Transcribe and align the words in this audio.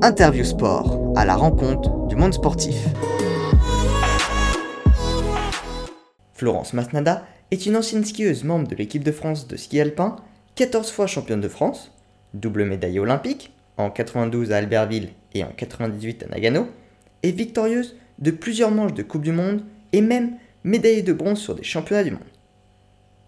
Interview 0.00 0.44
Sport, 0.44 1.12
à 1.16 1.24
la 1.24 1.34
rencontre 1.34 2.06
du 2.06 2.14
monde 2.14 2.32
sportif. 2.32 2.76
Florence 6.34 6.72
Masnada 6.72 7.26
est 7.50 7.66
une 7.66 7.76
ancienne 7.76 8.04
skieuse 8.04 8.44
membre 8.44 8.68
de 8.68 8.76
l'équipe 8.76 9.02
de 9.02 9.10
France 9.10 9.48
de 9.48 9.56
ski 9.56 9.80
alpin, 9.80 10.14
14 10.54 10.92
fois 10.92 11.08
championne 11.08 11.40
de 11.40 11.48
France, 11.48 11.90
double 12.32 12.64
médaille 12.64 13.00
olympique, 13.00 13.52
en 13.76 13.90
92 13.90 14.52
à 14.52 14.58
Albertville 14.58 15.08
et 15.34 15.42
en 15.42 15.48
98 15.48 16.22
à 16.22 16.26
Nagano, 16.28 16.68
et 17.24 17.32
victorieuse 17.32 17.96
de 18.20 18.30
plusieurs 18.30 18.70
manches 18.70 18.94
de 18.94 19.02
Coupe 19.02 19.22
du 19.22 19.32
Monde 19.32 19.62
et 19.92 20.00
même 20.00 20.34
médaillée 20.62 21.02
de 21.02 21.12
bronze 21.12 21.40
sur 21.40 21.56
des 21.56 21.64
championnats 21.64 22.04
du 22.04 22.12
monde. 22.12 22.20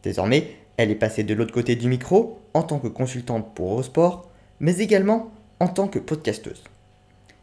Désormais, 0.05 0.53
elle 0.77 0.93
est 0.93 0.97
passée 0.97 1.25
de 1.25 1.35
l'autre 1.35 1.53
côté 1.53 1.75
du 1.75 1.89
micro 1.89 2.39
en 2.55 2.63
tant 2.63 2.79
que 2.79 2.89
consultante 2.89 3.55
pour 3.57 3.73
Eurosport, 3.73 4.31
mais 4.61 4.79
également 4.79 5.33
en 5.61 5.69
tant 5.69 5.87
que 5.87 5.99
podcasteuse. 5.99 6.65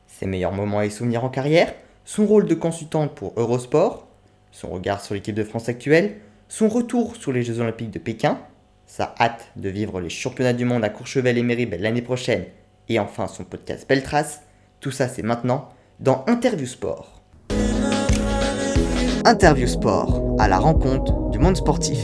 Ses 0.08 0.26
meilleurs 0.26 0.52
moments 0.52 0.82
et 0.82 0.90
souvenirs 0.90 1.24
en 1.24 1.30
carrière, 1.30 1.74
son 2.04 2.26
rôle 2.26 2.46
de 2.46 2.56
consultante 2.56 3.14
pour 3.14 3.34
Eurosport, 3.38 4.08
son 4.52 4.70
regard 4.70 5.02
sur 5.02 5.14
l'équipe 5.14 5.36
de 5.36 5.44
France 5.44 5.70
actuelle, 5.70 6.18
son 6.50 6.68
retour 6.68 7.16
sur 7.16 7.32
les 7.32 7.44
Jeux 7.44 7.60
Olympiques 7.60 7.92
de 7.92 8.00
Pékin, 8.00 8.40
sa 8.88 9.14
hâte 9.20 9.48
de 9.56 9.70
vivre 9.70 10.02
les 10.02 10.10
championnats 10.10 10.54
du 10.54 10.66
monde 10.66 10.84
à 10.84 10.90
Courchevel 10.90 11.38
et 11.38 11.44
Méribel 11.44 11.82
l'année 11.82 12.02
prochaine, 12.02 12.46
et 12.90 13.00
enfin 13.00 13.28
son 13.28 13.44
podcast 13.44 13.86
Belle 13.88 14.04
Trace, 14.04 14.42
tout 14.80 14.92
ça 14.92 15.08
c'est 15.08 15.24
maintenant 15.24 15.70
dans 16.00 16.24
Interview 16.28 16.66
Sport. 16.66 17.22
Interview 19.26 19.68
Sport, 19.68 20.38
à 20.40 20.48
la 20.48 20.58
rencontre 20.58 21.30
du 21.32 21.40
monde 21.40 21.58
sportif. 21.58 22.00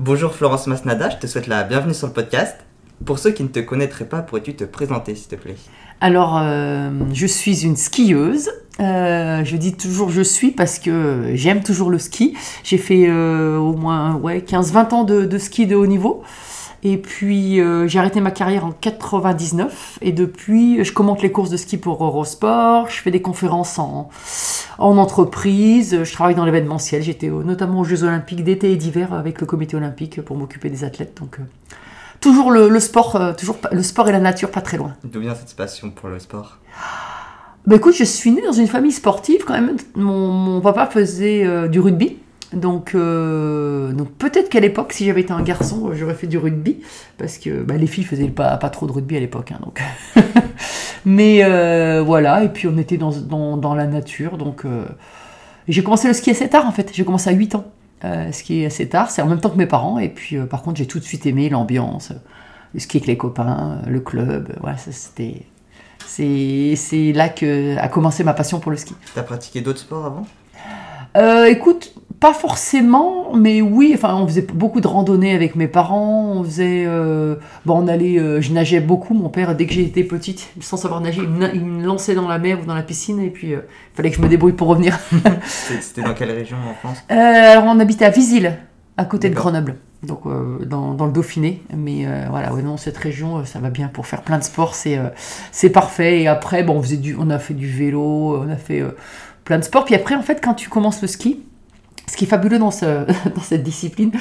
Bonjour 0.00 0.34
Florence 0.34 0.66
Masnada, 0.66 1.08
je 1.08 1.18
te 1.18 1.28
souhaite 1.28 1.46
la 1.46 1.62
bienvenue 1.62 1.94
sur 1.94 2.08
le 2.08 2.12
podcast. 2.12 2.56
Pour 3.04 3.20
ceux 3.20 3.30
qui 3.30 3.44
ne 3.44 3.48
te 3.48 3.60
connaîtraient 3.60 4.08
pas, 4.08 4.22
pourrais-tu 4.22 4.56
te 4.56 4.64
présenter 4.64 5.14
s'il 5.14 5.28
te 5.28 5.36
plaît? 5.36 5.54
Alors, 6.00 6.36
euh, 6.36 6.90
je 7.12 7.26
suis 7.28 7.64
une 7.64 7.76
skieuse. 7.76 8.50
Euh, 8.80 9.44
je 9.44 9.56
dis 9.56 9.74
toujours 9.76 10.10
je 10.10 10.22
suis 10.22 10.50
parce 10.50 10.80
que 10.80 11.30
j'aime 11.34 11.62
toujours 11.62 11.90
le 11.90 12.00
ski. 12.00 12.36
J'ai 12.64 12.76
fait 12.76 13.06
euh, 13.08 13.56
au 13.56 13.74
moins 13.74 14.16
ouais, 14.16 14.40
15-20 14.40 14.94
ans 14.94 15.04
de 15.04 15.38
ski 15.38 15.68
de 15.68 15.76
haut 15.76 15.86
niveau. 15.86 16.24
Et 16.86 16.98
puis 16.98 17.60
euh, 17.60 17.88
j'ai 17.88 17.98
arrêté 17.98 18.20
ma 18.20 18.30
carrière 18.30 18.66
en 18.66 18.72
99 18.72 20.00
et 20.02 20.12
depuis 20.12 20.84
je 20.84 20.92
commente 20.92 21.22
les 21.22 21.32
courses 21.32 21.48
de 21.48 21.56
ski 21.56 21.78
pour 21.78 22.04
Eurosport, 22.04 22.90
je 22.90 23.00
fais 23.00 23.10
des 23.10 23.22
conférences 23.22 23.78
en, 23.78 24.10
en 24.76 24.98
entreprise, 24.98 26.04
je 26.04 26.12
travaille 26.12 26.34
dans 26.34 26.44
l'événementiel, 26.44 27.02
j'étais 27.02 27.28
notamment 27.28 27.80
aux 27.80 27.84
Jeux 27.84 28.04
Olympiques 28.04 28.44
d'été 28.44 28.70
et 28.70 28.76
d'hiver 28.76 29.14
avec 29.14 29.40
le 29.40 29.46
comité 29.46 29.76
olympique 29.76 30.20
pour 30.20 30.36
m'occuper 30.36 30.68
des 30.68 30.84
athlètes. 30.84 31.16
Donc 31.18 31.38
euh, 31.40 31.44
toujours 32.20 32.50
le, 32.50 32.68
le 32.68 32.80
sport, 32.80 33.16
euh, 33.16 33.32
toujours 33.32 33.56
le 33.72 33.82
sport 33.82 34.06
et 34.10 34.12
la 34.12 34.20
nature 34.20 34.50
pas 34.50 34.60
très 34.60 34.76
loin. 34.76 34.94
D'où 35.04 35.20
vient 35.20 35.34
cette 35.34 35.56
passion 35.56 35.90
pour 35.90 36.10
le 36.10 36.18
sport? 36.18 36.58
Bah 37.66 37.76
écoute, 37.76 37.94
je 37.94 38.04
suis 38.04 38.30
née 38.30 38.42
dans 38.42 38.52
une 38.52 38.68
famille 38.68 38.92
sportive 38.92 39.44
quand 39.46 39.54
même. 39.54 39.78
Mon, 39.94 40.28
mon 40.28 40.60
papa 40.60 40.84
faisait 40.84 41.66
du 41.70 41.80
rugby. 41.80 42.18
Donc, 42.54 42.92
euh, 42.94 43.92
donc 43.92 44.10
peut-être 44.12 44.48
qu'à 44.48 44.60
l'époque, 44.60 44.92
si 44.92 45.06
j'avais 45.06 45.22
été 45.22 45.32
un 45.32 45.42
garçon, 45.42 45.88
euh, 45.88 45.94
j'aurais 45.94 46.14
fait 46.14 46.26
du 46.26 46.38
rugby. 46.38 46.80
Parce 47.18 47.38
que 47.38 47.62
bah, 47.62 47.74
les 47.76 47.86
filles 47.86 48.04
faisaient 48.04 48.28
pas, 48.28 48.56
pas 48.56 48.70
trop 48.70 48.86
de 48.86 48.92
rugby 48.92 49.16
à 49.16 49.20
l'époque. 49.20 49.52
hein, 49.52 49.58
donc. 49.64 49.80
Mais 51.04 51.44
euh, 51.44 52.02
voilà, 52.02 52.44
et 52.44 52.48
puis 52.48 52.66
on 52.66 52.78
était 52.78 52.96
dans, 52.96 53.10
dans, 53.10 53.56
dans 53.56 53.74
la 53.74 53.86
nature. 53.86 54.38
Donc 54.38 54.64
euh, 54.64 54.86
j'ai 55.68 55.82
commencé 55.82 56.08
le 56.08 56.14
ski 56.14 56.30
assez 56.30 56.48
tard 56.48 56.66
en 56.66 56.72
fait. 56.72 56.90
J'ai 56.94 57.04
commencé 57.04 57.28
à 57.30 57.32
8 57.32 57.54
ans. 57.56 57.64
Ski 58.32 58.66
assez 58.66 58.86
tard, 58.86 59.10
c'est 59.10 59.22
en 59.22 59.26
même 59.26 59.40
temps 59.40 59.48
que 59.48 59.56
mes 59.56 59.66
parents. 59.66 59.98
Et 59.98 60.10
puis 60.10 60.36
par 60.36 60.62
contre, 60.62 60.76
j'ai 60.76 60.86
tout 60.86 60.98
de 60.98 61.04
suite 61.04 61.24
aimé 61.24 61.48
l'ambiance, 61.48 62.12
le 62.74 62.80
ski 62.80 62.98
avec 62.98 63.06
les 63.06 63.16
copains, 63.16 63.80
le 63.86 64.00
club. 64.00 64.52
Voilà, 64.60 64.76
ça 64.76 64.92
c'était. 64.92 65.42
C'est 66.06 66.74
c'est 66.76 67.12
là 67.12 67.30
que 67.30 67.78
a 67.78 67.88
commencé 67.88 68.22
ma 68.24 68.34
passion 68.34 68.60
pour 68.60 68.70
le 68.70 68.76
ski. 68.76 68.94
T'as 69.14 69.22
pratiqué 69.22 69.62
d'autres 69.62 69.78
sports 69.78 70.04
avant? 70.04 70.26
Euh, 71.16 71.46
écoute, 71.46 71.94
pas 72.24 72.32
forcément, 72.32 73.34
mais 73.34 73.60
oui, 73.60 73.92
enfin, 73.94 74.14
on 74.14 74.26
faisait 74.26 74.46
beaucoup 74.54 74.80
de 74.80 74.86
randonnées 74.88 75.34
avec 75.34 75.56
mes 75.56 75.68
parents, 75.68 76.32
on 76.36 76.42
faisait, 76.42 76.84
euh, 76.86 77.34
bon, 77.66 77.84
on 77.84 77.86
allait, 77.86 78.18
euh, 78.18 78.40
je 78.40 78.50
nageais 78.50 78.80
beaucoup, 78.80 79.12
mon 79.12 79.28
père, 79.28 79.54
dès 79.54 79.66
que 79.66 79.74
j'étais 79.74 80.04
petite, 80.04 80.48
sans 80.60 80.78
savoir 80.78 81.02
nager, 81.02 81.20
il 81.20 81.28
me, 81.28 81.38
na- 81.38 81.52
il 81.52 81.62
me 81.62 81.84
lançait 81.84 82.14
dans 82.14 82.26
la 82.26 82.38
mer 82.38 82.60
ou 82.62 82.64
dans 82.64 82.74
la 82.74 82.82
piscine, 82.82 83.20
et 83.20 83.28
puis 83.28 83.52
euh, 83.52 83.58
il 83.92 83.96
fallait 83.96 84.08
que 84.10 84.16
je 84.16 84.22
me 84.22 84.28
débrouille 84.28 84.54
pour 84.54 84.68
revenir. 84.68 84.98
C'était 85.44 86.00
dans 86.00 86.14
quelle 86.14 86.30
région 86.30 86.56
en 86.66 86.72
France? 86.72 87.04
Alors, 87.10 87.64
on 87.64 87.78
habitait 87.78 88.06
à 88.06 88.10
Visil, 88.10 88.56
à 88.96 89.04
côté 89.04 89.28
de. 89.28 89.34
Grenoble, 89.34 89.76
donc 90.02 90.22
dans, 90.66 90.94
dans 90.94 91.04
le 91.04 91.12
Dauphiné, 91.12 91.62
mais 91.76 92.06
voilà, 92.30 92.54
ouais, 92.54 92.62
non, 92.62 92.78
cette 92.78 92.96
région, 92.96 93.44
ça 93.44 93.58
va 93.58 93.68
bien 93.68 93.88
pour 93.88 94.06
faire 94.06 94.22
plein 94.22 94.38
de 94.38 94.44
sports, 94.44 94.74
c'est 94.74 94.98
c'est 95.52 95.68
parfait, 95.68 96.22
et 96.22 96.26
après, 96.26 96.62
bon, 96.62 96.78
on, 96.78 96.82
faisait 96.82 96.96
du, 96.96 97.16
on 97.20 97.28
a 97.28 97.38
fait 97.38 97.52
du 97.52 97.68
vélo, 97.68 98.42
on 98.42 98.48
a 98.48 98.56
fait 98.56 98.82
plein 99.44 99.58
de 99.58 99.64
sports, 99.64 99.84
puis 99.84 99.94
après, 99.94 100.14
en 100.14 100.22
fait, 100.22 100.40
quand 100.42 100.54
tu 100.54 100.70
commences 100.70 101.02
le 101.02 101.08
ski, 101.08 101.42
ce 102.06 102.16
qui 102.16 102.24
est 102.24 102.28
fabuleux 102.28 102.58
dans, 102.58 102.70
ce- 102.70 103.06
dans 103.34 103.42
cette 103.42 103.62
discipline, 103.62 104.12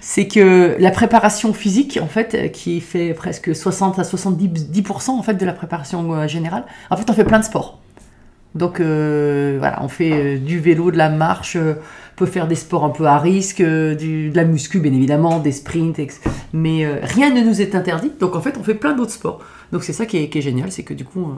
c'est 0.00 0.26
que 0.28 0.76
la 0.78 0.90
préparation 0.90 1.52
physique, 1.52 1.98
en 2.02 2.06
fait, 2.06 2.52
qui 2.52 2.80
fait 2.80 3.14
presque 3.14 3.54
60 3.54 3.98
à 3.98 4.02
70% 4.02 5.10
en 5.10 5.22
fait, 5.22 5.34
de 5.34 5.46
la 5.46 5.52
préparation 5.52 6.12
euh, 6.14 6.26
générale, 6.28 6.64
en 6.90 6.96
fait, 6.96 7.08
on 7.08 7.12
fait 7.14 7.24
plein 7.24 7.38
de 7.38 7.44
sports. 7.44 7.78
Donc 8.56 8.80
euh, 8.80 9.56
voilà, 9.60 9.80
on 9.82 9.88
fait 9.88 10.12
euh, 10.12 10.38
du 10.38 10.58
vélo, 10.58 10.90
de 10.90 10.96
la 10.98 11.08
marche, 11.08 11.56
peut 12.16 12.26
faire 12.26 12.48
des 12.48 12.56
sports 12.56 12.84
un 12.84 12.90
peu 12.90 13.06
à 13.06 13.18
risque, 13.18 13.62
de 13.62 14.34
la 14.34 14.44
muscu 14.44 14.80
bien 14.80 14.92
évidemment, 14.92 15.38
des 15.38 15.52
sprints, 15.52 16.00
mais 16.52 16.84
rien 17.02 17.32
ne 17.32 17.42
nous 17.42 17.60
est 17.62 17.74
interdit. 17.76 18.10
Donc 18.18 18.34
en 18.36 18.40
fait, 18.40 18.56
on 18.58 18.64
fait 18.64 18.74
plein 18.74 18.92
d'autres 18.94 19.12
sports. 19.12 19.40
Donc 19.72 19.84
c'est 19.84 19.92
ça 19.92 20.04
qui 20.04 20.16
est, 20.18 20.40
génial, 20.40 20.72
c'est 20.72 20.82
que 20.82 20.94
du 20.94 21.04
coup, 21.04 21.28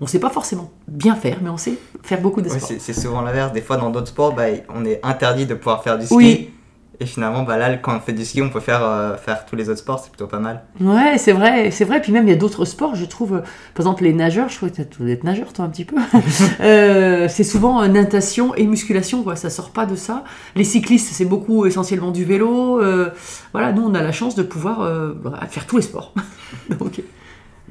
on 0.00 0.06
sait 0.06 0.20
pas 0.20 0.30
forcément 0.30 0.70
bien 0.86 1.14
faire, 1.16 1.38
mais 1.42 1.50
on 1.50 1.56
sait 1.56 1.74
faire 2.02 2.20
beaucoup 2.20 2.40
de 2.40 2.48
sports. 2.48 2.62
c'est 2.68 2.80
c'est 2.80 2.92
souvent 2.92 3.20
l'inverse. 3.22 3.52
Des 3.52 3.62
fois, 3.62 3.76
dans 3.76 3.90
d'autres 3.90 4.08
sports, 4.08 4.32
bah, 4.34 4.44
on 4.74 4.84
est 4.84 5.00
interdit 5.02 5.46
de 5.46 5.54
pouvoir 5.54 5.82
faire 5.82 5.98
du 5.98 6.06
ski. 6.06 6.14
Oui. 6.14 6.50
Et 7.00 7.06
finalement, 7.06 7.44
bah, 7.44 7.56
là, 7.58 7.76
quand 7.76 7.96
on 7.96 8.00
fait 8.00 8.12
du 8.12 8.24
ski, 8.24 8.42
on 8.42 8.50
peut 8.50 8.58
faire, 8.58 8.82
euh, 8.82 9.16
faire 9.16 9.46
tous 9.46 9.54
les 9.54 9.68
autres 9.68 9.78
sports. 9.78 10.00
C'est 10.00 10.10
plutôt 10.10 10.26
pas 10.26 10.40
mal. 10.40 10.64
Ouais, 10.80 11.16
c'est 11.16 11.30
vrai, 11.30 11.70
c'est 11.70 11.84
vrai. 11.84 12.00
Puis 12.00 12.10
même, 12.10 12.26
il 12.26 12.30
y 12.30 12.32
a 12.32 12.36
d'autres 12.36 12.64
sports, 12.64 12.96
je 12.96 13.04
trouve. 13.04 13.34
euh, 13.34 13.40
Par 13.74 13.86
exemple, 13.86 14.02
les 14.02 14.12
nageurs, 14.12 14.48
je 14.48 14.56
crois 14.56 14.68
que 14.68 14.82
tu 14.82 15.10
être 15.10 15.22
nageur, 15.22 15.52
toi, 15.52 15.64
un 15.64 15.68
petit 15.68 15.84
peu. 15.84 15.96
Euh, 16.60 17.28
c'est 17.28 17.44
souvent 17.44 17.86
natation 17.86 18.54
et 18.54 18.66
musculation, 18.66 19.22
quoi. 19.22 19.36
Ça 19.36 19.48
sort 19.48 19.70
pas 19.70 19.86
de 19.86 19.94
ça. 19.94 20.24
Les 20.56 20.64
cyclistes, 20.64 21.08
c'est 21.12 21.24
beaucoup 21.24 21.66
essentiellement 21.66 22.10
du 22.10 22.24
vélo. 22.24 22.80
voilà, 23.52 23.72
nous, 23.72 23.82
on 23.82 23.94
a 23.94 24.02
la 24.02 24.12
chance 24.12 24.34
de 24.34 24.42
pouvoir 24.42 24.78
faire 25.48 25.66
tous 25.66 25.76
les 25.76 25.82
sports. 25.82 26.14
Donc, 26.78 27.00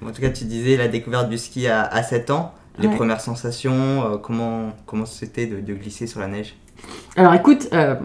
En 0.06 0.12
tout 0.12 0.22
cas, 0.22 0.30
tu 0.30 0.46
disais 0.46 0.78
la 0.78 0.88
découverte 0.88 1.30
du 1.30 1.38
ski 1.38 1.68
à, 1.68 1.82
à 1.84 2.04
7 2.04 2.30
ans. 2.32 2.54
Les 2.80 2.88
Ouais. 2.88 2.96
premières 2.96 3.22
sensations, 3.22 3.74
euh, 3.74 4.18
comment 4.18 4.72
comment 4.86 5.06
c'était 5.08 5.48
de, 5.48 5.60
de 5.62 5.74
glisser 5.74 6.06
sur 6.06 6.20
la 6.20 6.28
neige? 6.28 6.56
Alors 7.16 7.34
écoute, 7.34 7.68
euh, 7.74 7.96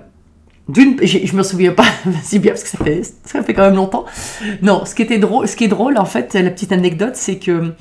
d'une, 0.68 0.96
je 1.06 1.36
me 1.36 1.42
souviens 1.42 1.72
pas 1.72 1.84
si 2.22 2.38
bien 2.38 2.52
parce 2.52 2.62
que 2.64 2.70
ça 2.70 2.78
fait, 2.82 3.02
ça 3.24 3.42
fait 3.42 3.52
quand 3.52 3.64
même 3.64 3.74
longtemps. 3.76 4.06
Non, 4.62 4.86
ce 4.86 4.94
qui 4.94 5.02
était 5.02 5.18
drôle, 5.18 5.46
ce 5.46 5.56
qui 5.56 5.64
est 5.64 5.68
drôle 5.68 5.98
en 5.98 6.06
fait, 6.06 6.32
la 6.32 6.50
petite 6.50 6.72
anecdote, 6.72 7.16
c'est 7.16 7.36
que 7.38 7.74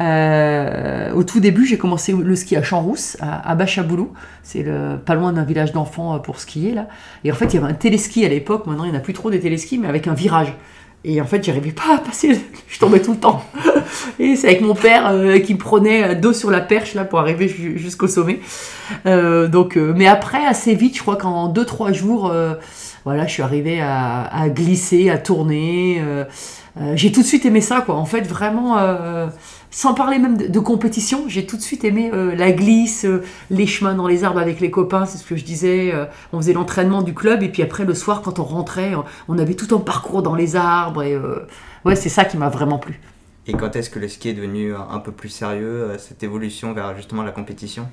euh, 0.00 1.12
au 1.12 1.24
tout 1.24 1.40
début, 1.40 1.66
j'ai 1.66 1.76
commencé 1.76 2.12
le 2.12 2.36
ski 2.36 2.54
à 2.56 2.62
Champs-Rousse, 2.62 3.16
à, 3.20 3.50
à 3.50 3.54
Bachaboulou. 3.56 4.12
C'est 4.44 4.64
pas 5.04 5.14
loin 5.16 5.32
d'un 5.32 5.42
village 5.44 5.72
d'enfants 5.72 6.14
euh, 6.14 6.18
pour 6.18 6.38
skier 6.38 6.72
là. 6.72 6.86
Et 7.24 7.32
en 7.32 7.34
fait, 7.34 7.46
il 7.46 7.54
y 7.54 7.58
avait 7.58 7.66
un 7.72 7.74
téléski 7.74 8.24
à 8.24 8.28
l'époque. 8.28 8.66
Maintenant, 8.66 8.84
il 8.84 8.90
n'y 8.92 8.96
en 8.96 9.00
a 9.00 9.02
plus 9.02 9.12
trop 9.12 9.30
des 9.30 9.40
téléskis, 9.40 9.76
mais 9.78 9.88
avec 9.88 10.06
un 10.06 10.14
virage. 10.14 10.54
Et 11.04 11.20
en 11.20 11.24
fait, 11.24 11.42
j'arrivais 11.44 11.70
pas 11.72 11.94
à 11.94 11.98
passer, 11.98 12.40
je 12.68 12.78
tombais 12.78 13.00
tout 13.00 13.12
le 13.12 13.18
temps. 13.18 13.42
Et 14.18 14.36
c'est 14.36 14.48
avec 14.48 14.60
mon 14.60 14.74
père 14.74 15.08
euh, 15.08 15.38
qui 15.38 15.54
me 15.54 15.58
prenait 15.58 16.02
euh, 16.02 16.14
dos 16.14 16.32
sur 16.32 16.50
la 16.50 16.60
perche 16.60 16.94
là 16.94 17.04
pour 17.04 17.20
arriver 17.20 17.48
ju- 17.48 17.78
jusqu'au 17.78 18.08
sommet. 18.08 18.40
Euh, 19.06 19.46
donc, 19.48 19.76
mais 19.76 20.06
après, 20.06 20.44
assez 20.44 20.74
vite, 20.74 20.96
je 20.96 21.02
crois 21.02 21.16
qu'en 21.16 21.52
2-3 21.52 21.92
jours, 21.94 22.32
voilà, 23.04 23.26
je 23.26 23.32
suis 23.32 23.42
arrivée 23.42 23.80
à, 23.80 24.22
à 24.24 24.48
glisser, 24.48 25.08
à 25.08 25.18
tourner. 25.18 26.02
j'ai 26.94 27.12
tout 27.12 27.22
de 27.22 27.26
suite 27.26 27.46
aimé 27.46 27.60
ça, 27.60 27.80
quoi. 27.80 27.94
En 27.94 28.04
fait, 28.04 28.22
vraiment, 28.26 28.76
sans 29.70 29.94
parler 29.94 30.18
même 30.18 30.36
de, 30.36 30.60
compétition, 30.60 31.24
j'ai 31.28 31.46
tout 31.46 31.56
de 31.56 31.62
suite 31.62 31.84
aimé 31.84 32.10
euh, 32.12 32.34
la 32.34 32.52
glisse, 32.52 33.04
euh, 33.04 33.22
les 33.50 33.66
chemins 33.66 33.94
dans 33.94 34.06
les 34.06 34.24
arbres 34.24 34.40
avec 34.40 34.60
les 34.60 34.70
copains, 34.70 35.04
c'est 35.04 35.18
ce 35.18 35.24
que 35.24 35.36
je 35.36 35.44
disais. 35.44 35.92
euh, 35.92 36.06
on 36.32 36.38
faisait 36.38 36.54
l'entraînement 36.54 37.02
du 37.02 37.14
club 37.14 37.42
et 37.42 37.48
puis 37.48 37.62
après, 37.62 37.84
le 37.84 37.94
soir, 37.94 38.22
quand 38.22 38.38
on 38.38 38.44
rentrait, 38.44 38.92
on, 39.28 39.38
avait 39.38 39.54
tout 39.54 39.74
un 39.74 39.80
parcours 39.80 40.22
dans 40.22 40.34
les 40.34 40.56
arbres. 40.56 41.02
Et 41.02 41.16
ouais, 41.84 41.96
c'est 41.96 42.08
ça 42.08 42.24
qui 42.24 42.36
m'a 42.36 42.48
vraiment 42.48 42.78
plu. 42.78 43.00
Et 43.46 43.52
quand 43.52 43.76
est-ce 43.76 43.90
que 43.90 43.98
le 43.98 44.08
ski 44.08 44.30
est 44.30 44.34
devenu 44.34 44.74
un 44.74 44.98
peu 44.98 45.12
plus 45.12 45.28
sérieux, 45.28 45.92
cette 45.98 46.22
évolution 46.22 46.72
vers 46.72 46.96
justement 46.96 47.22
la 47.22 47.30
compétition? 47.30 47.88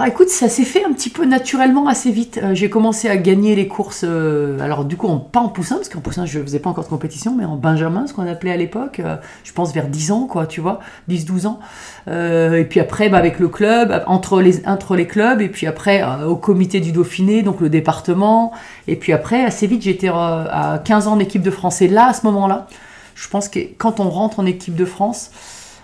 Ah, 0.00 0.06
écoute, 0.06 0.28
ça 0.28 0.48
s'est 0.48 0.62
fait 0.62 0.84
un 0.84 0.92
petit 0.92 1.10
peu 1.10 1.24
naturellement 1.24 1.88
assez 1.88 2.12
vite. 2.12 2.38
Euh, 2.40 2.54
j'ai 2.54 2.70
commencé 2.70 3.08
à 3.08 3.16
gagner 3.16 3.56
les 3.56 3.66
courses, 3.66 4.04
euh, 4.06 4.60
alors 4.60 4.84
du 4.84 4.96
coup, 4.96 5.08
pas 5.18 5.40
en 5.40 5.48
poussin, 5.48 5.74
parce 5.74 5.88
qu'en 5.88 5.98
poussin, 5.98 6.24
je 6.24 6.38
faisais 6.38 6.60
pas 6.60 6.70
encore 6.70 6.84
de 6.84 6.88
compétition, 6.88 7.34
mais 7.36 7.44
en 7.44 7.56
benjamin, 7.56 8.06
ce 8.06 8.14
qu'on 8.14 8.24
appelait 8.28 8.52
à 8.52 8.56
l'époque, 8.56 9.00
euh, 9.00 9.16
je 9.42 9.52
pense 9.52 9.74
vers 9.74 9.88
10 9.88 10.12
ans, 10.12 10.26
quoi, 10.28 10.46
tu 10.46 10.60
vois, 10.60 10.78
10-12 11.08 11.48
ans. 11.48 11.58
Et 12.06 12.64
puis 12.70 12.78
après, 12.78 13.08
bah, 13.08 13.18
avec 13.18 13.40
le 13.40 13.48
club, 13.48 14.04
entre 14.06 14.40
les, 14.40 14.64
entre 14.68 14.94
les 14.94 15.08
clubs, 15.08 15.40
et 15.40 15.48
puis 15.48 15.66
après, 15.66 16.04
au 16.24 16.36
comité 16.36 16.78
du 16.78 16.92
Dauphiné, 16.92 17.42
donc 17.42 17.60
le 17.60 17.68
département. 17.68 18.52
Et 18.86 18.94
puis 18.94 19.12
après, 19.12 19.44
assez 19.44 19.66
vite, 19.66 19.82
j'étais 19.82 20.08
à 20.08 20.80
15 20.84 21.08
ans 21.08 21.14
en 21.14 21.18
équipe 21.18 21.42
de 21.42 21.50
France. 21.50 21.82
Et 21.82 21.88
là, 21.88 22.06
à 22.10 22.12
ce 22.12 22.24
moment-là, 22.26 22.68
Je 23.16 23.28
pense 23.28 23.48
que 23.48 23.58
quand 23.76 23.98
on 23.98 24.08
rentre 24.10 24.38
en 24.38 24.46
équipe 24.46 24.76
de 24.76 24.84
France, 24.84 25.32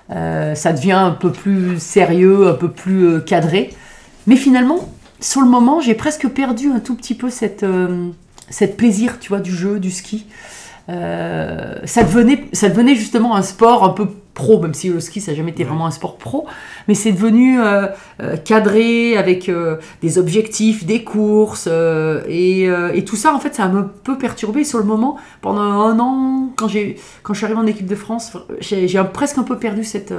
ça 0.09 0.73
devient 0.73 0.93
un 0.93 1.11
peu 1.11 1.33
plus 1.33 1.81
sérieux, 1.81 2.49
un 2.49 2.55
peu 2.55 2.71
plus 2.71 3.21
cadré. 3.25 3.71
Mais 4.27 4.37
finalement, 4.37 4.89
sur 5.21 5.41
le 5.41 5.49
moment, 5.49 5.81
j'ai 5.81 5.95
presque 5.95 6.29
perdu 6.29 6.71
un 6.71 6.81
tout 6.81 6.95
petit 6.95 7.15
peu 7.15 7.31
cette, 7.31 7.63
euh, 7.63 8.09
cette 8.51 8.77
plaisir, 8.77 9.19
tu 9.21 9.29
vois, 9.29 9.41
du 9.41 9.55
jeu, 9.55 9.81
du 9.81 9.91
ski. 9.91 10.27
Euh, 10.91 11.77
ça, 11.85 12.03
devenait, 12.03 12.45
ça 12.53 12.69
devenait 12.69 12.95
justement 12.95 13.37
un 13.37 13.43
sport 13.43 13.85
un 13.85 13.91
peu 13.91 14.07
pro, 14.35 14.61
même 14.61 14.75
si 14.75 14.89
le 14.89 15.01
ski 15.01 15.21
ça 15.21 15.31
n'a 15.31 15.37
jamais 15.37 15.53
été 15.53 15.65
vraiment 15.65 15.87
un 15.87 15.91
sport 15.91 16.19
pro, 16.19 16.47
mais 16.89 16.95
c'est 16.95 17.13
devenu 17.13 17.59
euh, 17.61 17.87
cadré 18.45 19.17
avec 19.17 19.51
des 20.03 20.19
objectifs, 20.19 20.85
des 20.85 21.05
courses, 21.05 21.69
et, 22.29 22.65
et, 22.65 23.05
tout 23.05 23.17
ça 23.17 23.33
en 23.33 23.39
fait 23.39 23.55
ça 23.55 23.69
m'a 23.69 23.79
un 23.79 23.91
peu 24.03 24.19
perturbé 24.19 24.65
sur 24.65 24.79
le 24.79 24.85
moment. 24.85 25.17
Pendant 25.41 25.61
un 25.61 25.99
an, 26.01 26.53
quand, 26.57 26.67
quand 27.23 27.33
je 27.33 27.39
suis 27.39 27.47
arrivée 27.47 27.61
en 27.61 27.67
équipe 27.67 27.87
de 27.87 27.95
France, 27.95 28.37
j'ai 28.61 29.03
presque 29.13 29.39
un 29.39 29.45
peu 29.45 29.57
perdu 29.57 29.85
cette, 29.85 30.13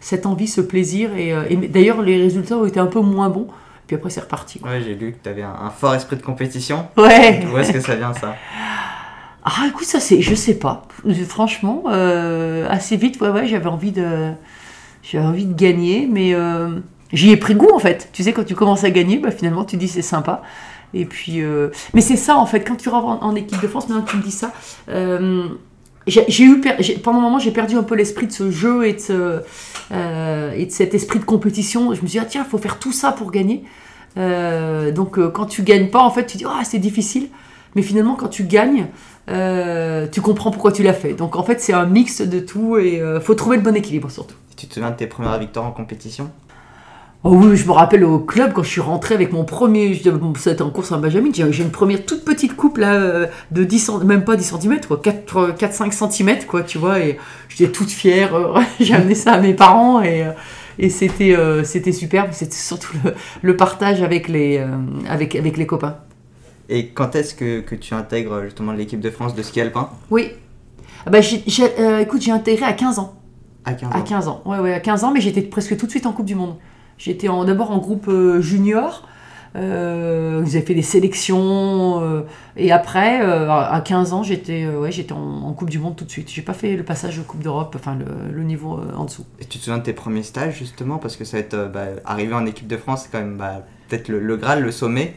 cette 0.00 0.26
envie, 0.26 0.48
ce 0.48 0.60
plaisir, 0.60 1.14
et, 1.14 1.34
et 1.50 1.56
d'ailleurs 1.56 2.02
les 2.02 2.16
résultats 2.16 2.56
ont 2.56 2.66
été 2.66 2.80
un 2.80 2.86
peu 2.86 3.00
moins 3.00 3.28
bons. 3.28 3.48
Puis 3.86 3.96
après, 3.96 4.10
c'est 4.10 4.20
reparti. 4.20 4.60
Ouais, 4.64 4.80
j'ai 4.80 4.94
lu 4.94 5.12
que 5.12 5.18
tu 5.20 5.28
avais 5.28 5.42
un, 5.42 5.52
un, 5.52 5.70
fort 5.70 5.96
esprit 5.96 6.16
de 6.16 6.22
compétition. 6.22 6.86
Ouais. 6.96 7.44
Où 7.52 7.58
est-ce 7.58 7.72
que 7.72 7.80
ça 7.80 7.96
vient, 7.96 8.14
ça? 8.14 8.36
Ah, 9.42 9.66
écoute, 9.68 9.86
ça 9.86 10.00
c'est, 10.00 10.20
je 10.20 10.34
sais 10.34 10.58
pas. 10.58 10.86
Franchement, 11.26 11.84
euh, 11.88 12.68
assez 12.68 12.96
vite, 12.96 13.20
ouais, 13.20 13.30
ouais, 13.30 13.46
j'avais 13.46 13.68
envie 13.68 13.90
de, 13.90 14.32
j'avais 15.02 15.24
envie 15.24 15.46
de 15.46 15.54
gagner, 15.54 16.06
mais 16.10 16.34
euh, 16.34 16.78
j'y 17.12 17.30
ai 17.30 17.36
pris 17.36 17.54
goût 17.54 17.70
en 17.74 17.78
fait. 17.78 18.10
Tu 18.12 18.22
sais, 18.22 18.32
quand 18.32 18.44
tu 18.44 18.54
commences 18.54 18.84
à 18.84 18.90
gagner, 18.90 19.18
bah, 19.18 19.30
finalement, 19.30 19.64
tu 19.64 19.76
dis 19.76 19.88
c'est 19.88 20.02
sympa. 20.02 20.42
Et 20.92 21.06
puis, 21.06 21.40
euh, 21.40 21.70
mais 21.94 22.00
c'est 22.00 22.16
ça 22.16 22.36
en 22.36 22.44
fait. 22.44 22.60
Quand 22.60 22.76
tu 22.76 22.90
rentres 22.90 23.24
en, 23.24 23.34
équipe 23.34 23.62
de 23.62 23.66
France, 23.66 23.88
maintenant 23.88 24.04
que 24.04 24.10
tu 24.10 24.18
me 24.18 24.22
dis 24.22 24.30
ça, 24.30 24.52
j'ai 26.10 26.44
eu, 26.44 26.60
pendant 27.02 27.18
un 27.18 27.22
moment, 27.22 27.38
j'ai 27.38 27.50
perdu 27.50 27.76
un 27.76 27.82
peu 27.82 27.94
l'esprit 27.94 28.26
de 28.26 28.32
ce 28.32 28.50
jeu 28.50 28.86
et 28.86 28.94
de, 28.94 28.98
ce, 28.98 29.42
et 30.56 30.66
de 30.66 30.70
cet 30.70 30.94
esprit 30.94 31.18
de 31.18 31.24
compétition. 31.24 31.94
Je 31.94 32.02
me 32.02 32.06
suis 32.06 32.18
dit, 32.18 32.18
ah, 32.18 32.26
tiens, 32.28 32.44
il 32.46 32.50
faut 32.50 32.58
faire 32.58 32.78
tout 32.78 32.92
ça 32.92 33.12
pour 33.12 33.30
gagner. 33.30 33.64
donc, 34.16 35.18
quand 35.32 35.46
tu 35.46 35.62
gagnes 35.62 35.90
pas, 35.90 36.02
en 36.02 36.10
fait, 36.10 36.26
tu 36.26 36.36
dis, 36.36 36.44
ah, 36.46 36.62
c'est 36.64 36.78
difficile. 36.78 37.28
Mais 37.74 37.82
finalement, 37.82 38.16
quand 38.16 38.28
tu 38.28 38.44
gagnes, 38.44 38.88
euh, 39.28 40.06
tu 40.10 40.20
comprends 40.20 40.50
pourquoi 40.50 40.72
tu 40.72 40.82
l'as 40.82 40.92
fait. 40.92 41.14
Donc 41.14 41.36
en 41.36 41.42
fait, 41.42 41.60
c'est 41.60 41.72
un 41.72 41.86
mix 41.86 42.20
de 42.20 42.40
tout 42.40 42.78
et 42.78 43.00
euh, 43.00 43.20
faut 43.20 43.34
trouver 43.34 43.56
le 43.56 43.62
bon 43.62 43.76
équilibre 43.76 44.10
surtout. 44.10 44.34
Tu 44.56 44.66
te 44.66 44.74
souviens 44.74 44.90
de 44.90 44.96
tes 44.96 45.06
premières 45.06 45.38
victoires 45.38 45.66
en 45.66 45.72
compétition? 45.72 46.30
Oh 47.22 47.34
oui, 47.34 47.56
je 47.56 47.66
me 47.66 47.72
rappelle 47.72 48.02
au 48.04 48.18
club 48.18 48.54
quand 48.54 48.62
je 48.62 48.70
suis 48.70 48.80
rentré 48.80 49.14
avec 49.14 49.32
mon 49.32 49.44
premier, 49.44 50.00
c'était 50.36 50.62
en 50.62 50.70
course 50.70 50.90
en 50.90 50.98
Benjamin, 51.00 51.30
j'ai 51.32 51.62
une 51.62 51.70
première 51.70 52.06
toute 52.06 52.24
petite 52.24 52.56
coupe 52.56 52.78
là 52.78 52.94
euh, 52.94 53.26
de 53.50 53.62
10 53.62 53.90
même 54.04 54.24
pas 54.24 54.36
10 54.36 54.54
cm, 54.58 54.80
4-5 54.80 55.92
cm 55.92 56.46
quoi, 56.46 56.62
tu 56.62 56.78
vois, 56.78 57.00
et 57.00 57.18
j'étais 57.50 57.70
toute 57.70 57.90
fière, 57.90 58.32
j'ai 58.80 58.94
amené 58.94 59.14
ça 59.14 59.32
à 59.32 59.40
mes 59.40 59.52
parents 59.52 60.02
et, 60.02 60.24
et 60.78 60.88
c'était 60.88 61.36
c'était 61.64 61.92
superbe, 61.92 62.30
c'était 62.32 62.54
surtout 62.54 62.96
le, 63.42 63.54
partage 63.54 64.02
avec 64.02 64.26
les, 64.26 64.64
avec, 65.06 65.36
avec 65.36 65.58
les 65.58 65.66
copains. 65.66 65.98
Et 66.70 66.86
quand 66.86 67.16
est-ce 67.16 67.34
que, 67.34 67.60
que, 67.60 67.74
tu 67.74 67.94
intègres 67.94 68.44
justement 68.44 68.72
l'équipe 68.72 69.00
de 69.00 69.10
France 69.10 69.34
de 69.34 69.42
ski 69.42 69.60
alpin? 69.60 69.90
Oui. 70.08 70.30
Ah 71.04 71.10
bah, 71.10 71.18
euh, 71.18 71.98
écoute, 71.98 72.22
j'ai 72.22 72.30
intégré 72.30 72.64
à 72.64 72.72
15 72.72 73.00
ans. 73.00 73.14
À 73.64 73.72
15 73.72 73.88
ans 73.88 73.92
À 73.92 74.00
15 74.00 74.28
ans, 74.28 74.42
ouais, 74.46 74.58
ouais, 74.60 74.72
à 74.72 74.80
15 74.80 75.04
ans, 75.04 75.12
mais 75.12 75.20
j'étais 75.20 75.42
presque 75.42 75.76
tout 75.76 75.86
de 75.86 75.90
suite 75.90 76.06
en 76.06 76.12
Coupe 76.12 76.26
du 76.26 76.36
Monde. 76.36 76.54
J'étais 77.00 77.28
d'abord 77.46 77.70
en 77.70 77.78
groupe 77.78 78.08
euh, 78.08 78.42
junior. 78.42 79.08
Euh, 79.56 80.42
vous 80.44 80.54
avez 80.54 80.64
fait 80.64 80.74
des 80.74 80.82
sélections 80.82 82.04
euh, 82.04 82.20
et 82.56 82.70
après 82.70 83.20
à 83.20 83.82
15 83.84 84.12
ans 84.12 84.22
j'étais 84.22 84.68
ouais 84.68 84.92
j'étais 84.92 85.12
en, 85.12 85.52
Coupe 85.54 85.70
du 85.70 85.80
Monde 85.80 85.96
tout 85.96 86.04
de 86.04 86.10
suite 86.10 86.30
j'ai 86.30 86.42
pas 86.42 86.52
fait 86.52 86.76
le 86.76 86.84
passage 86.84 87.18
de 87.18 87.22
Coupe 87.24 87.42
d'Europe 87.42 87.74
enfin 87.76 87.96
le, 87.96 88.32
le 88.32 88.44
niveau 88.44 88.78
en 88.96 89.06
dessous 89.06 89.24
et 89.40 89.44
tu 89.44 89.58
te 89.58 89.64
souviens 89.64 89.78
de 89.78 89.82
tes 89.82 89.92
premiers 89.92 90.22
stages 90.22 90.56
justement? 90.56 90.98
Parce 90.98 91.16
que 91.16 91.24
ça 91.24 91.38
va 91.38 91.40
être 91.40 91.68
bah, 91.74 91.86
arriver 92.04 92.32
en 92.32 92.46
équipe 92.46 92.68
de 92.68 92.76
France 92.76 93.02
c'est 93.02 93.10
quand 93.10 93.18
même 93.18 93.38
bah, 93.38 93.64
peut-être 93.88 94.06
le, 94.06 94.20
le, 94.20 94.36
Graal 94.36 94.62
le 94.62 94.70
sommet 94.70 95.16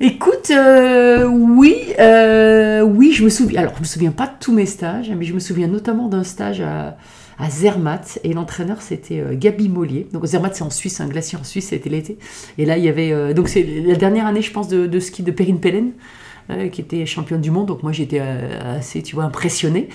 Écoute, 0.00 0.50
euh, 0.50 1.24
oui, 1.24 1.76
euh, 2.00 2.82
oui, 2.82 3.12
je 3.12 3.22
me 3.22 3.28
souviens. 3.28 3.60
Alors, 3.60 3.74
je 3.76 3.80
me 3.80 3.84
souviens 3.84 4.10
pas 4.10 4.26
de 4.26 4.32
tous 4.40 4.52
mes 4.52 4.66
stages, 4.66 5.10
mais 5.16 5.24
je 5.24 5.32
me 5.32 5.38
souviens 5.38 5.68
notamment 5.68 6.08
d'un 6.08 6.24
stage 6.24 6.60
à, 6.60 6.96
Zermatt 7.48 8.18
et 8.24 8.32
l'entraîneur 8.32 8.82
c'était 8.82 9.20
euh, 9.20 9.34
Gabi 9.34 9.68
Mollier. 9.68 10.06
Donc 10.12 10.24
Zermatt 10.26 10.54
c'est 10.54 10.62
en 10.62 10.70
Suisse, 10.70 11.00
un 11.00 11.08
glacier 11.08 11.38
en 11.38 11.44
Suisse, 11.44 11.68
c'était 11.68 11.90
l'été. 11.90 12.18
Et 12.58 12.64
là 12.64 12.78
il 12.78 12.84
y 12.84 12.88
avait 12.88 13.34
donc 13.34 13.48
c'est 13.48 13.62
la 13.62 13.96
dernière 13.96 14.26
année 14.26 14.42
je 14.42 14.52
pense 14.52 14.68
de, 14.68 15.00
ski 15.00 15.22
de 15.22 15.30
Perrine 15.30 15.60
Pellen 15.60 15.92
qui 16.72 16.80
était 16.80 17.06
championne 17.06 17.40
du 17.40 17.50
monde. 17.50 17.66
Donc 17.66 17.82
moi 17.82 17.92
j'étais 17.92 18.20
assez 18.20 19.02
tu 19.02 19.14
vois 19.14 19.24
impressionnée. 19.24 19.88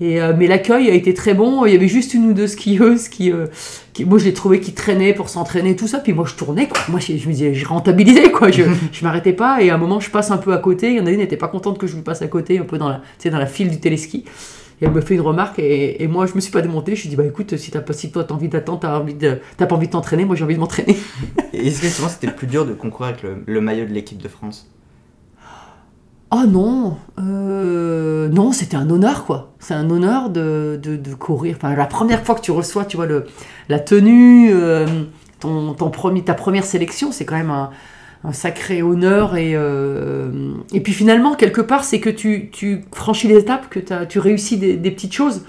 Et, 0.00 0.20
euh, 0.20 0.34
mais 0.36 0.46
l'accueil 0.46 0.90
a 0.90 0.94
été 0.94 1.14
très 1.14 1.34
bon. 1.34 1.64
Il 1.64 1.72
y 1.72 1.76
avait 1.76 1.88
juste 1.88 2.12
une 2.14 2.26
ou 2.26 2.32
deux 2.34 2.46
skieuses 2.46 3.08
qui, 3.08 3.32
euh, 3.32 3.46
qui 3.92 4.04
moi, 4.04 4.18
je 4.18 4.24
les 4.24 4.34
trouvais 4.34 4.60
qui 4.60 4.74
traînaient 4.74 5.14
pour 5.14 5.28
s'entraîner, 5.28 5.74
tout 5.74 5.86
ça. 5.86 5.98
Puis 5.98 6.12
moi, 6.12 6.26
je 6.28 6.34
tournais. 6.34 6.68
Quoi. 6.68 6.80
Moi, 6.88 7.00
je, 7.00 7.12
me 7.12 7.32
disais, 7.32 7.54
je 7.54 7.66
rentabilisais, 7.66 8.30
quoi. 8.30 8.50
Je, 8.50 8.62
je 8.92 9.04
m'arrêtais 9.04 9.32
pas. 9.32 9.62
Et 9.62 9.70
à 9.70 9.74
un 9.74 9.78
moment, 9.78 10.00
je 10.00 10.10
passe 10.10 10.30
un 10.30 10.36
peu 10.36 10.52
à 10.52 10.58
côté. 10.58 10.90
Il 10.90 10.96
y 10.96 11.00
en 11.00 11.06
a 11.06 11.10
une 11.10 11.16
qui 11.16 11.22
n'était 11.22 11.36
pas 11.36 11.48
contente 11.48 11.78
que 11.78 11.86
je 11.86 11.96
lui 11.96 12.02
passe 12.02 12.22
à 12.22 12.28
côté, 12.28 12.58
un 12.58 12.64
peu 12.64 12.78
dans 12.78 12.88
la, 12.88 13.00
dans 13.24 13.38
la 13.38 13.46
file 13.46 13.70
du 13.70 13.80
téléski. 13.80 14.24
Et 14.80 14.84
elle 14.84 14.92
me 14.92 15.00
fait 15.00 15.14
une 15.14 15.22
remarque 15.22 15.58
et, 15.58 16.02
et 16.02 16.06
moi 16.06 16.26
je 16.26 16.34
me 16.34 16.40
suis 16.40 16.52
pas 16.52 16.62
démonté. 16.62 16.96
Je 16.96 17.02
lui 17.02 17.08
dis 17.10 17.16
bah 17.16 17.24
écoute 17.24 17.56
si, 17.56 17.76
as 17.76 17.80
pas, 17.80 17.92
si 17.92 18.10
toi 18.10 18.24
t'as 18.24 18.34
envie 18.34 18.48
d'attendre, 18.48 18.80
t'as 18.80 18.98
envie 18.98 19.14
de, 19.14 19.38
pas 19.58 19.74
envie 19.74 19.86
de 19.86 19.92
t'entraîner, 19.92 20.24
moi 20.24 20.36
j'ai 20.36 20.44
envie 20.44 20.54
de 20.54 20.60
m'entraîner. 20.60 20.96
Est-ce 21.52 21.80
que 21.80 21.88
c'était 21.88 22.32
plus 22.32 22.46
dur 22.46 22.66
de 22.66 22.74
concourir 22.74 23.10
avec 23.10 23.22
le, 23.22 23.42
le 23.46 23.60
maillot 23.60 23.86
de 23.86 23.92
l'équipe 23.92 24.20
de 24.20 24.28
France? 24.28 24.70
Oh 26.32 26.44
non, 26.46 26.96
euh, 27.20 28.28
non, 28.28 28.50
c'était 28.50 28.76
un 28.76 28.90
honneur 28.90 29.24
quoi. 29.24 29.52
C'est 29.60 29.74
un 29.74 29.88
honneur 29.88 30.28
de, 30.28 30.78
de, 30.82 31.14
courir. 31.14 31.54
Enfin, 31.56 31.74
la 31.74 31.86
première 31.86 32.24
fois 32.24 32.34
que 32.34 32.40
tu 32.40 32.50
reçois, 32.50 32.84
tu 32.84 32.96
vois, 32.96 33.06
le, 33.06 33.26
la 33.68 33.78
tenue, 33.78 34.50
euh, 34.52 34.86
ton, 35.38 35.72
ton 35.74 35.88
premier, 35.90 36.22
ta 36.24 36.34
première 36.34 36.64
sélection, 36.64 37.12
c'est 37.12 37.24
quand 37.24 37.36
même 37.36 37.52
un, 37.52 37.70
sacré 38.32 38.82
honneur. 38.82 39.36
Et, 39.36 39.52
euh, 39.54 40.54
et 40.72 40.80
puis 40.80 40.92
finalement, 40.92 41.34
quelque 41.34 41.60
part, 41.60 41.84
c'est 41.84 42.00
que 42.00 42.10
tu, 42.10 42.50
tu, 42.50 42.84
franchis 42.92 43.28
les 43.28 43.38
étapes, 43.38 43.68
que 43.68 43.80
as, 43.92 44.06
tu 44.06 44.18
réussis 44.18 44.56
des, 44.56 44.76
des, 44.76 44.90
petites 44.90 45.12
choses. 45.12 45.44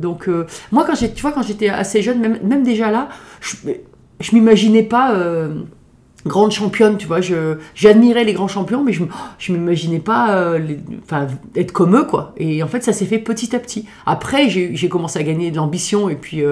Donc, 0.00 0.30
moi, 0.70 0.84
quand 0.86 0.94
tu 0.94 1.20
vois, 1.22 1.32
quand 1.32 1.42
j'étais 1.42 1.68
assez 1.68 2.02
jeune, 2.02 2.20
même, 2.20 2.38
même 2.44 2.62
déjà 2.62 2.90
là, 2.92 3.08
je, 3.40 3.56
je 4.20 4.34
m'imaginais 4.34 4.84
pas 4.84 5.12
grande 6.26 6.52
championne, 6.52 6.96
tu 6.96 7.06
vois. 7.06 7.20
J'admirais 7.74 8.24
les 8.24 8.32
grands 8.32 8.48
champions, 8.48 8.82
mais 8.82 8.92
je 8.92 9.02
ne 9.02 9.58
m'imaginais 9.58 10.00
pas 10.00 10.36
euh, 10.36 10.60
être 11.56 11.72
comme 11.72 11.96
eux, 11.96 12.04
quoi. 12.04 12.34
Et 12.36 12.62
en 12.62 12.68
fait, 12.68 12.82
ça 12.82 12.92
s'est 12.92 13.06
fait 13.06 13.18
petit 13.18 13.54
à 13.54 13.58
petit. 13.58 13.86
Après, 14.06 14.48
j'ai 14.48 14.88
commencé 14.88 15.18
à 15.18 15.22
gagner 15.22 15.50
de 15.50 15.56
l'ambition 15.56 16.08
et 16.08 16.16
puis 16.16 16.42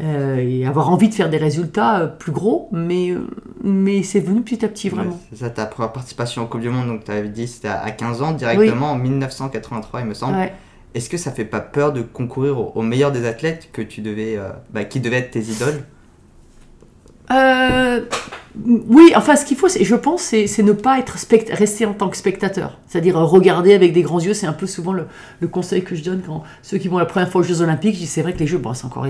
euh, 0.00 0.04
euh, 0.04 0.36
et 0.36 0.66
avoir 0.66 0.90
envie 0.90 1.08
de 1.08 1.14
faire 1.14 1.30
des 1.30 1.36
résultats 1.36 2.06
plus 2.18 2.32
gros, 2.32 2.68
mais, 2.72 3.14
mais 3.62 4.02
c'est 4.02 4.20
venu 4.20 4.42
petit 4.42 4.64
à 4.64 4.68
petit, 4.68 4.88
vraiment. 4.88 5.18
c'est 5.30 5.38
ça, 5.38 5.50
ta 5.50 5.66
première 5.66 5.92
participation 5.92 6.42
au 6.42 6.46
Coupe 6.46 6.60
du 6.60 6.68
Monde, 6.68 6.88
donc 6.88 7.04
tu 7.04 7.10
avais 7.10 7.28
dit 7.28 7.46
c'était 7.46 7.68
à 7.68 7.90
15 7.90 8.22
ans, 8.22 8.32
directement 8.32 8.92
en 8.92 8.96
1983, 8.96 10.00
il 10.00 10.06
me 10.06 10.14
semble. 10.14 10.36
Est-ce 10.94 11.10
que 11.10 11.16
ça 11.16 11.32
fait 11.32 11.44
pas 11.44 11.60
peur 11.60 11.92
de 11.92 12.02
concourir 12.02 12.76
au, 12.76 12.82
meilleur 12.82 13.10
des 13.10 13.26
athlètes 13.26 13.70
que 13.72 13.82
tu 13.82 14.00
devais, 14.00 14.38
bah, 14.72 14.84
qui 14.84 15.00
devaient 15.00 15.18
être 15.18 15.32
tes 15.32 15.42
idoles? 15.42 15.82
Euh, 17.30 18.00
oui, 18.64 19.12
enfin, 19.16 19.34
ce 19.34 19.44
qu'il 19.44 19.56
faut, 19.56 19.68
je 19.68 19.94
pense, 19.96 20.22
c'est 20.22 20.62
ne 20.62 20.72
pas 20.72 20.98
être 20.98 21.16
rester 21.52 21.86
en 21.86 21.92
tant 21.92 22.08
que 22.08 22.16
spectateur. 22.16 22.78
C'est-à-dire 22.86 23.16
euh, 23.16 23.24
regarder 23.24 23.74
avec 23.74 23.92
des 23.92 24.02
grands 24.02 24.20
yeux. 24.20 24.32
C'est 24.32 24.46
un 24.46 24.52
peu 24.52 24.66
souvent 24.66 24.92
le, 24.92 25.06
conseil 25.48 25.82
que 25.82 25.96
je 25.96 26.04
donne 26.04 26.22
quand 26.24 26.44
ceux 26.62 26.78
qui 26.78 26.88
vont 26.88 26.98
la 26.98 27.04
première 27.04 27.28
fois 27.28 27.40
aux 27.40 27.44
Jeux 27.44 27.62
Olympiques. 27.62 27.96
c'est 28.06 28.22
vrai 28.22 28.32
que 28.32 28.38
les 28.38 28.46
Jeux, 28.46 28.58
bon, 28.58 28.72
c'est 28.72 28.84
encore 28.84 29.06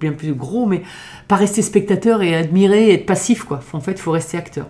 bien 0.00 0.12
plus 0.12 0.32
gros, 0.32 0.66
mais 0.66 0.82
pas 1.26 1.36
rester 1.36 1.60
spectateur 1.62 2.22
et 2.22 2.36
admirer 2.36 2.90
et 2.90 2.94
être 2.94 3.06
passif, 3.06 3.44
quoi. 3.44 3.60
En 3.72 3.80
fait, 3.80 3.92
il 3.92 3.98
faut 3.98 4.12
rester 4.12 4.36
acteur. 4.36 4.66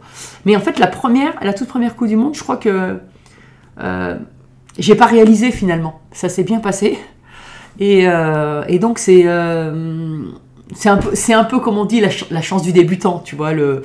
Mais 0.46 0.56
en 0.56 0.60
fait, 0.60 0.78
la 0.78 0.86
première, 0.86 1.34
la 1.42 1.52
toute 1.52 1.68
première 1.68 1.94
Coupe 1.94 2.08
du 2.08 2.16
Monde, 2.16 2.34
je 2.34 2.42
crois 2.42 2.56
que 2.56 2.98
euh, 3.80 4.18
j'ai 4.78 4.94
pas 4.94 5.06
réalisé 5.06 5.50
finalement. 5.50 6.00
Ça 6.12 6.30
s'est 6.30 6.44
bien 6.44 6.60
passé. 6.60 6.98
Et, 7.78 8.08
euh, 8.08 8.64
et 8.68 8.78
donc, 8.78 8.98
c'est 8.98 9.24
c'est 10.74 10.88
un 10.88 10.96
peu, 10.96 11.14
c'est 11.14 11.34
un 11.34 11.44
peu 11.44 11.60
comme 11.60 11.78
on 11.78 11.84
dit 11.84 12.00
la, 12.00 12.40
chance 12.42 12.62
du 12.62 12.72
débutant, 12.72 13.20
tu 13.24 13.36
vois, 13.36 13.52
le, 13.52 13.82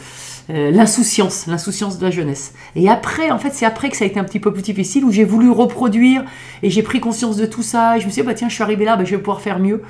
euh, 0.49 0.71
l'insouciance, 0.71 1.47
l'insouciance 1.47 1.99
de 1.99 2.05
la 2.05 2.11
jeunesse. 2.11 2.53
Et 2.75 2.89
après, 2.89 3.31
en 3.31 3.37
fait, 3.37 3.53
c'est 3.53 3.65
après 3.65 3.89
que 3.89 3.97
ça 3.97 4.05
a 4.05 4.07
été 4.07 4.19
un 4.19 4.23
petit 4.23 4.39
peu 4.39 4.53
plus 4.53 4.61
difficile, 4.61 5.03
où 5.03 5.11
j'ai 5.11 5.25
voulu 5.25 5.49
reproduire, 5.49 6.23
et 6.63 6.69
j'ai 6.69 6.83
pris 6.83 6.99
conscience 6.99 7.37
de 7.37 7.45
tout 7.45 7.63
ça, 7.63 7.97
et 7.97 7.99
je 7.99 8.05
me 8.05 8.11
suis 8.11 8.21
dit, 8.21 8.25
bah 8.25 8.33
tiens, 8.33 8.49
je 8.49 8.53
suis 8.53 8.63
arrivé 8.63 8.85
là, 8.85 8.95
bah, 8.95 9.03
je 9.03 9.11
vais 9.11 9.17
pouvoir 9.17 9.41
faire 9.41 9.59
mieux. 9.59 9.81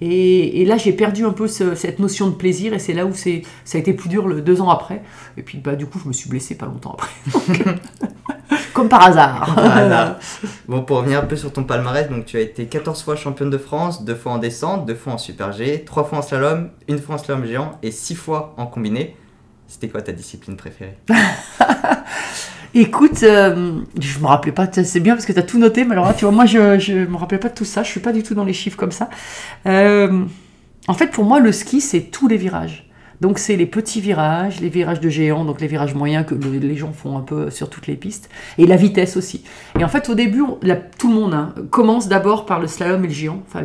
Et, 0.00 0.64
là, 0.66 0.76
j'ai 0.76 0.92
perdu 0.92 1.24
un 1.24 1.32
peu 1.32 1.48
cette 1.48 1.98
notion 1.98 2.28
de 2.28 2.34
plaisir, 2.34 2.74
et 2.74 2.78
c'est 2.78 2.92
là 2.92 3.06
où 3.06 3.14
c'est, 3.14 3.42
ça 3.64 3.78
a 3.78 3.80
été 3.80 3.94
plus 3.94 4.10
dur 4.10 4.28
le, 4.28 4.42
deux 4.42 4.60
ans 4.60 4.68
après. 4.68 5.02
Et 5.38 5.42
puis, 5.42 5.58
bah, 5.58 5.74
du 5.74 5.86
coup, 5.86 5.98
je 5.98 6.08
me 6.08 6.12
suis 6.12 6.28
blessé 6.28 6.54
pas 6.54 6.66
longtemps 6.66 6.96
après. 6.98 7.76
Comme 8.76 8.90
par 8.90 9.06
hasard. 9.06 10.18
bon, 10.68 10.82
pour 10.82 10.98
revenir 10.98 11.20
un 11.20 11.24
peu 11.24 11.34
sur 11.34 11.50
ton 11.50 11.64
palmarès, 11.64 12.10
donc 12.10 12.26
tu 12.26 12.36
as 12.36 12.40
été 12.40 12.66
14 12.66 13.02
fois 13.02 13.16
championne 13.16 13.48
de 13.48 13.56
France, 13.56 14.04
deux 14.04 14.14
fois 14.14 14.32
en 14.32 14.38
descente, 14.38 14.84
deux 14.84 14.94
fois 14.94 15.14
en 15.14 15.18
super 15.18 15.50
G, 15.52 15.82
trois 15.86 16.04
fois 16.04 16.18
en 16.18 16.22
slalom, 16.22 16.68
une 16.86 16.98
fois 16.98 17.14
en 17.14 17.18
slalom 17.18 17.46
géant 17.46 17.78
et 17.82 17.90
six 17.90 18.14
fois 18.14 18.54
en 18.58 18.66
combiné. 18.66 19.16
C'était 19.66 19.88
quoi 19.88 20.02
ta 20.02 20.12
discipline 20.12 20.58
préférée? 20.58 20.98
Écoute, 22.74 23.22
euh, 23.22 23.80
je 23.98 24.18
me 24.18 24.26
rappelais 24.26 24.52
pas, 24.52 24.68
c'est 24.70 25.00
bien 25.00 25.14
parce 25.14 25.24
que 25.24 25.32
tu 25.32 25.38
as 25.38 25.42
tout 25.42 25.58
noté, 25.58 25.86
mais 25.86 25.92
alors 25.92 26.04
là, 26.04 26.12
tu 26.12 26.26
vois, 26.26 26.34
moi, 26.34 26.44
je, 26.44 26.78
je 26.78 26.92
me 26.92 27.16
rappelais 27.16 27.38
pas 27.38 27.48
de 27.48 27.54
tout 27.54 27.64
ça, 27.64 27.82
je 27.82 27.88
suis 27.88 28.00
pas 28.00 28.12
du 28.12 28.22
tout 28.22 28.34
dans 28.34 28.44
les 28.44 28.52
chiffres 28.52 28.76
comme 28.76 28.92
ça. 28.92 29.08
Euh, 29.64 30.26
en 30.86 30.92
fait, 30.92 31.06
pour 31.06 31.24
moi, 31.24 31.40
le 31.40 31.50
ski, 31.50 31.80
c'est 31.80 32.02
tous 32.02 32.28
les 32.28 32.36
virages. 32.36 32.85
Donc 33.20 33.38
c'est 33.38 33.56
les 33.56 33.66
petits 33.66 34.00
virages, 34.00 34.60
les 34.60 34.68
virages 34.68 35.00
de 35.00 35.08
géant, 35.08 35.44
donc 35.44 35.60
les 35.60 35.66
virages 35.66 35.94
moyens 35.94 36.26
que 36.26 36.34
les 36.34 36.76
gens 36.76 36.92
font 36.92 37.16
un 37.16 37.22
peu 37.22 37.50
sur 37.50 37.70
toutes 37.70 37.86
les 37.86 37.96
pistes, 37.96 38.28
et 38.58 38.66
la 38.66 38.76
vitesse 38.76 39.16
aussi. 39.16 39.44
Et 39.78 39.84
en 39.84 39.88
fait 39.88 40.08
au 40.08 40.14
début, 40.14 40.42
tout 40.98 41.08
le 41.08 41.14
monde 41.14 41.34
hein, 41.34 41.54
commence 41.70 42.08
d'abord 42.08 42.46
par 42.46 42.60
le 42.60 42.66
slalom 42.66 43.04
et 43.04 43.08
le 43.08 43.12
géant, 43.12 43.42
enfin 43.46 43.64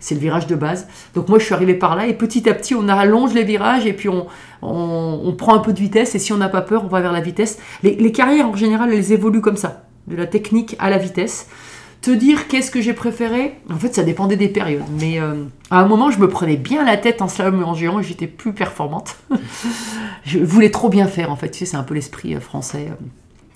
c'est 0.00 0.14
le 0.14 0.20
virage 0.20 0.46
de 0.46 0.54
base. 0.54 0.88
Donc 1.14 1.28
moi 1.28 1.38
je 1.38 1.44
suis 1.44 1.54
arrivé 1.54 1.74
par 1.74 1.96
là 1.96 2.06
et 2.06 2.14
petit 2.14 2.48
à 2.48 2.54
petit 2.54 2.74
on 2.74 2.88
allonge 2.88 3.34
les 3.34 3.44
virages 3.44 3.86
et 3.86 3.92
puis 3.92 4.08
on, 4.08 4.26
prend 5.38 5.54
un 5.54 5.60
peu 5.60 5.72
de 5.72 5.78
vitesse 5.78 6.14
et 6.14 6.18
si 6.18 6.32
on 6.32 6.36
n'a 6.36 6.48
pas 6.48 6.60
peur 6.60 6.84
on 6.84 6.88
va 6.88 7.00
vers 7.00 7.12
la 7.12 7.20
vitesse. 7.20 7.58
Les 7.82 8.12
carrières 8.12 8.48
en 8.48 8.56
général 8.56 8.92
elles 8.92 9.12
évoluent 9.12 9.40
comme 9.40 9.56
ça, 9.56 9.84
de 10.06 10.16
la 10.16 10.26
technique 10.26 10.76
à 10.78 10.90
la 10.90 10.98
vitesse. 10.98 11.48
Te 12.02 12.10
dire 12.10 12.48
qu'est-ce 12.48 12.70
que 12.70 12.80
j'ai 12.80 12.94
préféré, 12.94 13.56
en 13.70 13.76
fait, 13.76 13.94
ça 13.94 14.02
dépendait 14.02 14.36
des 14.36 14.48
périodes. 14.48 14.84
Mais 14.98 15.20
euh, 15.20 15.44
à 15.70 15.80
un 15.80 15.86
moment, 15.86 16.10
je 16.10 16.18
me 16.18 16.28
prenais 16.28 16.56
bien 16.56 16.82
la 16.82 16.96
tête 16.96 17.20
en 17.20 17.28
slalom 17.28 17.60
et 17.60 17.64
en 17.64 17.74
géant 17.74 18.00
et 18.00 18.02
j'étais 18.02 18.26
plus 18.26 18.54
performante. 18.54 19.16
je 20.24 20.38
voulais 20.38 20.70
trop 20.70 20.88
bien 20.88 21.06
faire, 21.06 21.30
en 21.30 21.36
fait. 21.36 21.50
Tu 21.50 21.58
sais, 21.58 21.66
c'est 21.66 21.76
un 21.76 21.82
peu 21.82 21.92
l'esprit 21.92 22.34
euh, 22.34 22.40
français. 22.40 22.86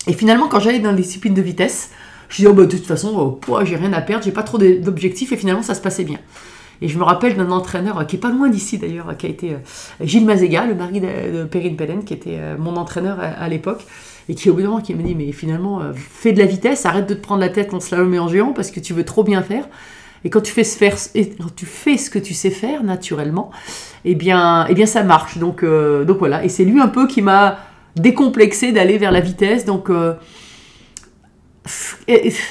Et 0.06 0.12
finalement, 0.12 0.48
quand 0.48 0.60
j'allais 0.60 0.78
dans 0.78 0.90
les 0.90 1.00
disciplines 1.00 1.32
de 1.32 1.40
vitesse, 1.40 1.90
je 2.28 2.36
disais, 2.36 2.48
oh, 2.48 2.52
bah, 2.52 2.66
de 2.66 2.76
toute 2.76 2.84
façon, 2.84 3.38
oh, 3.48 3.60
j'ai 3.64 3.76
rien 3.76 3.94
à 3.94 4.02
perdre, 4.02 4.24
j'ai 4.24 4.32
pas 4.32 4.42
trop 4.42 4.58
d'objectifs 4.58 5.32
et 5.32 5.38
finalement, 5.38 5.62
ça 5.62 5.74
se 5.74 5.80
passait 5.80 6.04
bien. 6.04 6.18
Et 6.82 6.88
je 6.88 6.98
me 6.98 7.04
rappelle 7.04 7.36
d'un 7.36 7.50
entraîneur 7.50 8.00
euh, 8.00 8.04
qui 8.04 8.16
est 8.16 8.20
pas 8.20 8.30
loin 8.30 8.50
d'ici 8.50 8.76
d'ailleurs, 8.76 9.16
qui 9.16 9.24
a 9.24 9.30
été 9.30 9.56
Gilles 10.02 10.26
Mazega, 10.26 10.66
le 10.66 10.74
mari 10.74 11.00
de, 11.00 11.44
Perrine 11.44 11.76
Pellen, 11.76 12.04
qui 12.04 12.12
était 12.12 12.38
mon 12.58 12.76
entraîneur 12.76 13.18
à 13.20 13.48
l'époque 13.48 13.86
et 14.28 14.34
qui 14.34 14.50
au 14.50 14.54
bout 14.54 14.62
d'un 14.62 14.68
moment 14.68 14.80
qui 14.80 14.94
me 14.94 15.02
dit 15.02 15.14
mais 15.14 15.32
finalement 15.32 15.80
euh, 15.80 15.92
fais 15.94 16.32
de 16.32 16.38
la 16.38 16.46
vitesse, 16.46 16.86
arrête 16.86 17.08
de 17.08 17.14
te 17.14 17.20
prendre 17.20 17.40
la 17.40 17.48
tête 17.48 17.74
en 17.74 17.80
slalom 17.80 18.12
et 18.14 18.18
en 18.18 18.28
géant 18.28 18.52
parce 18.52 18.70
que 18.70 18.80
tu 18.80 18.92
veux 18.92 19.04
trop 19.04 19.24
bien 19.24 19.42
faire. 19.42 19.68
Et 20.24 20.30
quand 20.30 20.40
tu 20.40 20.52
fais, 20.52 20.64
ce 20.64 20.78
faire, 20.78 20.96
quand 21.38 22.10
que 22.10 22.18
tu 22.18 22.32
sais 22.32 22.50
faire 22.50 22.82
naturellement, 22.82 23.50
eh 24.06 24.14
bien, 24.14 24.66
eh 24.68 24.74
bien 24.74 24.86
ça 24.86 25.02
marche. 25.02 25.36
Donc, 25.36 25.62
euh, 25.62 26.04
donc 26.04 26.18
voilà. 26.18 26.44
Et 26.44 26.48
c'est 26.48 26.64
lui 26.64 26.80
un 26.80 26.88
peu 26.88 27.06
qui 27.06 27.20
m'a 27.20 27.58
décomplexé 27.96 28.72
d'aller 28.72 28.96
vers 28.96 29.12
la 29.12 29.20
vitesse. 29.20 29.66
Donc, 29.66 29.90
euh, 29.90 30.14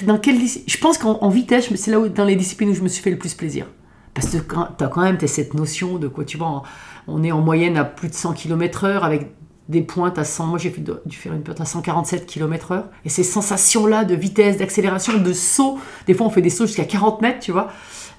dans 0.03 0.19
quelle, 0.19 0.37
je 0.67 0.77
pense 0.77 0.99
qu'en 0.99 1.29
vitesse, 1.29 1.73
c'est 1.75 1.89
là 1.89 1.99
où, 1.99 2.07
dans 2.09 2.25
les 2.25 2.35
disciplines 2.35 2.69
où 2.69 2.75
je 2.75 2.81
me 2.81 2.87
suis 2.87 3.01
fait 3.01 3.11
le 3.11 3.17
plus 3.17 3.33
plaisir. 3.33 3.65
Parce 4.13 4.27
que 4.27 4.37
tu 4.37 4.83
as 4.83 4.87
quand 4.87 5.01
même 5.01 5.17
as 5.19 5.27
cette 5.27 5.55
notion 5.55 5.97
de 5.97 6.07
quoi 6.07 6.25
tu 6.25 6.37
vois, 6.37 6.61
on 7.07 7.23
est 7.23 7.31
en 7.31 7.41
moyenne 7.41 7.77
à 7.77 7.85
plus 7.85 8.09
de 8.09 8.13
100 8.13 8.33
km/h 8.33 9.01
avec 9.01 9.31
des 9.69 9.81
pointes 9.81 10.17
à 10.17 10.23
100. 10.23 10.47
Moi, 10.47 10.59
j'ai 10.59 10.73
dû 11.05 11.15
faire 11.15 11.33
une 11.33 11.41
pointe 11.41 11.61
à 11.61 11.65
147 11.65 12.25
km/h. 12.25 12.83
Et 13.05 13.09
ces 13.09 13.23
sensations-là 13.23 14.03
de 14.03 14.15
vitesse, 14.15 14.57
d'accélération, 14.57 15.17
de 15.17 15.33
saut, 15.33 15.79
des 16.07 16.13
fois, 16.13 16.27
on 16.27 16.29
fait 16.29 16.41
des 16.41 16.49
sauts 16.49 16.65
jusqu'à 16.65 16.85
40 16.85 17.21
mètres, 17.21 17.39
tu 17.39 17.51
vois, 17.51 17.69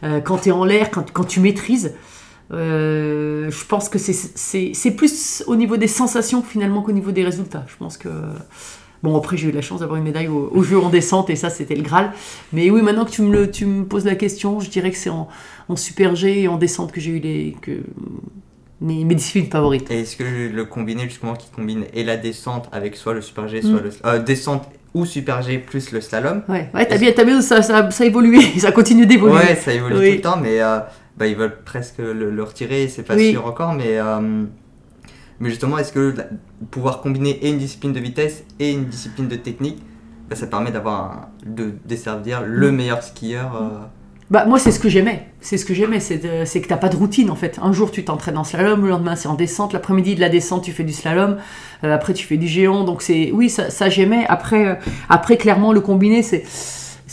euh, 0.03 0.21
quand 0.21 0.39
tu 0.39 0.49
es 0.49 0.53
en 0.53 0.65
l'air, 0.65 0.91
quand, 0.91 1.25
tu 1.25 1.41
maîtrises. 1.41 1.95
Euh, 2.53 3.51
je 3.51 3.65
pense 3.67 3.89
que 3.89 3.99
c'est 3.99 4.91
plus 4.91 5.45
au 5.47 5.57
niveau 5.57 5.77
des 5.77 5.89
sensations 5.89 6.43
finalement 6.43 6.83
qu'au 6.83 6.93
niveau 6.93 7.11
des 7.11 7.25
résultats. 7.25 7.65
Je 7.69 7.77
pense 7.77 7.97
que. 7.97 8.09
Bon, 9.03 9.15
après, 9.19 9.37
j'ai 9.37 9.49
eu 9.49 9.53
la 9.53 9.61
chance 9.61 9.81
d'avoir 9.81 9.99
une 9.99 10.05
médaille 10.05 10.29
au, 10.29 10.63
jeu 10.63 10.79
en 10.79 10.89
descente 10.89 11.29
et 11.29 11.37
ça, 11.37 11.51
c'était 11.51 11.75
le 11.75 11.83
Graal. 11.83 12.11
Mais 12.55 12.71
oui, 12.71 12.81
maintenant 12.81 13.05
que 13.05 13.11
tu 13.11 13.21
me, 13.21 13.31
le, 13.31 13.51
tu 13.51 13.67
me 13.67 13.85
poses 13.85 14.07
la 14.07 14.15
question, 14.15 14.61
je 14.61 14.71
dirais 14.71 14.91
que 14.91 14.97
c'est 14.97 15.11
en, 15.11 15.29
en, 15.69 15.77
super 15.77 16.17
G 16.17 16.41
et 16.41 16.49
en 16.49 16.57
descente 16.57 16.91
que 16.91 17.03
j'ai 17.03 17.11
eu 17.11 17.19
les. 17.19 17.55
Que, 17.61 17.83
mes, 18.85 19.15
disciplines 19.15 19.51
favorites. 19.51 19.91
Et 19.91 20.01
est-ce 20.01 20.17
que 20.17 20.25
le 20.25 20.65
combiné, 20.65 21.05
justement, 21.05 21.35
qui 21.35 21.49
combine 21.51 21.85
et 21.93 22.05
la 22.05 22.17
descente 22.17 22.69
avec 22.73 22.97
soit 22.97 23.15
le 23.15 23.21
super 23.21 23.49
G, 23.49 23.63
soit 23.63 23.81
mm. 23.81 23.85
le. 23.85 23.91
Euh, 24.05 24.19
descente 24.19 24.69
ou 24.93 25.07
super 25.07 25.43
G 25.43 25.59
plus 25.59 25.91
le 25.91 26.01
slalom? 26.01 26.43
Ouais, 26.49 26.71
ouais 26.75 26.87
t'as 26.87 26.99
bien, 26.99 27.13
as 27.17 27.25
bien 27.25 27.41
ça, 27.41 27.63
ça, 27.63 27.91
ça, 27.91 28.05
a 28.05 28.07
évolué, 28.07 28.41
ça 28.59 28.73
continue 28.73 29.07
d'évoluer. 29.07 29.35
Ouais, 29.35 29.57
ça 29.57 29.73
évolue 29.73 29.95
tout 29.95 30.17
le 30.17 30.21
temps, 30.21 30.37
mais 30.37 30.61
euh, 30.61 30.81
bah, 31.17 31.27
ils 31.27 31.37
veulent 31.37 31.59
presque 31.65 31.99
le, 31.99 32.43
retirer, 32.43 32.89
c'est 32.89 33.03
pas 33.03 33.19
sûr 33.19 33.47
encore, 33.47 33.73
mais. 33.73 33.99
Euh, 33.99 34.45
mais 35.41 35.51
justement, 35.51 35.79
est-ce 35.79 35.93
que 35.93 36.15
pouvoir 36.71 37.01
combiner 37.01 37.31
et 37.45 37.51
une 37.51 37.59
discipline 37.59 37.93
de 37.93 37.99
vitesse 37.99 38.45
et 38.61 38.71
une 38.71 38.85
discipline 38.85 39.27
de 39.27 39.35
technique, 39.35 39.83
bah, 40.31 40.37
ça 40.37 40.47
permet 40.47 40.71
d'avoir 40.71 41.29
de 41.45 41.73
desservir 41.85 42.43
le 42.47 42.71
mm. 42.71 42.77
meilleur 42.77 43.03
skieur 43.03 43.91
bah, 44.35 44.47
moi, 44.47 44.59
c'est 44.59 44.73
ce 44.73 44.81
que 44.81 44.89
j'aimais. 44.89 45.29
C'est 45.41 45.57
ce 45.59 45.65
que 45.65 45.75
j'aimais, 45.75 46.01
c'est 46.01 46.19
que 46.19 46.67
t'as 46.67 46.77
pas 46.77 46.89
de 46.89 46.97
routine 46.97 47.31
en 47.31 47.37
fait. 47.37 47.61
Un 47.63 47.73
jour, 47.73 47.93
tu 47.93 48.05
t'entraînes 48.05 48.37
en 48.37 48.43
slalom, 48.43 48.83
le 48.83 48.89
lendemain, 48.89 49.15
c'est 49.15 49.29
en 49.29 49.35
descente. 49.35 49.73
L'après-midi 49.73 50.17
de 50.17 50.21
la 50.21 50.29
descente, 50.29 50.65
tu 50.65 50.73
fais 50.73 50.83
du 50.83 50.93
slalom. 50.93 51.37
Euh, 51.85 51.95
après, 51.95 52.15
tu 52.15 52.27
fais 52.27 52.37
du 52.37 52.49
géant. 52.49 52.83
Donc, 52.83 53.03
c'est 53.03 53.31
oui, 53.33 53.49
ça, 53.49 53.71
ça 53.71 53.89
j'aimais. 53.89 54.27
Après, 54.29 54.67
euh, 54.67 54.75
après, 55.09 55.37
clairement, 55.37 55.73
le 55.73 55.81
combiné, 55.81 56.25
c'est 56.25 56.43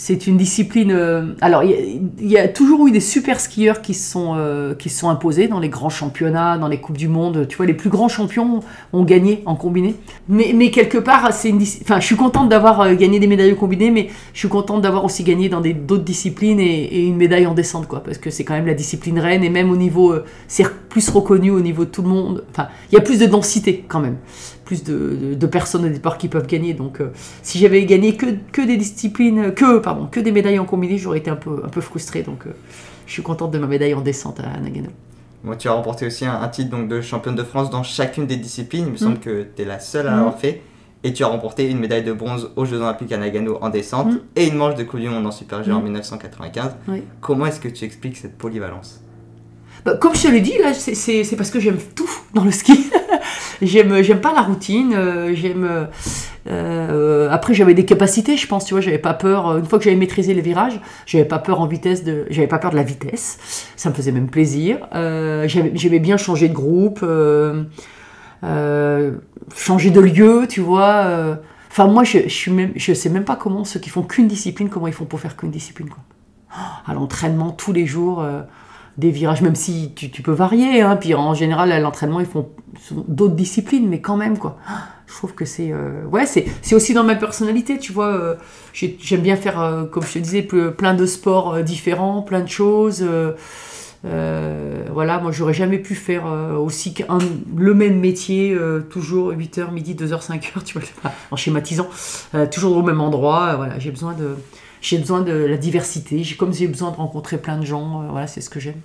c'est 0.04 0.26
une 0.26 0.36
discipline. 0.36 0.90
Euh, 0.90 1.26
alors, 1.40 1.62
il 1.62 2.10
y, 2.18 2.36
a 2.36 2.48
toujours 2.48 2.88
eu 2.88 2.90
des 2.90 2.98
super 2.98 3.38
skieurs 3.38 3.82
qui 3.82 3.94
se 3.94 4.10
sont, 4.10 4.34
euh, 4.36 4.74
sont 4.88 5.08
imposés 5.08 5.46
dans 5.46 5.60
les 5.60 5.68
grands 5.68 5.90
championnats, 5.90 6.58
dans 6.58 6.66
les 6.66 6.80
Coupes 6.80 6.98
du 6.98 7.06
Monde. 7.06 7.46
Tu 7.46 7.56
vois, 7.56 7.66
les 7.66 7.74
plus 7.74 7.88
grands 7.88 8.08
champions 8.08 8.64
ont 8.92 9.04
gagné 9.04 9.44
en 9.46 9.54
combiné. 9.54 9.94
Mais, 10.28 10.54
mais 10.56 10.72
quelque 10.72 10.98
part, 10.98 11.32
c'est 11.32 11.50
une 11.50 11.62
enfin, 11.62 12.00
je 12.00 12.06
suis 12.06 12.16
contente 12.16 12.48
d'avoir 12.48 12.80
euh, 12.80 12.94
gagné 12.96 13.20
des 13.20 13.28
médailles 13.28 13.52
au 13.52 13.56
combiné, 13.56 13.92
mais 13.92 14.08
je 14.32 14.40
suis 14.40 14.48
contente 14.48 14.82
d'avoir 14.82 15.04
aussi 15.04 15.22
gagné 15.22 15.48
dans 15.48 15.60
d'autres 15.60 16.02
disciplines 16.02 16.58
et, 16.58 17.06
une 17.06 17.16
médaille 17.16 17.46
en 17.46 17.54
descente, 17.54 17.86
quoi. 17.86 18.02
Parce 18.02 18.18
que 18.18 18.30
c'est 18.30 18.42
quand 18.42 18.54
même 18.54 18.66
la 18.66 18.74
discipline 18.74 19.20
reine 19.20 19.44
et 19.44 19.50
même 19.50 19.70
au 19.70 19.76
niveau. 19.76 20.16
c'est 20.48 20.66
plus 20.88 21.08
reconnu 21.10 21.50
au 21.50 21.60
niveau 21.60 21.84
de 21.84 21.90
tout 21.90 22.02
le 22.02 22.08
monde. 22.08 22.44
Enfin, 22.50 22.66
il 22.90 22.96
y 22.96 22.98
a 22.98 23.02
plus 23.02 23.20
de 23.20 23.26
densité 23.26 23.84
quand 23.86 24.00
même 24.00 24.16
plus 24.72 24.84
de, 24.84 25.46
personnes 25.46 25.84
au 25.84 25.88
départ 25.88 26.16
qui 26.16 26.28
peuvent 26.28 26.46
gagner. 26.46 26.72
Donc, 26.72 27.00
euh, 27.00 27.10
si 27.42 27.58
j'avais 27.58 27.84
gagné 27.84 28.16
que, 28.16 28.26
que, 28.52 28.62
des 28.62 28.76
disciplines, 28.76 29.52
que, 29.52 29.78
pardon, 29.78 30.06
que 30.06 30.20
des 30.20 30.32
médailles 30.32 30.58
en 30.58 30.64
combiné, 30.64 30.96
j'aurais 30.96 31.18
été 31.18 31.30
un 31.30 31.36
peu, 31.36 31.62
un 31.64 31.68
peu 31.68 31.80
frustré. 31.80 32.22
Donc, 32.22 32.46
euh, 32.46 32.52
je 33.06 33.12
suis 33.12 33.22
contente 33.22 33.50
de 33.50 33.58
ma 33.58 33.66
médaille 33.66 33.94
en 33.94 34.00
descente 34.00 34.40
à 34.40 34.58
Nagano. 34.58 34.88
Moi, 35.44 35.56
tu 35.56 35.68
as 35.68 35.72
remporté 35.72 36.06
aussi 36.06 36.24
un, 36.24 36.48
titre 36.48 36.70
donc, 36.70 36.88
de 36.88 37.00
championne 37.00 37.34
de 37.34 37.42
France 37.42 37.68
dans 37.68 37.82
chacune 37.82 38.26
des 38.26 38.36
disciplines. 38.36 38.86
Il 38.86 38.92
me 38.92 38.96
semble 38.96 39.16
mm. 39.16 39.20
que 39.20 39.46
tu 39.54 39.62
es 39.62 39.64
la 39.64 39.78
seule 39.78 40.06
à 40.06 40.12
l'avoir 40.12 40.36
mm. 40.36 40.38
fait. 40.38 40.62
Et 41.04 41.12
tu 41.12 41.24
as 41.24 41.26
remporté 41.26 41.68
une 41.68 41.78
médaille 41.78 42.04
de 42.04 42.12
bronze 42.12 42.50
aux 42.54 42.64
Jeux 42.64 42.78
Olympiques 42.78 43.12
à 43.12 43.18
Nagano 43.18 43.58
en 43.60 43.68
descente 43.68 44.12
mm. 44.12 44.20
et 44.36 44.46
une 44.46 44.56
manche 44.56 44.76
de 44.76 44.84
Coupe 44.84 45.00
du 45.00 45.08
Monde 45.08 45.26
en 45.26 45.32
Super 45.32 45.62
G 45.64 45.72
en 45.72 45.82
1995. 45.82 46.76
Comment 47.20 47.46
est-ce 47.46 47.60
que 47.60 47.68
tu 47.68 47.84
expliques 47.84 48.16
cette 48.16 48.38
polyvalence? 48.38 49.01
Bah, 49.84 49.96
comme 49.96 50.14
je 50.14 50.22
te 50.22 50.28
l'ai 50.28 50.40
dit, 50.40 50.56
là, 50.58 50.72
c'est 50.74 51.36
parce 51.36 51.50
que 51.50 51.58
j'aime 51.58 51.78
tout 51.94 52.10
dans 52.34 52.44
le 52.44 52.52
ski. 52.52 52.90
j'aime, 53.62 54.02
j'aime 54.02 54.20
pas 54.20 54.32
la 54.32 54.42
routine. 54.42 54.94
Euh, 54.94 55.34
j'aime. 55.34 55.88
Euh, 56.48 57.28
après, 57.30 57.52
j'avais 57.52 57.74
des 57.74 57.84
capacités, 57.84 58.36
je 58.36 58.46
pense. 58.46 58.64
Tu 58.64 58.74
vois, 58.74 58.80
j'avais 58.80 58.98
pas 58.98 59.14
peur. 59.14 59.58
Une 59.58 59.66
fois 59.66 59.78
que 59.78 59.84
j'avais 59.84 59.96
maîtrisé 59.96 60.34
les 60.34 60.40
virages, 60.40 60.80
j'avais 61.06 61.24
pas 61.24 61.40
peur 61.40 61.60
en 61.60 61.66
vitesse 61.66 62.04
de. 62.04 62.26
J'avais 62.30 62.46
pas 62.46 62.58
peur 62.58 62.70
de 62.70 62.76
la 62.76 62.84
vitesse. 62.84 63.38
Ça 63.74 63.90
me 63.90 63.94
faisait 63.94 64.12
même 64.12 64.28
plaisir. 64.28 64.78
Euh, 64.94 65.48
j'aimais 65.48 65.98
bien 65.98 66.16
changer 66.16 66.48
de 66.48 66.54
groupe, 66.54 67.04
changer 69.56 69.90
de 69.90 70.00
lieu, 70.00 70.46
tu 70.48 70.60
vois. 70.60 71.38
Enfin, 71.70 71.88
moi, 71.88 72.04
je, 72.04 72.18
je 72.24 72.28
suis 72.28 72.52
même, 72.52 72.70
je 72.76 72.94
sais 72.94 73.08
même 73.08 73.24
pas 73.24 73.36
comment 73.36 73.64
ceux 73.64 73.80
qui 73.80 73.90
font 73.90 74.02
qu'une 74.02 74.28
discipline, 74.28 74.68
comment 74.68 74.86
ils 74.86 74.92
font 74.92 75.06
pour 75.06 75.18
faire 75.18 75.36
qu'une 75.36 75.50
discipline. 75.50 75.88
Quoi. 75.88 76.04
À 76.86 76.94
l'entraînement 76.94 77.50
tous 77.50 77.72
les 77.72 77.86
jours 77.86 78.24
des 78.98 79.10
virages, 79.10 79.42
même 79.42 79.54
si 79.54 79.92
tu, 79.94 80.22
peux 80.22 80.32
varier. 80.32 80.82
Hein, 80.82 80.96
puis 80.96 81.14
en 81.14 81.34
général, 81.34 81.72
à 81.72 81.80
l'entraînement, 81.80 82.20
ils 82.20 82.26
font 82.26 82.48
d'autres 82.90 83.34
disciplines, 83.34 83.88
mais 83.88 84.00
quand 84.00 84.16
même, 84.16 84.38
quoi. 84.38 84.58
Je 85.06 85.14
trouve 85.14 85.34
que 85.34 85.44
c'est. 85.44 85.72
Euh, 85.72 86.04
ouais, 86.06 86.24
c'est 86.26 86.74
aussi 86.74 86.94
dans 86.94 87.04
ma 87.04 87.14
personnalité, 87.14 87.78
tu 87.78 87.92
vois. 87.92 88.14
Euh, 88.14 88.34
j'aime 88.72 89.20
bien 89.20 89.36
faire, 89.36 89.60
euh, 89.60 89.84
comme 89.84 90.04
je 90.04 90.14
te 90.14 90.18
disais, 90.18 90.42
plein 90.42 90.94
de 90.94 91.06
sports 91.06 91.62
différents, 91.62 92.22
plein 92.22 92.40
de 92.40 92.48
choses. 92.48 93.04
voilà, 94.02 95.18
moi, 95.20 95.32
j'aurais 95.32 95.54
jamais 95.54 95.78
pu 95.78 95.94
faire 95.94 96.24
aussi 96.58 96.94
le 97.56 97.74
même 97.74 97.98
métier, 97.98 98.56
toujours 98.90 99.32
8h, 99.32 99.72
midi, 99.72 99.94
2h, 99.94 100.26
5h, 100.26 100.64
tu 100.64 100.78
vois, 100.78 101.12
en 101.30 101.36
schématisant, 101.36 101.88
toujours 102.50 102.76
au 102.76 102.82
même 102.82 103.00
endroit. 103.00 103.56
voilà, 103.56 103.78
j'ai 103.78 103.90
besoin 103.90 104.14
de 104.14 104.36
j'ai 104.82 104.98
besoin 104.98 105.22
de 105.22 105.32
la 105.32 105.56
diversité, 105.56 106.22
j'ai 106.22 106.36
comme 106.36 106.52
j'ai 106.52 106.66
besoin 106.66 106.90
de 106.90 106.96
rencontrer 106.96 107.38
plein 107.38 107.56
de 107.56 107.64
gens, 107.64 108.02
euh, 108.02 108.08
voilà, 108.10 108.26
c'est 108.26 108.40
ce 108.40 108.50
que 108.50 108.60
j'aime. 108.60 108.80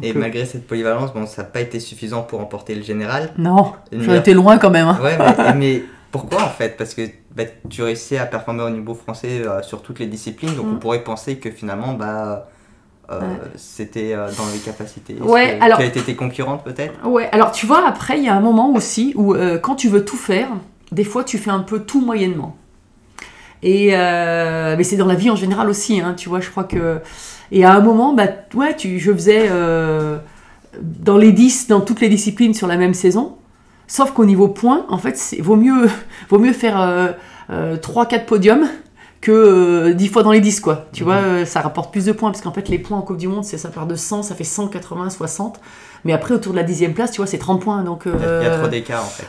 et 0.00 0.12
malgré 0.12 0.46
cette 0.46 0.66
polyvalence, 0.66 1.12
bon, 1.12 1.26
ça 1.26 1.42
n'a 1.42 1.48
pas 1.48 1.60
été 1.60 1.80
suffisant 1.80 2.22
pour 2.22 2.40
emporter 2.40 2.74
le 2.74 2.82
général. 2.82 3.32
Non, 3.36 3.72
j'en 3.92 4.14
étais 4.14 4.32
loin 4.32 4.58
quand 4.58 4.70
même. 4.70 4.86
Hein. 4.86 4.98
Ouais, 5.02 5.18
mais, 5.56 5.82
pourquoi 6.12 6.44
en 6.44 6.48
fait? 6.48 6.76
Parce 6.76 6.94
que 6.94 7.02
bah, 7.34 7.42
tu 7.68 7.82
réussis 7.82 8.16
à 8.16 8.26
performer 8.26 8.62
au 8.62 8.70
niveau 8.70 8.94
français 8.94 9.42
euh, 9.44 9.60
sur 9.62 9.82
toutes 9.82 9.98
les 9.98 10.06
disciplines, 10.06 10.54
donc 10.54 10.66
on 10.66 10.74
mm. 10.74 10.78
pourrait 10.78 11.02
penser 11.02 11.38
que 11.38 11.50
finalement, 11.50 11.94
bah, 11.94 12.48
euh, 13.10 13.20
c'était 13.56 14.14
dans 14.14 14.46
les 14.52 14.60
capacités. 14.64 15.16
Ouais, 15.20 15.58
alors. 15.60 15.78
Tu 15.78 15.84
as 15.84 15.88
été 15.88 16.00
tes 16.00 16.14
concurrentes 16.14 16.62
peut-être? 16.62 17.04
Ouais, 17.04 17.28
alors 17.32 17.50
tu 17.50 17.66
vois, 17.66 17.84
après, 17.84 18.18
il 18.18 18.24
y 18.24 18.28
a 18.28 18.36
un 18.36 18.40
moment 18.40 18.72
aussi 18.72 19.14
où 19.16 19.34
quand 19.60 19.74
tu 19.74 19.88
veux 19.88 20.04
tout 20.04 20.16
faire, 20.16 20.48
des 20.92 21.04
fois 21.04 21.24
tu 21.24 21.38
fais 21.38 21.50
un 21.50 21.60
peu 21.60 21.80
tout 21.80 22.00
moyennement. 22.00 22.56
Et 23.62 23.90
euh, 23.92 24.74
mais 24.76 24.84
c'est 24.84 24.96
dans 24.96 25.06
la 25.06 25.14
vie 25.14 25.30
en 25.30 25.36
général 25.36 25.68
aussi, 25.68 26.00
hein, 26.00 26.14
tu 26.16 26.28
vois. 26.28 26.40
Je 26.40 26.50
crois 26.50 26.64
que 26.64 26.98
et 27.52 27.64
à 27.64 27.74
un 27.74 27.80
moment, 27.80 28.14
bah 28.14 28.28
ouais, 28.54 28.76
tu, 28.76 28.98
je 28.98 29.12
faisais 29.12 29.48
euh, 29.50 30.18
dans 30.80 31.18
les 31.18 31.32
10, 31.32 31.68
dans 31.68 31.80
toutes 31.80 32.00
les 32.00 32.08
disciplines 32.08 32.54
sur 32.54 32.66
la 32.66 32.76
même 32.76 32.94
saison. 32.94 33.36
Sauf 33.86 34.12
qu'au 34.12 34.24
niveau 34.24 34.48
points, 34.48 34.86
en 34.88 34.98
fait, 34.98 35.36
vaut 35.40 35.56
mieux, 35.56 35.88
vaut 36.28 36.38
mieux 36.38 36.52
faire 36.52 37.14
3-4 37.50 38.24
podiums 38.24 38.68
que 39.20 39.92
10 39.92 40.08
fois 40.08 40.22
dans 40.22 40.32
les 40.32 40.40
10 40.40 40.60
quoi. 40.60 40.86
Tu 40.92 41.04
vois, 41.04 41.44
ça 41.44 41.60
rapporte 41.60 41.92
plus 41.92 42.06
de 42.06 42.12
points 42.12 42.30
parce 42.30 42.42
qu'en 42.42 42.52
fait 42.52 42.68
les 42.68 42.78
points 42.78 42.98
en 42.98 43.02
Coupe 43.02 43.18
du 43.18 43.28
Monde, 43.28 43.44
c'est 43.44 43.58
ça 43.58 43.68
part 43.68 43.86
de 43.86 43.94
100, 43.94 44.22
ça 44.22 44.34
fait 44.34 44.44
180, 44.44 45.10
60. 45.10 45.60
Mais 46.04 46.14
après 46.14 46.34
autour 46.34 46.52
de 46.52 46.56
la 46.56 46.64
dixième 46.64 46.94
place, 46.94 47.10
tu 47.10 47.18
vois, 47.18 47.26
c'est 47.26 47.38
30 47.38 47.60
points. 47.60 47.82
Donc, 47.82 48.04
Il 48.06 48.12
y 48.12 48.46
a 48.46 48.58
trop 48.58 48.68
d'écart 48.68 49.04
en 49.04 49.08
fait. 49.08 49.26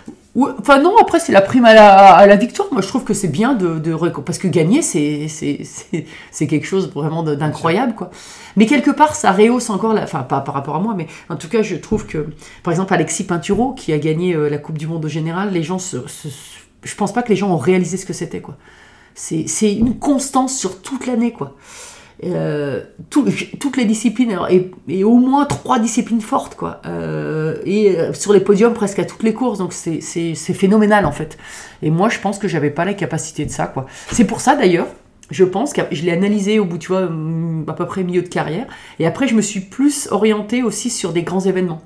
enfin 0.59 0.79
non, 0.81 0.95
après 1.01 1.19
c'est 1.19 1.33
la 1.33 1.41
prime 1.41 1.65
à 1.65 1.73
la, 1.73 2.15
à 2.15 2.25
la, 2.25 2.37
victoire. 2.37 2.69
Moi 2.71 2.81
je 2.81 2.87
trouve 2.87 3.03
que 3.03 3.13
c'est 3.13 3.27
bien 3.27 3.53
de, 3.53 3.79
de, 3.79 3.93
Parce 4.21 4.37
que 4.37 4.47
gagner, 4.47 4.81
c'est 4.81 5.27
quelque 6.47 6.65
chose 6.65 6.91
vraiment 6.93 7.23
d'incroyable. 7.23 7.93
quoi. 7.93 8.11
Mais 8.55 8.65
quelque 8.65 8.91
part, 8.91 9.15
ça 9.15 9.31
rehausse 9.31 9.69
encore, 9.69 9.93
la... 9.93 10.03
enfin 10.03 10.23
pas 10.23 10.39
par 10.39 10.53
rapport 10.53 10.75
à 10.77 10.79
moi, 10.79 10.93
mais 10.95 11.07
en 11.29 11.35
tout 11.35 11.49
cas 11.49 11.63
je 11.63 11.75
trouve 11.75 12.05
que, 12.05 12.27
par 12.63 12.71
exemple, 12.71 12.93
Alexis 12.93 13.25
Pinturo, 13.25 13.73
qui 13.73 13.91
a 13.91 13.97
gagné 13.97 14.33
la 14.49 14.57
Coupe 14.57 14.77
du 14.77 14.87
Monde 14.87 15.03
au 15.03 15.09
général, 15.09 15.51
les 15.51 15.63
gens 15.63 15.79
se, 15.79 15.97
Je 16.83 16.95
pense 16.95 17.11
pas 17.11 17.23
que 17.23 17.29
les 17.29 17.35
gens 17.35 17.49
ont 17.49 17.57
réalisé 17.57 17.97
ce 17.97 18.05
que 18.05 18.13
c'était. 18.13 18.39
quoi. 18.39 18.55
C'est 19.15 19.73
une 19.73 19.97
constance 19.97 20.57
sur 20.57 20.81
toute 20.81 21.05
l'année, 21.07 21.31
quoi. 21.31 21.55
Euh, 22.23 22.81
toutes 23.09 23.77
les 23.77 23.85
disciplines 23.85 24.37
et, 24.87 25.03
au 25.03 25.15
moins 25.15 25.45
trois 25.45 25.79
disciplines 25.79 26.21
fortes 26.21 26.53
quoi. 26.53 26.79
Euh, 26.85 27.57
et 27.65 27.97
euh, 27.97 28.13
sur 28.13 28.31
les 28.31 28.39
podiums 28.39 28.75
presque 28.75 28.99
à 28.99 29.05
toutes 29.05 29.23
les 29.23 29.33
courses. 29.33 29.57
Donc 29.57 29.73
c'est 29.73 30.35
phénoménal 30.35 31.07
en 31.07 31.11
fait. 31.11 31.39
Et 31.81 31.89
moi 31.89 32.09
je 32.09 32.19
pense 32.19 32.37
que 32.37 32.47
j'avais 32.47 32.69
pas 32.69 32.85
la 32.85 32.93
capacité 32.93 33.43
de 33.43 33.49
ça 33.49 33.65
quoi. 33.65 33.87
C'est 34.11 34.25
pour 34.25 34.39
ça 34.39 34.55
d'ailleurs 34.55 34.87
je 35.31 35.45
pense 35.45 35.73
que 35.73 35.81
je 35.91 36.03
l'ai 36.03 36.11
analysé 36.11 36.59
au 36.59 36.65
bout 36.65 36.77
tu 36.77 36.89
vois 36.89 37.07
mm, 37.07 37.65
à 37.67 37.73
peu 37.73 37.87
près 37.87 38.03
milieu 38.03 38.21
de 38.21 38.27
carrière. 38.27 38.67
Et 38.99 39.07
après 39.07 39.27
je 39.27 39.33
me 39.33 39.41
suis 39.41 39.61
plus 39.61 40.07
orienté 40.11 40.61
aussi 40.61 40.91
sur 40.91 41.13
des 41.13 41.23
grands 41.23 41.39
événements 41.39 41.81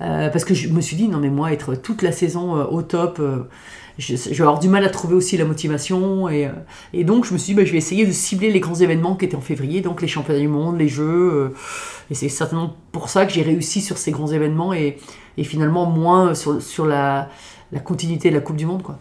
parce 0.00 0.44
que 0.44 0.54
je 0.54 0.68
me 0.68 0.80
suis 0.80 0.96
dit 0.96 1.08
non 1.08 1.18
mais 1.18 1.30
moi 1.30 1.52
être 1.52 1.74
toute 1.74 2.02
la 2.02 2.10
saison 2.10 2.54
au 2.54 2.82
top 2.82 3.20
je, 4.00 4.14
vais 4.14 4.40
avoir 4.40 4.58
du 4.58 4.68
mal 4.68 4.84
à 4.84 4.88
trouver 4.88 5.14
aussi 5.14 5.36
la 5.36 5.44
motivation. 5.44 6.28
Et, 6.28 6.46
euh, 6.46 7.04
donc, 7.04 7.24
je 7.24 7.32
me 7.32 7.38
suis 7.38 7.52
dit, 7.52 7.56
bah, 7.56 7.64
je 7.64 7.72
vais 7.72 7.78
essayer 7.78 8.06
de 8.06 8.12
cibler 8.12 8.50
les 8.50 8.60
grands 8.60 8.74
événements 8.74 9.14
qui 9.14 9.26
étaient 9.26 9.36
en 9.36 9.40
février, 9.40 9.80
donc 9.80 10.02
les 10.02 10.08
championnats 10.08 10.40
du 10.40 10.48
monde, 10.48 10.78
les 10.78 10.88
jeux. 10.88 11.32
Euh, 11.32 11.54
et 12.10 12.14
c'est 12.14 12.28
certainement 12.28 12.76
pour 12.92 13.08
ça 13.08 13.26
que 13.26 13.32
j'ai 13.32 13.42
réussi 13.42 13.80
sur 13.80 13.98
ces 13.98 14.10
grands 14.10 14.30
événements 14.30 14.72
et, 14.72 14.98
finalement 15.42 15.86
moins 15.86 16.34
sur, 16.34 16.60
sur 16.60 16.84
la, 16.84 17.30
continuité 17.84 18.28
de 18.28 18.34
la 18.34 18.40
Coupe 18.42 18.56
du 18.56 18.66
Monde. 18.66 18.82
Quoi. 18.82 18.98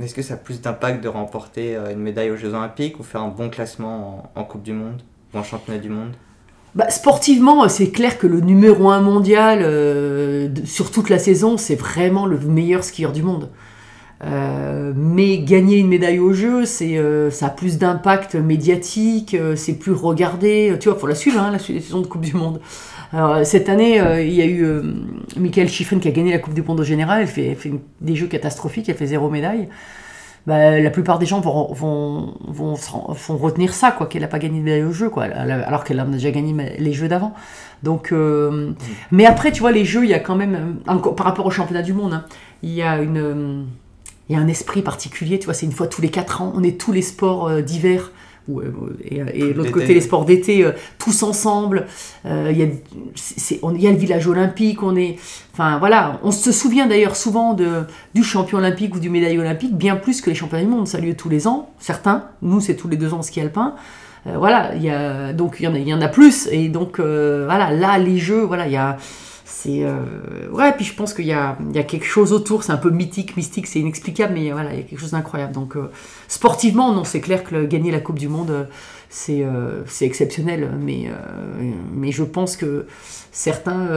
Est-ce 0.00 0.14
que 0.14 0.20
ça 0.20 0.34
a 0.34 0.36
plus 0.36 0.60
d'impact 0.60 1.02
de 1.02 1.08
remporter 1.08 1.76
euh, 1.76 1.92
une 1.92 2.00
médaille 2.00 2.30
aux 2.30 2.36
Jeux 2.36 2.52
Olympiques 2.52 3.00
ou 3.00 3.02
faire 3.02 3.22
un 3.22 3.28
bon 3.28 3.48
classement 3.48 4.30
en, 4.34 4.44
Coupe 4.44 4.62
du 4.62 4.74
Monde 4.74 5.02
ou 5.32 5.38
en 5.38 5.42
championnat 5.42 5.80
du 5.80 5.88
monde? 5.88 6.12
Bah, 6.74 6.90
sportivement, 6.90 7.68
c'est 7.68 7.90
clair 7.90 8.18
que 8.18 8.26
le 8.26 8.40
numéro 8.40 8.90
un 8.90 9.00
mondial 9.00 9.60
sur 10.64 10.90
toute 10.90 11.10
la 11.10 11.18
saison, 11.18 11.56
c'est 11.56 11.74
vraiment 11.74 12.26
le 12.26 12.38
meilleur 12.38 12.84
skieur 12.84 13.12
du 13.12 13.22
monde. 13.22 13.48
Euh, 14.24 14.92
mais 14.96 15.38
gagner 15.38 15.78
une 15.78 15.88
médaille 15.88 16.18
au 16.18 16.32
jeu, 16.32 16.64
c'est, 16.64 16.98
euh, 16.98 17.30
ça 17.30 17.46
a 17.46 17.50
plus 17.50 17.78
d'impact 17.78 18.34
médiatique, 18.34 19.34
euh, 19.34 19.54
c'est 19.54 19.74
plus 19.74 19.92
regardé. 19.92 20.76
Tu 20.80 20.88
vois, 20.88 20.98
faut 20.98 21.06
la 21.06 21.14
suivre, 21.14 21.40
hein, 21.40 21.52
la 21.52 21.58
saison 21.58 22.00
de 22.00 22.06
Coupe 22.06 22.22
du 22.22 22.34
Monde. 22.34 22.60
Cette 23.44 23.70
année, 23.70 24.02
il 24.20 24.34
y 24.34 24.42
a 24.42 24.46
eu 24.46 24.66
Michael 25.38 25.70
Schiffen 25.70 25.98
qui 25.98 26.08
a 26.08 26.10
gagné 26.10 26.30
la 26.30 26.38
Coupe 26.38 26.52
du 26.52 26.60
Monde 26.60 26.80
au 26.80 26.84
général. 26.84 27.22
Elle 27.22 27.26
fait, 27.26 27.54
fait 27.54 27.72
des 28.02 28.14
jeux 28.14 28.26
catastrophiques, 28.26 28.86
elle 28.90 28.96
fait 28.96 29.06
zéro 29.06 29.30
médaille. 29.30 29.70
Bah, 30.48 30.80
la 30.80 30.90
plupart 30.90 31.18
des 31.18 31.26
gens 31.26 31.40
vont, 31.40 31.72
vont, 31.74 32.34
vont, 32.46 32.74
vont 32.74 33.36
retenir 33.36 33.74
ça, 33.74 33.92
quoi, 33.92 34.06
qu'elle 34.06 34.22
n'a 34.22 34.28
pas 34.28 34.38
gagné 34.38 34.60
de 34.60 34.64
médaille 34.64 34.82
au 34.82 34.92
jeu, 34.92 35.10
quoi, 35.10 35.24
alors 35.24 35.84
qu'elle 35.84 36.00
a 36.00 36.04
déjà 36.04 36.30
gagné 36.30 36.54
les 36.78 36.92
jeux 36.94 37.06
d'avant. 37.06 37.34
Donc, 37.82 38.12
mm. 38.12 38.74
mais 39.12 39.26
après, 39.26 39.52
tu 39.52 39.60
vois, 39.60 39.72
les 39.72 39.84
jeux, 39.84 40.04
il 40.04 40.10
y 40.10 40.14
a 40.14 40.18
quand 40.18 40.36
même, 40.36 40.78
par 40.86 41.26
rapport 41.26 41.44
au 41.44 41.50
championnat 41.50 41.82
du 41.82 41.92
monde, 41.92 42.14
hein, 42.14 42.24
il 42.62 42.70
y 42.70 42.82
a 42.82 42.98
une 42.98 43.66
il 44.28 44.36
y 44.36 44.38
a 44.38 44.42
un 44.42 44.48
esprit 44.48 44.82
particulier, 44.82 45.38
tu 45.38 45.46
vois, 45.46 45.54
c'est 45.54 45.66
une 45.66 45.72
fois 45.72 45.86
tous 45.86 46.02
les 46.02 46.10
quatre 46.10 46.42
ans, 46.42 46.52
on 46.54 46.62
est 46.62 46.78
tous 46.78 46.92
les 46.92 47.02
sports 47.02 47.48
euh, 47.48 47.62
d'hiver, 47.62 48.12
euh, 48.50 48.96
et, 49.04 49.16
et 49.34 49.52
l'autre 49.52 49.70
côté 49.70 49.94
les 49.94 50.00
sports 50.00 50.24
d'été, 50.24 50.64
euh, 50.64 50.72
tous 50.98 51.22
ensemble, 51.22 51.86
il 52.24 52.56
y, 52.56 52.62
a, 52.62 52.66
il 52.66 53.82
y 53.82 53.86
a 53.86 53.90
le 53.90 53.96
village 53.96 54.26
olympique, 54.26 54.82
on 54.82 54.96
est... 54.96 55.16
Enfin 55.52 55.78
voilà, 55.78 56.20
on 56.22 56.30
se 56.30 56.52
souvient 56.52 56.86
d'ailleurs 56.86 57.16
souvent 57.16 57.54
de, 57.54 57.84
du 58.14 58.22
champion 58.22 58.58
olympique 58.58 58.94
ou 58.94 59.00
du 59.00 59.10
médaille 59.10 59.38
olympique, 59.38 59.76
bien 59.76 59.96
plus 59.96 60.20
que 60.20 60.30
les 60.30 60.36
championnats 60.36 60.64
du 60.64 60.70
monde, 60.70 60.86
ça 60.86 60.98
a 60.98 61.00
lieu 61.00 61.14
tous 61.14 61.28
les 61.28 61.46
ans, 61.46 61.70
certains, 61.78 62.24
nous 62.42 62.60
c'est 62.60 62.74
tous 62.74 62.88
les 62.88 62.96
deux 62.96 63.12
ans 63.12 63.22
ski 63.22 63.40
alpin, 63.40 63.74
voilà, 64.24 64.74
il 64.76 64.82
y 64.82 64.90
a, 64.90 65.32
donc 65.32 65.56
il 65.58 65.64
y, 65.64 65.68
en 65.68 65.74
a, 65.74 65.78
il 65.78 65.88
y 65.88 65.94
en 65.94 66.00
a 66.00 66.08
plus, 66.08 66.48
et 66.52 66.68
donc 66.68 67.00
voilà, 67.00 67.70
là 67.72 67.98
les 67.98 68.18
jeux, 68.18 68.42
voilà, 68.42 68.66
il 68.66 68.72
y 68.72 68.76
a 68.76 68.98
c'est 69.50 69.82
euh, 69.82 69.96
ouais 70.52 70.72
puis 70.72 70.84
je 70.84 70.94
pense 70.94 71.14
qu'il 71.14 71.24
y 71.24 71.32
a, 71.32 71.56
il 71.70 71.74
y 71.74 71.78
a 71.78 71.82
quelque 71.82 72.04
chose 72.04 72.34
autour 72.34 72.62
c'est 72.64 72.72
un 72.72 72.76
peu 72.76 72.90
mythique 72.90 73.34
mystique 73.34 73.66
c'est 73.66 73.80
inexplicable 73.80 74.34
mais 74.34 74.52
voilà 74.52 74.74
il 74.74 74.76
y 74.76 74.80
a 74.80 74.82
quelque 74.82 75.00
chose 75.00 75.12
d'incroyable 75.12 75.54
donc 75.54 75.74
euh, 75.74 75.90
sportivement 76.28 76.92
non 76.92 77.02
c'est 77.02 77.22
clair 77.22 77.42
que 77.42 77.64
gagner 77.64 77.90
la 77.90 78.00
coupe 78.00 78.18
du 78.18 78.28
monde 78.28 78.50
euh, 78.50 78.64
c'est 79.08 79.42
c'est 79.86 80.04
exceptionnel 80.04 80.68
mais 80.78 81.10
mais 81.94 82.12
je 82.12 82.22
pense 82.24 82.58
que 82.58 82.86
certains 83.32 83.88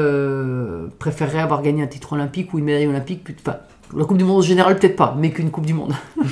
préféreraient 1.00 1.42
avoir 1.42 1.62
gagné 1.62 1.84
un 1.84 1.88
titre 1.88 2.14
olympique 2.14 2.54
ou 2.54 2.60
une 2.60 2.66
médaille 2.66 2.88
olympique 2.88 3.28
enfin 3.42 3.58
la 3.94 4.06
coupe 4.06 4.18
du 4.18 4.24
monde 4.24 4.38
en 4.38 4.42
général 4.42 4.80
peut-être 4.80 4.96
pas 4.96 5.14
mais 5.20 5.32
qu'une 5.32 5.52
coupe 5.52 5.66
du 5.66 5.74
monde 5.74 5.94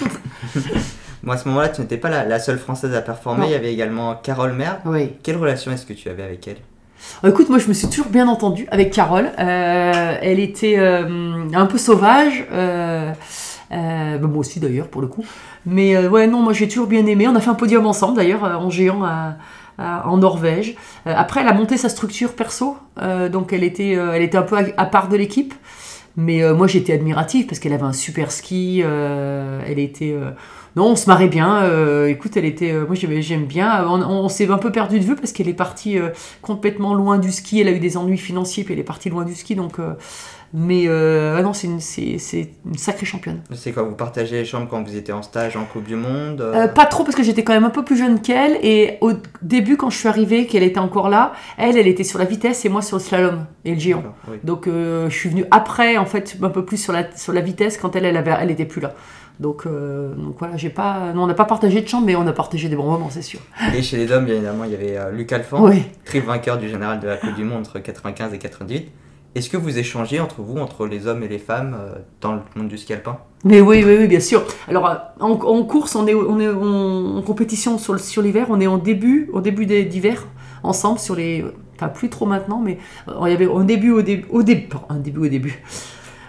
Moi, 1.22 1.36
à 1.36 1.38
ce 1.38 1.50
moment-là, 1.50 1.68
tu 1.68 1.82
n'étais 1.82 1.98
pas 1.98 2.10
la, 2.10 2.40
seule 2.40 2.58
française 2.58 2.96
à 2.96 3.02
performer. 3.02 3.48
Il 3.48 3.52
y 3.52 3.56
avait 3.56 3.74
également 3.74 4.16
Carole 4.16 4.54
Merde. 4.54 4.80
Oui. 4.86 5.18
Quelle 5.22 5.36
relation 5.36 5.70
est-ce 5.70 5.86
que 5.86 5.92
tu 5.92 6.08
avais 6.08 6.24
avec 6.24 6.48
elle? 6.48 6.56
Écoute, 7.26 7.50
moi 7.50 7.60
je 7.60 7.68
me 7.68 7.74
suis 7.74 7.90
toujours 7.90 8.08
bien 8.08 8.28
entendue 8.28 8.68
avec 8.72 8.92
Carole. 8.92 9.30
Euh, 9.40 10.16
elle 10.22 10.40
était 10.40 10.76
euh, 10.78 11.48
un 11.54 11.66
peu 11.66 11.78
sauvage. 11.78 12.46
Euh, 12.52 13.12
bah, 13.70 14.28
moi 14.28 14.38
aussi 14.38 14.60
d'ailleurs 14.60 14.88
pour 14.88 15.02
le 15.02 15.08
coup. 15.08 15.26
Mais 15.66 15.98
ouais, 16.08 16.28
non, 16.28 16.42
moi 16.42 16.54
j'ai 16.54 16.68
toujours 16.68 16.88
bien 16.88 17.06
aimé. 17.06 17.28
On 17.28 17.36
a 17.36 17.42
fait 17.42 17.50
un 17.50 17.56
podium 17.56 17.86
ensemble 17.86 18.16
d'ailleurs 18.16 18.44
en 18.44 18.70
géant 18.70 19.02
en 19.78 20.18
Norvège. 20.18 20.76
après, 21.06 21.42
elle 21.42 21.48
a 21.48 21.54
monté 21.54 21.78
sa 21.78 21.90
structure 21.90 22.34
perso. 22.34 22.78
donc 23.32 23.54
elle 23.54 23.64
était, 23.64 23.92
elle 23.92 24.22
était 24.22 24.38
un 24.38 24.44
peu 24.44 24.56
à, 24.56 24.86
part 24.86 25.10
de 25.10 25.18
l'équipe. 25.18 25.54
Mais 26.16 26.42
moi 26.54 26.68
j'étais 26.68 26.94
admirative 26.94 27.46
parce 27.46 27.60
qu'elle 27.60 27.74
avait 27.74 27.84
un 27.84 27.94
super 27.94 28.32
ski. 28.32 28.82
elle 28.82 29.80
était 29.80 30.16
non, 30.76 30.88
on 30.88 30.96
se 30.96 31.08
marrait 31.08 31.28
bien. 31.28 31.64
Euh, 31.64 32.08
écoute, 32.08 32.38
elle 32.38 32.46
était, 32.46 32.72
euh, 32.72 32.86
moi 32.86 32.96
j'aime 32.96 33.46
bien. 33.46 33.88
On, 33.88 34.30
s'est 34.30 34.50
un 34.50 34.58
peu 34.58 34.72
perdu 34.72 35.00
de 35.00 35.04
vue 35.04 35.16
parce 35.16 35.32
qu'elle 35.32 35.50
est 35.50 35.54
partie 35.54 35.98
euh, 35.98 36.10
complètement 36.42 36.94
loin 36.94 37.18
du 37.18 37.32
ski. 37.32 37.60
Elle 37.60 37.68
a 37.68 37.72
eu 37.72 37.80
des 37.80 37.98
ennuis 37.98 38.18
financiers 38.18 38.64
puis 38.64 38.74
elle 38.74 38.80
est 38.80 38.84
partie 38.84 39.10
loin 39.10 39.26
du 39.26 39.36
ski. 39.36 39.56
Donc, 39.56 39.78
mais 40.54 40.86
non, 40.88 41.54
c'est 41.54 41.68
une, 41.68 41.80
une, 42.66 42.78
sacrée 42.78 43.06
championne. 43.06 43.42
C'est 43.54 43.72
quand 43.72 43.86
vous 43.86 43.96
partagez 43.96 44.38
les 44.38 44.46
chambres 44.46 44.68
quand 44.70 44.84
vous 44.84 44.96
étiez 44.96 45.14
en 45.14 45.22
stage 45.22 45.56
en 45.58 45.66
Coupe 45.66 45.86
du 45.86 45.96
Monde 45.96 46.44
Pas 46.76 46.86
trop 46.86 47.04
parce 47.04 47.16
que 47.16 47.24
j'étais 47.24 47.44
quand 47.44 47.54
même 47.54 47.66
un 47.66 47.72
peu 47.72 47.84
plus 47.84 47.98
jeune 47.98 48.22
qu'elle. 48.22 48.58
Et 48.64 48.98
au 49.02 49.14
début, 49.42 49.78
quand 49.78 49.90
je 49.90 49.98
suis 49.98 50.08
arrivée, 50.08 50.46
qu'elle 50.46 50.64
était 50.64 50.80
encore 50.80 51.10
là, 51.10 51.34
elle, 51.58 51.78
elle 51.78 51.88
était 51.88 52.04
sur 52.04 52.20
la 52.20 52.26
vitesse 52.26 52.66
et 52.66 52.70
moi 52.70 52.82
sur 52.82 52.98
le 52.98 53.04
slalom 53.04 53.46
et 53.66 53.74
le 53.74 53.80
géant. 53.80 54.04
Donc 54.44 54.68
je 54.68 55.10
suis 55.10 55.30
venue 55.30 55.46
après, 55.52 55.98
en 55.98 56.06
fait, 56.06 56.38
un 56.42 56.50
peu 56.50 56.64
plus 56.64 56.78
sur 56.78 56.94
la, 56.94 57.16
sur 57.16 57.34
la 57.34 57.42
vitesse 57.42 57.78
quand 57.78 57.96
elle, 57.96 58.06
elle, 58.06 58.18
avait, 58.18 58.36
elle 58.40 58.52
était 58.52 58.66
plus 58.66 58.82
là. 58.82 58.94
Donc, 59.40 59.66
euh, 59.66 60.14
donc 60.16 60.36
voilà, 60.38 60.58
j'ai 60.58 60.70
pas, 60.70 61.14
on 61.16 61.26
n'a 61.26 61.34
pas 61.34 61.46
partagé 61.46 61.82
de 61.82 61.88
chambre, 61.88 62.06
mais 62.06 62.16
on 62.16 62.28
a 62.28 62.34
partagé 62.34 62.68
des 62.68 62.76
bons 62.76 62.92
moments, 62.92 63.10
c'est 63.10 63.22
sûr. 63.22 63.40
Et 63.76 63.82
chez 63.82 63.96
les 63.96 64.12
hommes, 64.12 64.26
bien 64.26 64.36
évidemment, 64.36 64.66
il 64.66 64.72
y 64.72 64.76
avait 64.76 64.98
euh, 64.98 65.12
Luc 65.12 65.32
Alphand, 65.32 65.70
triple 66.04 66.28
vainqueur 66.28 66.58
du 66.58 66.68
général 66.68 67.00
de 67.00 67.08
la 67.08 67.16
Coupe 67.16 67.36
du 67.36 67.46
Monde 67.46 67.60
entre 67.60 67.80
95 67.80 68.34
et 68.34 68.38
98. 68.38 68.92
Est-ce 69.36 69.50
que 69.50 69.58
vous 69.58 69.78
échangez 69.78 70.20
entre 70.20 70.42
vous, 70.42 70.58
entre 70.58 70.88
les 70.88 71.08
hommes 71.08 71.24
et 71.24 71.30
les 71.30 71.38
femmes, 71.38 71.78
euh, 71.80 71.96
dans 72.20 72.34
le 72.34 72.42
monde 72.56 72.68
du 72.68 72.78
ski 72.78 72.94
alpin? 72.94 73.20
Mais 73.46 73.62
oui, 73.62 73.84
oui, 73.86 73.96
oui, 74.00 74.08
bien 74.08 74.20
sûr. 74.20 74.44
Alors, 74.68 75.14
en, 75.22 75.64
course, 75.64 75.96
on 75.96 76.06
est, 76.08 76.14
on 76.14 76.40
est 76.40 76.50
en, 76.50 77.22
compétition 77.22 77.78
sur, 77.78 77.98
sur 77.98 78.22
l'hiver, 78.22 78.48
on 78.50 78.60
est 78.60 78.68
en 78.68 78.78
début, 78.78 79.30
au 79.32 79.40
début 79.40 79.66
d'hiver, 79.66 80.28
ensemble, 80.64 81.00
sur 81.00 81.16
les. 81.16 81.46
Enfin, 81.76 81.88
plus 81.88 82.10
trop 82.10 82.26
maintenant, 82.26 82.60
mais 82.60 82.78
il 83.08 83.30
y 83.30 83.34
avait 83.34 83.46
au 83.46 83.64
début, 83.64 83.92
au, 83.92 84.02
début, 84.02 84.28
au 84.32 84.42
un 84.90 84.98
début, 84.98 85.20
au 85.22 85.30
début 85.30 85.64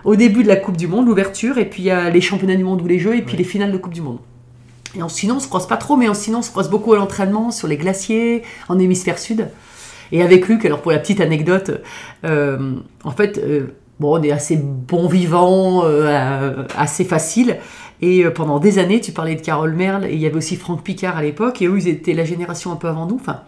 au 0.04 0.16
début 0.16 0.42
de 0.42 0.48
la 0.48 0.56
Coupe 0.56 0.76
du 0.76 0.86
Monde, 0.86 1.06
l'ouverture, 1.06 1.58
et 1.58 1.64
puis 1.64 1.82
il 1.82 1.86
y 1.86 1.90
a 1.90 2.10
les 2.10 2.20
championnats 2.20 2.56
du 2.56 2.64
monde 2.64 2.82
ou 2.82 2.86
les 2.86 2.98
Jeux, 2.98 3.16
et 3.16 3.22
puis 3.22 3.36
les 3.36 3.44
finales 3.44 3.72
de 3.72 3.78
Coupe 3.78 3.94
du 3.94 4.02
Monde. 4.02 4.18
Et 4.96 5.00
sinon, 5.08 5.36
on 5.36 5.40
se 5.40 5.48
croise 5.48 5.68
pas 5.68 5.76
trop, 5.76 5.96
mais 5.96 6.12
sinon, 6.14 6.40
on 6.40 6.42
se 6.42 6.50
croise 6.50 6.68
beaucoup 6.68 6.92
à 6.92 6.96
l'entraînement, 6.96 7.50
sur 7.50 7.68
les 7.68 7.76
glaciers, 7.76 8.42
en 8.68 8.78
hémisphère 8.78 9.18
sud. 9.18 9.48
Et 10.12 10.22
avec 10.22 10.48
Luc, 10.48 10.64
alors 10.64 10.80
pour 10.80 10.90
la 10.90 10.98
petite 10.98 11.20
anecdote, 11.20 11.82
euh, 12.24 12.74
en 13.04 13.10
fait, 13.12 13.38
euh, 13.38 13.68
bon, 14.00 14.18
on 14.18 14.22
est 14.22 14.32
assez 14.32 14.56
bon 14.56 15.06
vivant, 15.06 15.84
euh, 15.84 16.64
assez 16.76 17.04
facile. 17.04 17.58
Et 18.02 18.24
pendant 18.30 18.58
des 18.58 18.78
années, 18.78 19.00
tu 19.00 19.12
parlais 19.12 19.34
de 19.34 19.42
Carole 19.42 19.74
Merle, 19.74 20.06
et 20.06 20.14
il 20.14 20.20
y 20.20 20.26
avait 20.26 20.36
aussi 20.36 20.56
Franck 20.56 20.82
Picard 20.82 21.18
à 21.18 21.22
l'époque, 21.22 21.62
et 21.62 21.66
eux, 21.66 21.78
ils 21.78 21.88
étaient 21.88 22.14
la 22.14 22.24
génération 22.24 22.72
un 22.72 22.76
peu 22.76 22.88
avant 22.88 23.06
nous. 23.06 23.16
Enfin, 23.16 23.42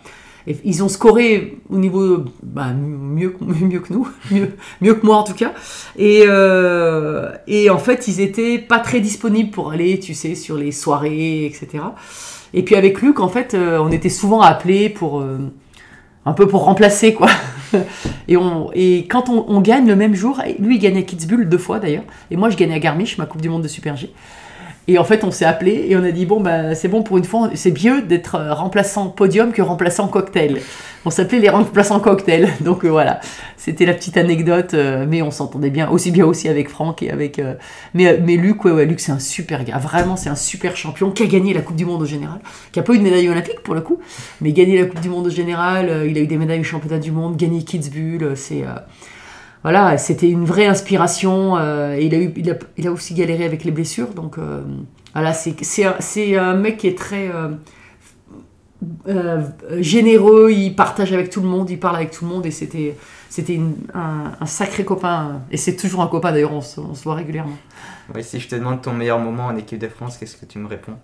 ils 0.46 0.83
ont 0.83 0.88
scoré 0.88 1.59
au 1.70 1.78
niveau 1.78 2.24
bah, 2.42 2.72
mieux, 2.72 3.35
mieux 3.40 3.81
que 3.81 3.92
nous, 3.92 4.09
mieux, 4.31 4.57
mieux 4.81 4.94
que 4.94 5.07
moi 5.07 5.16
en 5.16 5.24
tout 5.24 5.35
cas. 5.35 5.52
Et, 5.96 6.24
euh, 6.26 7.31
et 7.46 7.70
en 7.70 7.78
fait, 7.78 8.09
ils 8.09 8.20
étaient 8.20 8.59
pas 8.59 8.78
très 8.78 9.00
disponibles 9.00 9.50
pour 9.50 9.70
aller, 9.70 9.98
tu 10.00 10.14
sais, 10.14 10.35
sur 10.35 10.57
les 10.57 10.72
soirées, 10.72 11.46
etc. 11.46 11.85
Et 12.55 12.62
puis 12.62 12.74
avec 12.74 13.00
Luc, 13.00 13.20
en 13.20 13.28
fait, 13.28 13.55
euh, 13.55 13.78
on 13.78 13.90
était 13.90 14.09
souvent 14.09 14.40
appelés 14.40 14.88
pour 14.88 15.20
euh, 15.20 15.38
un 16.26 16.33
peu 16.33 16.46
pour 16.46 16.64
remplacer 16.64 17.14
quoi. 17.14 17.28
et, 18.28 18.37
on, 18.37 18.70
et 18.74 19.07
quand 19.09 19.28
on, 19.28 19.61
gagne 19.61 19.87
le 19.87 19.96
même 19.96 20.14
jour, 20.14 20.40
lui 20.59 20.76
il 20.76 20.78
gagne 20.78 20.98
à 20.98 21.02
Kitzbühel 21.02 21.48
deux 21.48 21.59
fois 21.59 21.78
d'ailleurs, 21.78 22.05
et 22.31 22.37
moi 22.37 22.50
je 22.50 22.57
gagne 22.57 22.72
à 22.72 22.78
Garmisch, 22.78 23.16
ma 23.16 23.26
Coupe 23.26 23.40
du 23.40 23.48
Monde 23.48 23.62
de 23.62 23.68
Super 23.68 23.96
G. 23.96 24.12
Et 24.88 24.99
en 24.99 25.05
fait, 25.05 25.23
on 25.23 25.31
s'est 25.31 25.45
appelé 25.45 25.87
et 25.88 25.97
on 25.97 26.03
a 26.03 26.11
dit 26.11 26.27
bon 26.27 26.40
bah 26.40 26.75
c'est 26.75 26.88
bon 26.88 27.03
pour 27.05 27.16
une 27.16 27.25
fois, 27.25 27.51
c'est 27.55 27.71
mieux 27.71 28.03
d'être 28.03 28.35
euh, 28.35 28.53
remplaçant 28.53 29.09
podium 29.09 29.53
que 29.53 29.62
remplaçant 29.62 30.09
cocktail. 30.09 30.61
On 31.05 31.11
s'appelait 31.11 31.38
les 31.38 31.51
remplaçants 31.51 32.01
cocktail. 32.01 32.49
Donc 32.61 32.85
euh, 32.85 32.88
voilà, 32.88 33.21
c'était 33.57 33.87
la 33.87 33.95
petite 33.95 34.16
anecdote, 34.16 34.75
euh, 34.75 35.07
mais 35.09 35.23
on 35.23 35.31
s'entendait 35.31 35.71
bien, 35.71 35.88
aussi 35.88 36.11
bien 36.11 36.27
aussi 36.27 36.49
avec 36.49 36.68
Franck 36.68 37.03
et 37.05 37.12
avec. 37.12 37.40
mais, 37.95 38.18
mais 38.18 38.37
Luc, 38.37 38.64
ouais, 38.64 38.73
ouais 38.73 38.85
Luc 38.85 38.99
c'est 38.99 39.12
un 39.12 39.21
super 39.21 39.64
gars, 39.64 39.79
vraiment 39.79 40.16
c'est 40.16 40.31
un 40.31 40.37
super 40.37 40.77
champion 40.77 41.12
qui 41.12 41.23
a 41.23 41.27
gagné 41.27 41.55
la 41.55 41.61
Coupe 41.61 41.77
du 41.77 41.85
Monde 41.85 42.03
au 42.03 42.07
général, 42.07 42.40
qui 42.73 42.81
a 42.81 42.83
pas 42.83 42.95
eu 42.95 42.99
de 42.99 43.05
médaille 43.05 43.29
olympique 43.29 43.61
pour 43.62 43.75
le 43.75 43.83
coup, 43.83 44.01
mais 44.40 44.53
gagné 44.53 44.81
la 44.81 44.87
Coupe 44.87 45.01
du 45.01 45.09
Monde 45.09 45.29
au 45.29 45.31
général. 45.31 46.07
il 46.09 46.18
a 46.18 46.21
eu 46.21 46.27
des 46.27 46.37
médailles 46.37 46.61
au 46.61 46.64
championnat 46.64 46.99
du 46.99 47.12
monde, 47.12 47.37
gagné 47.37 47.62
Kitzbühel, 47.62 48.37
c'est 48.37 48.64
voilà, 49.62 49.96
c'était 49.96 50.29
une 50.29 50.44
vraie 50.44 50.66
inspiration. 50.66 51.57
Euh, 51.57 51.96
il, 52.01 52.14
a 52.14 52.18
eu, 52.18 52.35
il, 52.77 52.88
a, 52.88 52.92
aussi 52.92 53.14
galéré 53.14 53.44
avec 53.44 53.64
les 53.64 53.70
blessures. 53.70 54.09
Donc 54.09 54.38
euh, 54.38 54.62
voilà, 55.12 55.33
c'est 55.33 56.37
un, 56.37 56.55
mec 56.55 56.79
qui 56.79 56.88
est 56.88 56.98
très 56.98 57.31
euh, 59.07 59.40
généreux, 59.79 60.51
il 60.51 60.75
partage 60.75 61.12
avec 61.12 61.31
tout 61.31 61.40
le 61.40 61.48
monde, 61.48 61.70
il 61.70 61.79
parle 61.79 61.96
avec 61.96 62.11
tout 62.11 62.25
le 62.25 62.31
monde 62.31 62.44
et 62.44 62.51
c'était 62.51 62.96
c'était 63.29 63.61
un, 63.94 64.46
sacré 64.46 64.85
copain. 64.85 65.42
Et 65.51 65.57
c'est 65.57 65.77
toujours 65.77 66.03
un 66.03 66.09
copain 66.09 66.33
d'ailleurs, 66.33 66.53
on, 66.53 66.61
se 66.61 66.81
voit 67.05 67.14
régulièrement. 67.14 67.57
Oui, 68.14 68.25
si 68.25 68.40
je 68.40 68.48
te 68.48 68.57
demande 68.57 68.83
ton 68.83 68.92
meilleur 68.92 69.20
moment 69.20 69.46
en 69.46 69.57
équipe 69.57 69.79
de 69.79 69.88
France, 69.88 70.18
qu'est-ce 70.18 70.37
que 70.37 70.44
tu 70.44 70.59
me 70.59 70.66
réponds? 70.66 70.98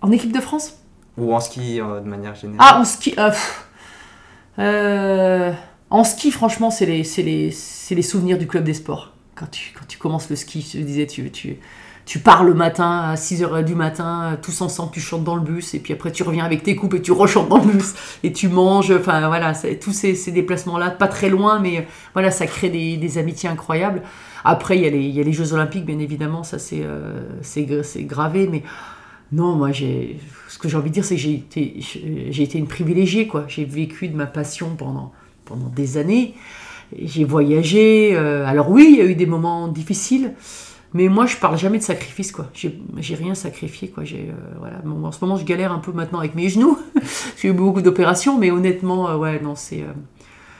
En 0.00 0.10
équipe 0.12 0.32
de 0.32 0.40
France? 0.40 0.78
Ou 1.18 1.34
en 1.34 1.40
ski 1.40 1.78
de 1.78 2.08
manière 2.08 2.34
générale 2.36 2.66
Ah, 2.70 2.80
en 2.80 2.84
ski. 2.84 3.14
euh... 4.58 5.52
En 5.92 6.04
ski, 6.04 6.30
franchement, 6.30 6.70
c'est 6.70 6.86
les, 6.86 7.02
les, 7.18 7.54
les, 7.90 8.02
souvenirs 8.02 8.38
du 8.38 8.46
club 8.46 8.64
des 8.64 8.72
sports. 8.72 9.12
Quand 9.34 9.50
tu, 9.50 9.74
quand 9.78 9.84
tu 9.86 9.98
commences 9.98 10.30
le 10.30 10.36
ski, 10.36 10.62
je 10.62 10.78
te 10.78 10.82
disais, 10.82 11.06
tu, 11.06 11.30
tu, 11.30 11.58
tu 12.06 12.18
pars 12.18 12.44
le 12.44 12.54
matin 12.54 13.10
à 13.10 13.14
6h 13.14 13.62
du 13.62 13.74
matin, 13.74 14.38
tous 14.40 14.62
ensemble, 14.62 14.90
tu 14.90 15.00
chantes 15.00 15.22
dans 15.22 15.34
le 15.36 15.42
bus, 15.42 15.74
et 15.74 15.80
puis 15.80 15.92
après 15.92 16.10
tu 16.10 16.22
reviens 16.22 16.46
avec 16.46 16.62
tes 16.62 16.76
coupes 16.76 16.94
et 16.94 17.02
tu 17.02 17.12
rechantes 17.12 17.50
dans 17.50 17.58
le 17.58 17.70
bus, 17.72 17.92
et 18.22 18.32
tu 18.32 18.48
manges, 18.48 18.90
enfin 18.90 19.26
voilà, 19.26 19.52
tous 19.78 19.92
ces, 19.92 20.14
déplacements-là, 20.32 20.92
pas 20.92 21.08
très 21.08 21.28
loin, 21.28 21.60
mais 21.60 21.86
voilà, 22.14 22.30
ça 22.30 22.46
crée 22.46 22.70
des, 22.70 23.18
amitiés 23.18 23.50
incroyables. 23.50 24.00
Après, 24.44 24.78
il 24.78 24.84
y, 24.84 24.86
a 24.86 24.90
les, 24.90 25.02
il 25.02 25.14
y 25.14 25.20
a 25.20 25.24
les 25.24 25.34
Jeux 25.34 25.52
Olympiques, 25.52 25.84
bien 25.84 25.98
évidemment, 25.98 26.42
ça 26.42 26.58
c'est 26.58 26.80
euh, 26.82 27.20
gravé, 27.98 28.48
mais 28.50 28.62
non, 29.30 29.56
moi, 29.56 29.72
ce 29.74 30.58
que 30.58 30.70
j'ai 30.70 30.76
envie 30.78 30.88
de 30.88 30.94
dire, 30.94 31.04
c'est 31.04 31.16
que 31.16 31.20
j'ai 31.20 31.34
été, 31.34 31.80
été 32.42 32.58
une 32.58 32.66
privilégiée, 32.66 33.26
quoi. 33.26 33.44
J'ai 33.46 33.66
vécu 33.66 34.08
de 34.08 34.16
ma 34.16 34.26
passion 34.26 34.74
pendant 34.74 35.12
pendant 35.52 35.68
des 35.68 35.98
années. 35.98 36.34
J'ai 36.98 37.24
voyagé. 37.24 38.12
Euh, 38.14 38.46
alors 38.46 38.70
oui, 38.70 38.88
il 38.90 38.96
y 38.96 39.00
a 39.00 39.04
eu 39.04 39.14
des 39.14 39.26
moments 39.26 39.68
difficiles, 39.68 40.34
mais 40.94 41.08
moi 41.08 41.26
je 41.26 41.36
parle 41.36 41.58
jamais 41.58 41.78
de 41.78 41.82
sacrifice 41.82 42.32
quoi. 42.32 42.50
J'ai 42.54 43.14
rien 43.14 43.34
sacrifié 43.34 43.88
quoi. 43.88 44.04
J'ai 44.04 44.30
euh, 44.30 44.54
voilà. 44.58 44.78
en 44.84 45.12
ce 45.12 45.18
moment 45.22 45.36
je 45.36 45.44
galère 45.44 45.72
un 45.72 45.78
peu 45.78 45.92
maintenant 45.92 46.18
avec 46.20 46.34
mes 46.34 46.48
genoux. 46.48 46.78
J'ai 47.40 47.48
eu 47.48 47.52
beaucoup 47.52 47.82
d'opérations, 47.82 48.38
mais 48.38 48.50
honnêtement 48.50 49.10
euh, 49.10 49.16
ouais 49.16 49.40
non 49.40 49.54
c'est 49.54 49.84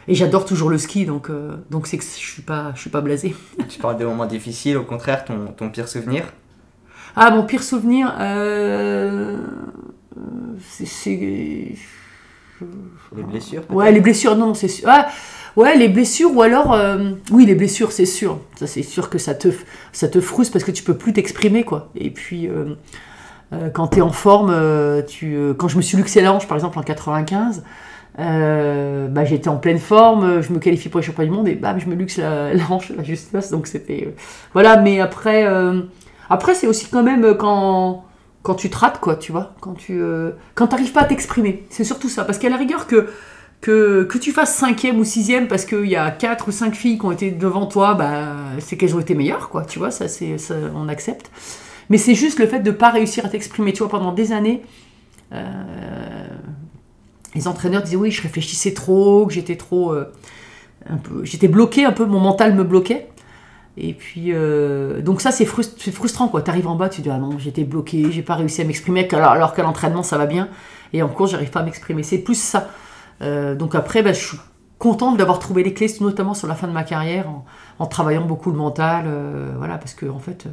et 0.08 0.16
j'adore 0.16 0.44
toujours 0.44 0.68
le 0.68 0.78
ski 0.78 1.06
donc 1.06 1.30
donc 1.70 1.86
c'est 1.86 1.96
que 1.96 2.02
je 2.02 2.08
suis 2.08 2.42
pas 2.42 2.72
je 2.74 2.80
suis 2.80 2.90
pas 2.90 3.00
blasé. 3.00 3.36
tu 3.68 3.78
parles 3.78 3.96
des 3.96 4.04
moments 4.04 4.26
difficiles, 4.26 4.76
au 4.76 4.84
contraire 4.84 5.24
ton, 5.24 5.46
ton 5.56 5.70
pire 5.70 5.88
souvenir? 5.88 6.24
Ah 7.14 7.30
mon 7.30 7.44
pire 7.44 7.62
souvenir 7.62 8.12
c'est 10.60 11.74
les 13.16 13.22
blessures 13.22 13.62
Ouais, 13.70 13.92
les 13.92 14.00
blessures, 14.00 14.36
non, 14.36 14.54
c'est 14.54 14.68
sûr. 14.68 14.88
Ah, 14.88 15.08
ouais, 15.56 15.76
les 15.76 15.88
blessures, 15.88 16.34
ou 16.34 16.42
alors. 16.42 16.72
Euh, 16.72 17.12
oui, 17.30 17.46
les 17.46 17.54
blessures, 17.54 17.92
c'est 17.92 18.06
sûr. 18.06 18.38
Ça, 18.56 18.66
c'est 18.66 18.82
sûr 18.82 19.10
que 19.10 19.18
ça 19.18 19.34
te, 19.34 19.48
ça 19.92 20.08
te 20.08 20.20
frustre 20.20 20.52
parce 20.52 20.64
que 20.64 20.70
tu 20.70 20.82
peux 20.82 20.96
plus 20.96 21.12
t'exprimer, 21.12 21.64
quoi. 21.64 21.90
Et 21.94 22.10
puis, 22.10 22.48
euh, 22.48 22.74
euh, 23.52 23.70
quand 23.70 23.88
tu 23.88 23.98
es 23.98 24.00
en 24.00 24.12
forme, 24.12 24.54
tu, 25.06 25.36
quand 25.58 25.68
je 25.68 25.76
me 25.76 25.82
suis 25.82 25.96
luxé 25.96 26.22
l'ange, 26.22 26.48
par 26.48 26.56
exemple, 26.56 26.78
en 26.78 26.82
95, 26.82 27.62
bah, 28.18 29.24
j'étais 29.24 29.48
en 29.48 29.56
pleine 29.56 29.78
forme, 29.78 30.42
je 30.42 30.52
me 30.52 30.58
qualifie 30.58 30.88
pour 30.88 31.00
les 31.00 31.06
championnats 31.06 31.30
du 31.30 31.36
monde 31.36 31.48
et 31.48 31.54
bam, 31.54 31.78
je 31.78 31.86
me 31.86 31.94
luxe 31.94 32.18
la, 32.18 32.54
la 32.54 32.70
hanche, 32.70 32.90
la 32.96 33.02
justesse. 33.02 33.50
Donc, 33.50 33.66
c'était. 33.66 34.14
voilà, 34.52 34.78
mais 34.78 35.00
après. 35.00 35.46
après, 36.28 36.54
c'est 36.54 36.66
aussi 36.66 36.88
quand 36.88 37.02
même 37.02 37.36
quand 37.36 38.04
quand 38.42 38.54
tu 38.54 38.70
te 38.70 38.76
rates, 38.76 39.00
quoi, 39.00 39.16
tu 39.16 39.32
vois, 39.32 39.54
quand 39.60 39.74
tu 39.74 40.00
euh, 40.00 40.32
quand 40.54 40.68
t'arrives 40.68 40.92
pas 40.92 41.02
à 41.02 41.04
t'exprimer. 41.04 41.64
C'est 41.70 41.84
surtout 41.84 42.08
ça, 42.08 42.24
parce 42.24 42.38
qu'à 42.38 42.48
la 42.48 42.56
rigueur 42.56 42.86
que, 42.86 43.08
que, 43.60 44.18
tu 44.18 44.32
fasses 44.32 44.54
cinquième 44.54 44.98
ou 44.98 45.04
sixième 45.04 45.46
parce 45.46 45.64
qu'il 45.64 45.86
y 45.86 45.96
a 45.96 46.10
quatre 46.10 46.48
ou 46.48 46.52
cinq 46.52 46.74
filles 46.74 46.98
qui 46.98 47.06
ont 47.06 47.12
été 47.12 47.30
devant 47.30 47.66
toi, 47.66 47.94
bah, 47.94 48.34
c'est 48.58 48.76
qu'elles 48.76 48.96
ont 48.96 49.00
été 49.00 49.14
meilleures, 49.14 49.48
quoi, 49.48 49.64
tu 49.64 49.78
vois, 49.78 49.90
ça, 49.90 50.08
c'est, 50.08 50.36
on 50.74 50.88
accepte. 50.88 51.30
Mais 51.88 51.98
c'est 51.98 52.14
juste 52.14 52.38
le 52.38 52.46
fait 52.46 52.60
de 52.60 52.70
pas 52.70 52.90
réussir 52.90 53.24
à 53.24 53.28
t'exprimer, 53.28 53.72
tu 53.72 53.78
vois, 53.78 53.88
pendant 53.88 54.12
des 54.12 54.32
années. 54.32 54.62
Euh, 55.32 55.44
les 57.34 57.48
entraîneurs 57.48 57.82
disaient 57.82 57.96
oui, 57.96 58.10
je 58.10 58.22
réfléchissais 58.22 58.74
trop, 58.74 59.26
que 59.26 59.32
j'étais 59.32 59.56
trop, 59.56 59.92
euh, 59.92 60.12
un 60.88 60.96
peu, 60.96 61.24
j'étais 61.24 61.48
bloqué 61.48 61.84
un 61.84 61.92
peu, 61.92 62.04
mon 62.04 62.20
mental 62.20 62.54
me 62.54 62.64
bloquait. 62.64 63.08
Et 63.76 63.94
puis, 63.94 64.26
euh, 64.28 65.00
donc 65.00 65.20
ça, 65.20 65.32
c'est 65.32 65.46
frustrant, 65.46 66.28
quoi. 66.28 66.42
T'arrives 66.42 66.68
en 66.68 66.74
bas, 66.74 66.88
tu 66.88 67.00
dis, 67.00 67.10
ah 67.10 67.18
non, 67.18 67.38
j'étais 67.38 67.64
bloqué, 67.64 68.12
j'ai 68.12 68.22
pas 68.22 68.34
réussi 68.34 68.60
à 68.60 68.64
m'exprimer, 68.64 69.08
alors, 69.12 69.54
qu'à 69.54 69.62
l'entraînement, 69.62 70.02
ça 70.02 70.18
va 70.18 70.26
bien. 70.26 70.48
Et 70.92 71.02
en 71.02 71.08
cours, 71.08 71.26
j'arrive 71.26 71.50
pas 71.50 71.60
à 71.60 71.62
m'exprimer. 71.62 72.02
C'est 72.02 72.18
plus 72.18 72.38
ça. 72.38 72.68
Euh, 73.22 73.54
donc 73.54 73.74
après, 73.74 74.02
bah, 74.02 74.12
je 74.12 74.26
suis 74.26 74.38
contente 74.78 75.16
d'avoir 75.16 75.38
trouvé 75.38 75.62
les 75.62 75.72
clés, 75.72 75.90
notamment 76.00 76.34
sur 76.34 76.48
la 76.48 76.54
fin 76.54 76.66
de 76.66 76.72
ma 76.72 76.84
carrière, 76.84 77.26
en, 77.78 77.86
travaillant 77.86 78.26
beaucoup 78.26 78.50
le 78.50 78.58
mental. 78.58 79.06
Euh, 79.06 79.54
voilà, 79.56 79.78
parce 79.78 79.94
que, 79.94 80.06
en 80.06 80.18
fait, 80.18 80.46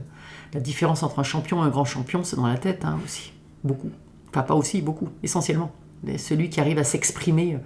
la 0.54 0.62
différence 0.62 1.04
entre 1.04 1.20
un 1.20 1.24
champion 1.24 1.62
et 1.64 1.68
un 1.68 1.70
grand 1.70 1.86
champion, 1.86 2.24
c'est 2.24 2.38
dans 2.38 2.48
la 2.48 2.58
tête, 2.58 2.86
hein, 2.86 3.00
aussi. 3.04 3.34
Beaucoup. 3.66 3.92
Enfin, 4.30 4.44
pas 4.44 4.56
aussi, 4.56 4.82
beaucoup, 4.82 5.10
essentiellement 5.24 5.72
celui 6.18 6.50
qui 6.50 6.60
arrive 6.60 6.78
à 6.78 6.84
s'exprimer 6.84 7.56
euh, 7.56 7.58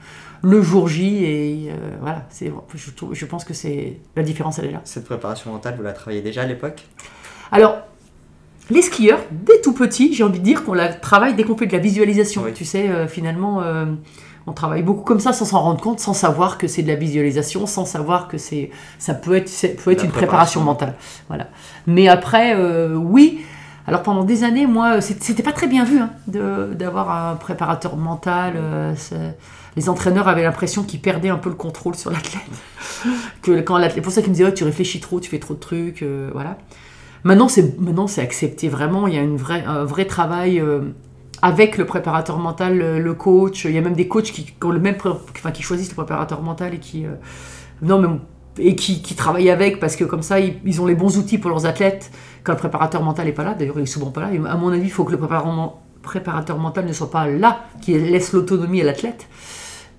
le 0.42 0.62
jour 0.62 0.88
J 0.88 1.24
et 1.24 1.70
euh, 1.70 1.96
voilà 2.02 2.26
c'est 2.30 2.52
je, 2.76 2.90
je, 3.12 3.26
pense 3.26 3.46
que 3.46 3.54
c'est 3.54 4.00
la 4.16 4.24
différence 4.24 4.60
elle 4.60 4.66
est 4.66 4.72
là. 4.72 4.82
Cette 4.84 5.06
préparation 5.06 5.52
mentale 5.52 5.76
vous 5.78 5.84
la 5.84 5.94
travaillez 5.94 6.22
déjà 6.22 6.42
à 6.42 6.46
l'époque? 6.46 6.84
Alors 7.52 7.78
les 8.70 8.82
skieurs 8.82 9.20
dès 9.32 9.62
tout 9.62 9.74
petit 9.74 10.14
j'ai 10.14 10.24
envie 10.24 10.40
de 10.40 10.44
dire 10.44 10.64
qu'on 10.64 10.74
la 10.74 10.94
travaille 10.94 11.36
dès 11.36 11.44
qu'on 11.44 11.58
fait 11.58 11.68
de 11.68 11.74
la 11.74 11.80
visualisation. 11.80 12.44
Tu 12.54 12.66
sais 12.66 12.90
euh, 12.90 13.08
finalement 13.08 13.64
on 14.46 14.52
travaille 14.52 14.84
beaucoup 14.84 15.04
comme 15.04 15.22
ça 15.22 15.32
sans 15.32 15.46
s'en 15.46 15.62
rendre 15.62 15.80
compte 15.80 16.00
sans 16.02 16.14
savoir 16.14 16.58
que 16.58 16.68
c'est 16.68 16.84
de 16.84 16.90
la 16.90 16.96
visualisation 16.96 17.66
sans 17.66 17.86
savoir 17.86 18.28
que 18.28 18.38
c'est 18.38 18.72
ça 19.00 19.14
peut 19.14 19.36
être 19.36 19.50
peut 19.84 19.92
être 19.92 20.04
une 20.04 20.12
préparation. 20.12 20.62
mentale. 20.62 20.96
Voilà. 21.30 21.48
Mais 21.88 22.08
après 22.08 22.56
oui 22.96 23.42
alors 23.86 24.02
pendant 24.02 24.24
des 24.24 24.44
années, 24.44 24.66
moi, 24.66 25.02
c'était 25.02 25.44
pas 25.44 25.52
très 25.52 25.68
bien 25.68 25.84
vu 25.84 26.00
hein, 26.00 26.12
d'avoir 26.28 27.12
un 27.12 27.36
préparateur 27.36 27.98
mental. 27.98 28.54
Euh, 28.56 28.94
les 29.76 29.90
entraîneurs 29.90 30.28
avaient 30.28 30.44
l'impression 30.44 30.84
qu'ils 30.84 31.02
perdaient 31.02 31.30
un 31.30 31.38
peu 31.38 31.50
le 31.50 31.56
contrôle 31.56 31.96
sur 31.96 32.10
l'athlète. 32.10 32.44
que 33.42 33.60
quand 33.62 33.78
l'athlète, 33.78 34.04
pour 34.04 34.14
ça 34.14 34.22
qu'ils 34.22 34.32
me 34.32 34.36
disaient, 34.36 34.54
tu 34.54 34.64
réfléchis 34.64 35.02
trop, 35.02 35.20
tu 35.20 35.30
fais 35.30 35.40
trop 35.40 35.54
de 35.54 35.60
trucs, 35.60 36.02
euh, 36.02 36.30
voilà. 36.32 36.58
Maintenant, 37.26 37.48
c'est 37.48 37.80
maintenant 37.80 38.08
c'est 38.08 38.22
accepté 38.22 38.70
vraiment. 38.70 39.08
Il 39.08 39.16
y 39.16 39.18
a 39.18 39.22
un 39.22 39.86
vrai 39.86 40.06
travail 40.06 40.60
euh, 40.60 40.82
avec 41.42 41.78
le 41.78 41.86
préparateur 41.86 42.38
mental, 42.38 42.78
le, 42.78 43.14
coach. 43.14 43.66
Il 43.66 43.72
y 43.72 43.78
a 43.78 43.82
même 43.82 43.94
des 43.96 44.10
coachs 44.10 44.32
qui, 44.32 44.54
ont 44.62 44.72
le 44.72 44.80
même, 44.80 44.96
enfin, 45.06 45.52
qui 45.52 45.64
choisissent 45.64 45.90
le 45.90 45.96
préparateur 45.96 46.42
mental 46.42 46.74
et 46.74 46.80
qui 46.80 47.06
non 47.82 48.20
et 48.58 48.76
qui, 48.76 49.02
qui, 49.02 49.16
travaillent 49.16 49.50
avec 49.50 49.80
parce 49.80 49.96
que 49.96 50.04
comme 50.04 50.22
ça 50.22 50.40
ils, 50.40 50.82
ont 50.82 50.86
les 50.86 50.96
bons 50.96 51.18
outils 51.18 51.38
pour 51.38 51.50
leurs 51.50 51.66
athlètes 51.66 52.12
quand 52.44 52.54
le 52.54 52.58
préparateur 52.58 53.02
mental 53.02 53.26
n'est 53.26 53.32
pas 53.32 53.44
là, 53.44 53.54
d'ailleurs 53.54 53.80
il 53.80 53.84
est 53.84 53.88
souvent 53.88 54.12
pas 54.12 54.22
là, 54.22 54.30
à 54.50 54.56
mon 54.56 54.70
avis 54.70 54.84
il 54.84 54.92
faut 54.92 55.06
que 55.06 55.12
le 55.12 55.20
préparateur 56.02 56.58
mental 56.58 56.86
ne 56.86 56.94
soit 56.94 57.10
pas 57.10 57.28
là, 57.28 57.66
qui 57.82 57.98
laisse 57.98 58.34
l'autonomie 58.34 58.82
à 58.82 58.84
l'athlète. 58.84 59.28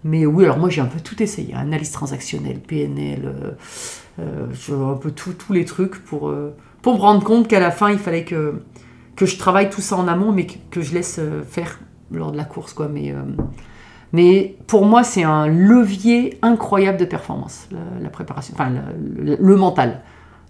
Mais 0.04 0.26
oui, 0.26 0.44
alors 0.44 0.58
moi 0.58 0.68
j'ai 0.68 0.82
un 0.82 0.86
peu 0.86 1.00
tout 1.00 1.22
essayé, 1.22 1.54
analyse 1.54 1.90
transactionnelle, 1.90 2.60
PNL, 2.60 3.22
euh, 3.24 3.50
euh 4.18 4.92
un 4.92 4.96
peu 4.96 5.10
tous 5.10 5.52
les 5.52 5.64
trucs 5.64 6.04
pour, 6.04 6.28
euh, 6.28 6.54
pour 6.82 6.94
me 6.94 7.00
rendre 7.00 7.24
compte 7.24 7.48
qu'à 7.48 7.60
la 7.60 7.70
fin 7.70 7.90
il 7.90 7.98
fallait 7.98 8.24
que, 8.24 8.62
que 9.16 9.24
je 9.24 9.38
travaille 9.38 9.70
tout 9.70 9.80
ça 9.80 9.96
en 9.96 10.06
amont, 10.06 10.30
mais 10.30 10.46
que, 10.46 10.82
je 10.82 10.92
laisse 10.92 11.18
euh, 11.18 11.42
faire 11.42 11.80
lors 12.10 12.32
de 12.32 12.36
la 12.36 12.44
course. 12.44 12.74
Quoi. 12.74 12.88
Mais, 12.88 13.14
mais 14.12 14.56
pour 14.66 14.84
moi 14.84 15.04
c'est 15.04 15.22
un 15.22 15.46
levier 15.46 16.38
incroyable 16.42 16.98
de 16.98 17.06
performance, 17.06 17.68
la, 18.02 18.10
préparation, 18.10 18.54
enfin 18.54 18.70
le 19.00 19.56
mental. 19.56 20.02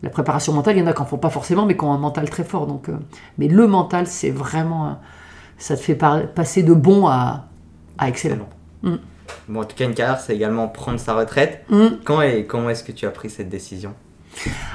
La 0.05 0.11
préparation 0.11 0.53
mentale, 0.53 0.77
il 0.77 0.81
y 0.81 0.83
en 0.83 0.87
a 0.87 0.93
qui 0.93 1.01
n'en 1.01 1.07
font 1.07 1.17
pas 1.17 1.31
forcément, 1.31 1.65
mais 1.65 1.79
qui 1.79 1.85
ont 1.85 1.93
un 1.93 1.99
mental 1.99 2.29
très 2.29 2.45
fort. 2.45 2.67
Donc, 2.67 2.91
euh, 2.91 2.97
mais 3.39 3.49
le 3.49 3.67
mental, 3.67 4.07
c'est 4.07 4.31
vraiment. 4.31 5.01
ça 5.57 5.77
te 5.77 5.83
fait 5.83 5.95
passer 5.95 6.63
de 6.63 6.75
bon 6.75 7.09
à, 7.09 7.47
excellent. 8.07 8.49
Mm. 8.83 8.97
Bon, 9.49 9.61
en 9.63 9.65
tout 9.65 9.75
cas, 9.75 9.87
une 9.87 9.95
carrière, 9.95 10.21
c'est 10.21 10.35
également 10.35 10.69
prendre 10.69 11.01
sa 11.01 11.15
retraite. 11.15 11.65
Mm. 11.71 11.87
Quand 12.05 12.21
et 12.21 12.45
comment 12.45 12.69
est-ce 12.69 12.85
que 12.85 12.93
tu 12.93 13.07
as 13.07 13.11
pris 13.11 13.31
cette 13.31 13.49
décision? 13.49 13.95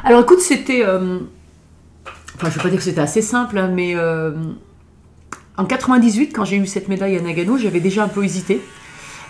Alors 0.04 0.22
écoute, 0.22 0.40
c'était. 0.40 0.84
Euh, 0.84 1.20
enfin, 2.36 2.48
je 2.50 2.54
ne 2.54 2.54
vais 2.54 2.64
pas 2.64 2.70
dire 2.70 2.80
que 2.80 2.84
c'était 2.84 3.02
assez 3.02 3.22
simple, 3.22 3.60
hein, 3.60 3.70
mais. 3.72 3.96
Euh, 3.96 4.32
en 5.58 5.66
98, 5.66 6.34
quand 6.34 6.46
j'ai 6.46 6.58
eu 6.58 6.66
cette 6.66 6.88
médaille 6.88 7.18
à 7.18 7.22
Nagano, 7.22 7.58
j'avais 7.58 7.82
déjà 7.82 8.04
un 8.04 8.08
peu 8.08 8.24
hésité. 8.24 8.62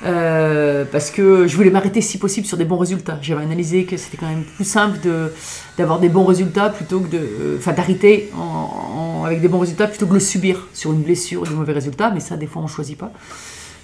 Euh, 0.06 0.86
parce 0.90 1.12
que 1.12 1.48
je 1.48 1.56
voulais 1.58 1.70
m'arrêter 1.70 2.02
si 2.02 2.18
possible 2.18 2.48
sur 2.48 2.58
des 2.58 2.66
bons 2.66 2.78
résultats. 2.78 3.20
J'avais 3.22 3.44
analysé 3.44 3.84
que 3.84 3.98
c'était 3.98 4.18
quand 4.18 4.30
même 4.30 4.44
plus 4.44 4.64
simple 4.64 5.00
de, 5.04 5.34
d'avoir 5.78 6.00
des 6.00 6.10
bons 6.10 6.24
résultats 6.24 6.70
plutôt 6.70 7.02
que 7.02 7.10
de, 7.10 7.56
enfin, 7.58 7.74
d'arrêter 7.74 8.32
avec 9.26 9.42
des 9.42 9.48
bons 9.48 9.60
résultats 9.60 9.88
plutôt 9.88 10.08
que 10.08 10.14
le 10.14 10.20
subir 10.20 10.68
sur 10.74 10.94
une 10.94 11.02
blessure 11.02 11.42
ou 11.42 11.46
des 11.46 11.54
mauvais 11.54 11.74
résultats. 11.74 12.12
Mais 12.12 12.22
ça, 12.22 12.38
des 12.38 12.48
fois, 12.48 12.62
on 12.62 12.68
choisit 12.68 12.98
pas. 12.98 13.12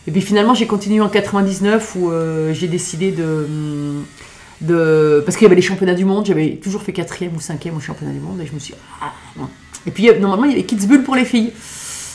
Et 0.08 0.12
puis 0.12 0.22
finalement, 0.22 0.54
j'ai 0.54 0.68
continué 0.68 1.02
en 1.02 1.10
99 1.10 1.96
où 1.96 2.12
euh, 2.12 2.54
j'ai 2.54 2.68
décidé 2.68 3.12
de, 3.12 3.48
de. 4.62 5.22
Parce 5.26 5.36
qu'il 5.36 5.46
y 5.46 5.48
avait 5.48 5.56
les 5.56 5.62
championnats 5.62 5.96
du 5.96 6.06
monde, 6.06 6.26
j'avais 6.26 6.58
toujours 6.58 6.84
fait 6.84 6.94
quatrième 6.94 7.36
ou 7.36 7.40
cinquième 7.40 7.76
au 7.76 7.80
championnat 7.80 8.14
du 8.14 8.20
monde 8.20 8.40
et 8.40 8.46
je 8.46 8.54
me 8.54 8.60
suis 8.60 8.76
ah. 9.02 9.12
Et 9.88 9.92
puis 9.92 10.10
normalement, 10.20 10.46
il 10.46 10.52
y 10.52 10.54
avait 10.54 10.64
Kitzbühel 10.64 11.04
pour 11.04 11.16
les 11.16 11.26
filles. 11.26 11.52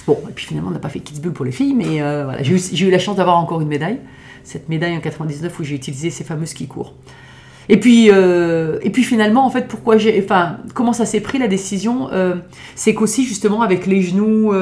Bon, 0.07 0.19
et 0.29 0.33
puis 0.33 0.47
finalement, 0.47 0.71
on 0.71 0.73
n'a 0.73 0.79
pas 0.79 0.89
fait 0.89 1.01
Kitzbühel 1.01 1.33
pour 1.33 1.45
les 1.45 1.53
filles, 1.53 1.75
mais 1.75 2.03
euh, 2.03 2.25
voilà, 2.25 2.43
j'ai 2.43 2.87
eu, 2.87 2.91
la 2.91 2.99
chance 2.99 3.17
d'avoir 3.17 3.39
encore 3.39 3.61
une 3.61 3.69
médaille. 3.69 4.01
Cette 4.45 4.69
médaille 4.69 4.97
en 4.97 5.01
99 5.01 5.59
où 5.59 5.65
j'ai 5.65 5.75
utilisé 5.75 6.11
ces 6.11 6.25
fameux 6.25 6.47
skis 6.47 6.67
courts. 6.67 6.95
Et 7.69 7.79
puis, 7.79 8.11
euh, 8.11 8.79
et 8.83 8.91
puis 8.91 9.05
finalement, 9.05 9.45
en 9.45 9.51
fait, 9.51 9.69
pourquoi 9.69 9.97
j'ai, 9.99 10.21
enfin, 10.23 10.59
comment 10.75 10.93
ça 10.93 11.07
s'est 11.07 11.21
pris 11.21 11.39
la 11.39 11.47
décision, 11.47 12.09
c'est 12.75 12.95
qu'aussi 12.95 13.25
justement 13.25 13.63
avec 13.63 13.87
les 13.87 14.03
genoux, 14.03 14.53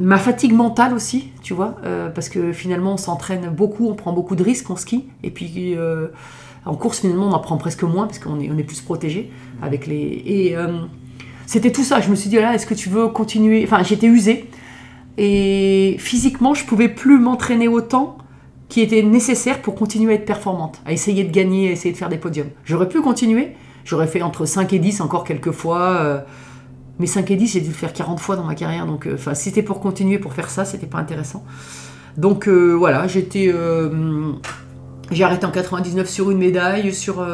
ma 0.00 0.16
fatigue 0.16 0.54
mentale 0.54 0.94
aussi, 0.94 1.28
tu 1.42 1.52
vois, 1.54 1.76
euh, 1.84 2.08
parce 2.08 2.28
que 2.28 2.52
finalement 2.52 2.94
on 2.94 2.96
s'entraîne 2.96 3.50
beaucoup, 3.50 3.88
on 3.88 3.94
prend 3.94 4.12
beaucoup 4.12 4.34
de 4.34 4.42
risques 4.42 4.70
en 4.70 4.76
ski, 4.76 5.04
et 5.22 5.30
puis 5.30 5.76
euh, 5.76 6.08
en 6.64 6.74
course 6.74 7.00
finalement 7.00 7.26
on 7.26 7.32
en 7.32 7.38
prend 7.38 7.58
presque 7.58 7.82
moins 7.82 8.06
parce 8.06 8.18
qu'on 8.18 8.40
est, 8.40 8.46
est 8.46 8.64
plus 8.64 8.80
protégé 8.80 9.30
avec 9.62 9.86
les. 9.86 10.22
Et 10.24 10.56
euh, 10.56 10.68
c'était 11.50 11.72
tout 11.72 11.84
ça. 11.84 12.00
Je 12.00 12.10
me 12.10 12.14
suis 12.14 12.30
dit 12.30 12.36
là, 12.36 12.54
est-ce 12.54 12.66
que 12.66 12.74
tu 12.74 12.88
veux 12.88 13.08
continuer? 13.08 13.64
Enfin, 13.64 13.82
j'étais 13.82 14.06
usée 14.06 14.48
et 15.18 15.96
physiquement 15.98 16.54
je 16.54 16.64
pouvais 16.64 16.88
plus 16.88 17.18
m'entraîner 17.18 17.68
autant 17.68 18.16
qui 18.68 18.80
était 18.80 19.02
nécessaire 19.02 19.60
pour 19.60 19.74
continuer 19.74 20.12
à 20.12 20.16
être 20.16 20.24
performante, 20.24 20.80
à 20.86 20.92
essayer 20.92 21.24
de 21.24 21.32
gagner, 21.32 21.68
à 21.68 21.72
essayer 21.72 21.92
de 21.92 21.98
faire 21.98 22.08
des 22.08 22.18
podiums. 22.18 22.50
J'aurais 22.64 22.88
pu 22.88 23.00
continuer, 23.00 23.56
j'aurais 23.84 24.06
fait 24.06 24.22
entre 24.22 24.46
5 24.46 24.72
et 24.72 24.78
10 24.78 25.00
encore 25.00 25.24
quelques 25.24 25.50
fois 25.50 26.24
mais 27.00 27.06
5 27.06 27.30
et 27.30 27.36
10, 27.36 27.54
j'ai 27.54 27.60
dû 27.62 27.68
le 27.68 27.74
faire 27.74 27.94
40 27.94 28.20
fois 28.20 28.36
dans 28.36 28.44
ma 28.44 28.54
carrière. 28.54 28.86
Donc, 28.86 29.06
euh, 29.06 29.14
enfin, 29.14 29.34
c'était 29.34 29.62
pour 29.62 29.80
continuer, 29.80 30.18
pour 30.18 30.34
faire 30.34 30.50
ça, 30.50 30.66
c'était 30.66 30.86
pas 30.86 30.98
intéressant. 30.98 31.42
Donc, 32.18 32.46
euh, 32.46 32.72
voilà, 32.74 33.08
j'étais. 33.08 33.50
Euh, 33.52 34.32
j'ai 35.10 35.24
arrêté 35.24 35.46
en 35.46 35.50
99 35.50 36.08
sur 36.08 36.30
une 36.30 36.38
médaille, 36.38 36.94
sur. 36.94 37.26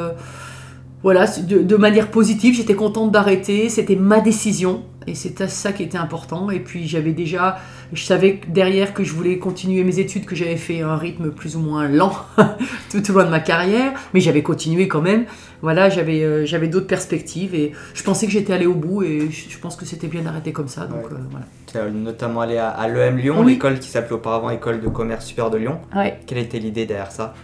Voilà, 1.02 1.26
de, 1.26 1.76
manière 1.76 2.11
positive, 2.11 2.54
j'étais 2.54 2.74
contente 2.74 3.12
d'arrêter, 3.12 3.68
c'était 3.68 3.96
ma 3.96 4.20
décision. 4.20 4.82
Et 5.09 5.14
c'était 5.14 5.46
ça 5.46 5.70
qui 5.70 5.85
était 5.85 5.98
important. 5.98 6.50
Et 6.50 6.59
puis 6.59 6.88
j'avais 6.88 7.12
déjà, 7.12 7.59
je 7.92 8.02
savais 8.02 8.40
derrière 8.48 8.92
que 8.92 9.04
je 9.04 9.12
voulais 9.12 9.38
continuer 9.38 9.85
mes 9.85 10.00
études, 10.00 10.24
que 10.24 10.35
j'avais 10.35 10.56
fait 10.56 10.80
un 10.80 10.96
rythme 10.96 11.30
plus 11.30 11.54
ou 11.54 11.61
moins 11.61 11.87
lent 11.87 12.12
tout 12.90 13.09
au 13.11 13.14
long 13.14 13.24
de 13.24 13.30
ma 13.30 13.38
carrière, 13.38 13.92
mais 14.14 14.20
j'avais 14.20 14.42
continué 14.42 14.88
quand 14.88 15.02
même. 15.02 15.26
Voilà, 15.62 15.90
j'avais 15.90 16.24
euh, 16.24 16.44
j'avais 16.44 16.66
d'autres 16.66 16.88
perspectives 16.88 17.54
et 17.54 17.70
je 17.94 18.02
pensais 18.02 18.26
que 18.26 18.32
j'étais 18.32 18.52
allé 18.52 18.66
au 18.66 18.74
bout 18.74 19.04
et 19.04 19.30
je, 19.30 19.59
pense 19.59 19.76
que 19.76 19.85
c'était 19.85 20.09
bien 20.09 20.22
d'arrêter 20.22 20.50
comme 20.50 20.66
ça. 20.66 20.87
Donc 20.87 21.04
euh, 21.04 21.16
voilà. 21.30 21.46
Tu 21.70 21.78
as 21.78 21.88
notamment 21.88 22.40
allé 22.40 22.59
à, 22.59 22.88
l'EM 22.88 23.16
Lyon, 23.16 23.44
l'école 23.44 23.78
qui 23.78 23.88
s'appelait 23.88 24.14
auparavant 24.14 24.50
École 24.50 24.80
de 24.80 24.88
commerce 24.88 25.24
super 25.24 25.50
de 25.50 25.59
Lyon. 25.59 25.78
Quelle 26.26 26.38
était 26.38 26.59
l'idée 26.59 26.85
derrière 26.85 27.12
ça? 27.12 27.35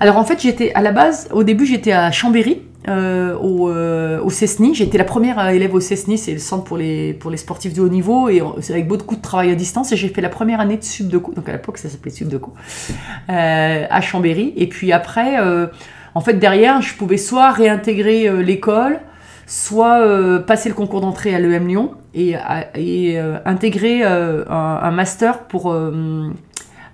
Alors 0.00 0.16
en 0.16 0.24
fait, 0.24 0.40
j'étais 0.40 0.72
à 0.74 0.82
la 0.82 0.90
base, 0.90 1.28
au 1.32 1.44
début, 1.44 1.64
j'étais 1.64 1.92
à 1.92 2.10
Chambéry 2.10 2.62
euh, 2.86 3.34
au, 3.36 3.70
euh, 3.70 4.20
au, 4.20 4.28
CESNI. 4.28 4.74
J'ai 4.74 4.84
été 4.84 4.98
la 4.98 5.04
première 5.04 5.38
euh, 5.38 5.48
élève 5.48 5.74
au 5.74 5.80
CESNI, 5.80 6.18
c'est 6.18 6.32
le 6.32 6.38
centre 6.38 6.64
pour 6.64 6.76
les, 6.76 7.14
pour 7.14 7.30
les 7.30 7.38
sportifs 7.38 7.72
de 7.72 7.80
haut 7.80 7.88
niveau, 7.88 8.28
et 8.28 8.42
c'est 8.60 8.74
avec 8.74 8.86
beaucoup 8.86 9.16
de 9.16 9.22
travail 9.22 9.50
à 9.50 9.54
distance. 9.54 9.90
Et 9.92 9.96
j'ai 9.96 10.08
fait 10.08 10.20
la 10.20 10.28
première 10.28 10.60
année 10.60 10.76
de 10.76 10.84
Subdeco, 10.84 11.32
donc 11.32 11.48
à 11.48 11.52
l'époque 11.52 11.78
ça 11.78 11.88
s'appelait 11.88 12.10
Subdeco, 12.10 12.52
euh, 13.30 13.86
à 13.88 14.00
Chambéry. 14.02 14.52
Et 14.56 14.68
puis 14.68 14.92
après, 14.92 15.38
en 16.14 16.20
fait, 16.20 16.34
derrière, 16.34 16.82
je 16.82 16.94
pouvais 16.94 17.16
soit 17.16 17.52
réintégrer 17.52 18.30
l'école, 18.42 19.00
soit 19.46 20.40
passer 20.46 20.68
le 20.68 20.74
concours 20.74 21.00
d'entrée 21.00 21.34
à 21.34 21.38
l'EM 21.38 21.66
Lyon 21.66 21.92
et, 22.14 22.36
intégrer 23.46 24.02
un, 24.02 24.90
master 24.90 25.44
pour. 25.44 25.74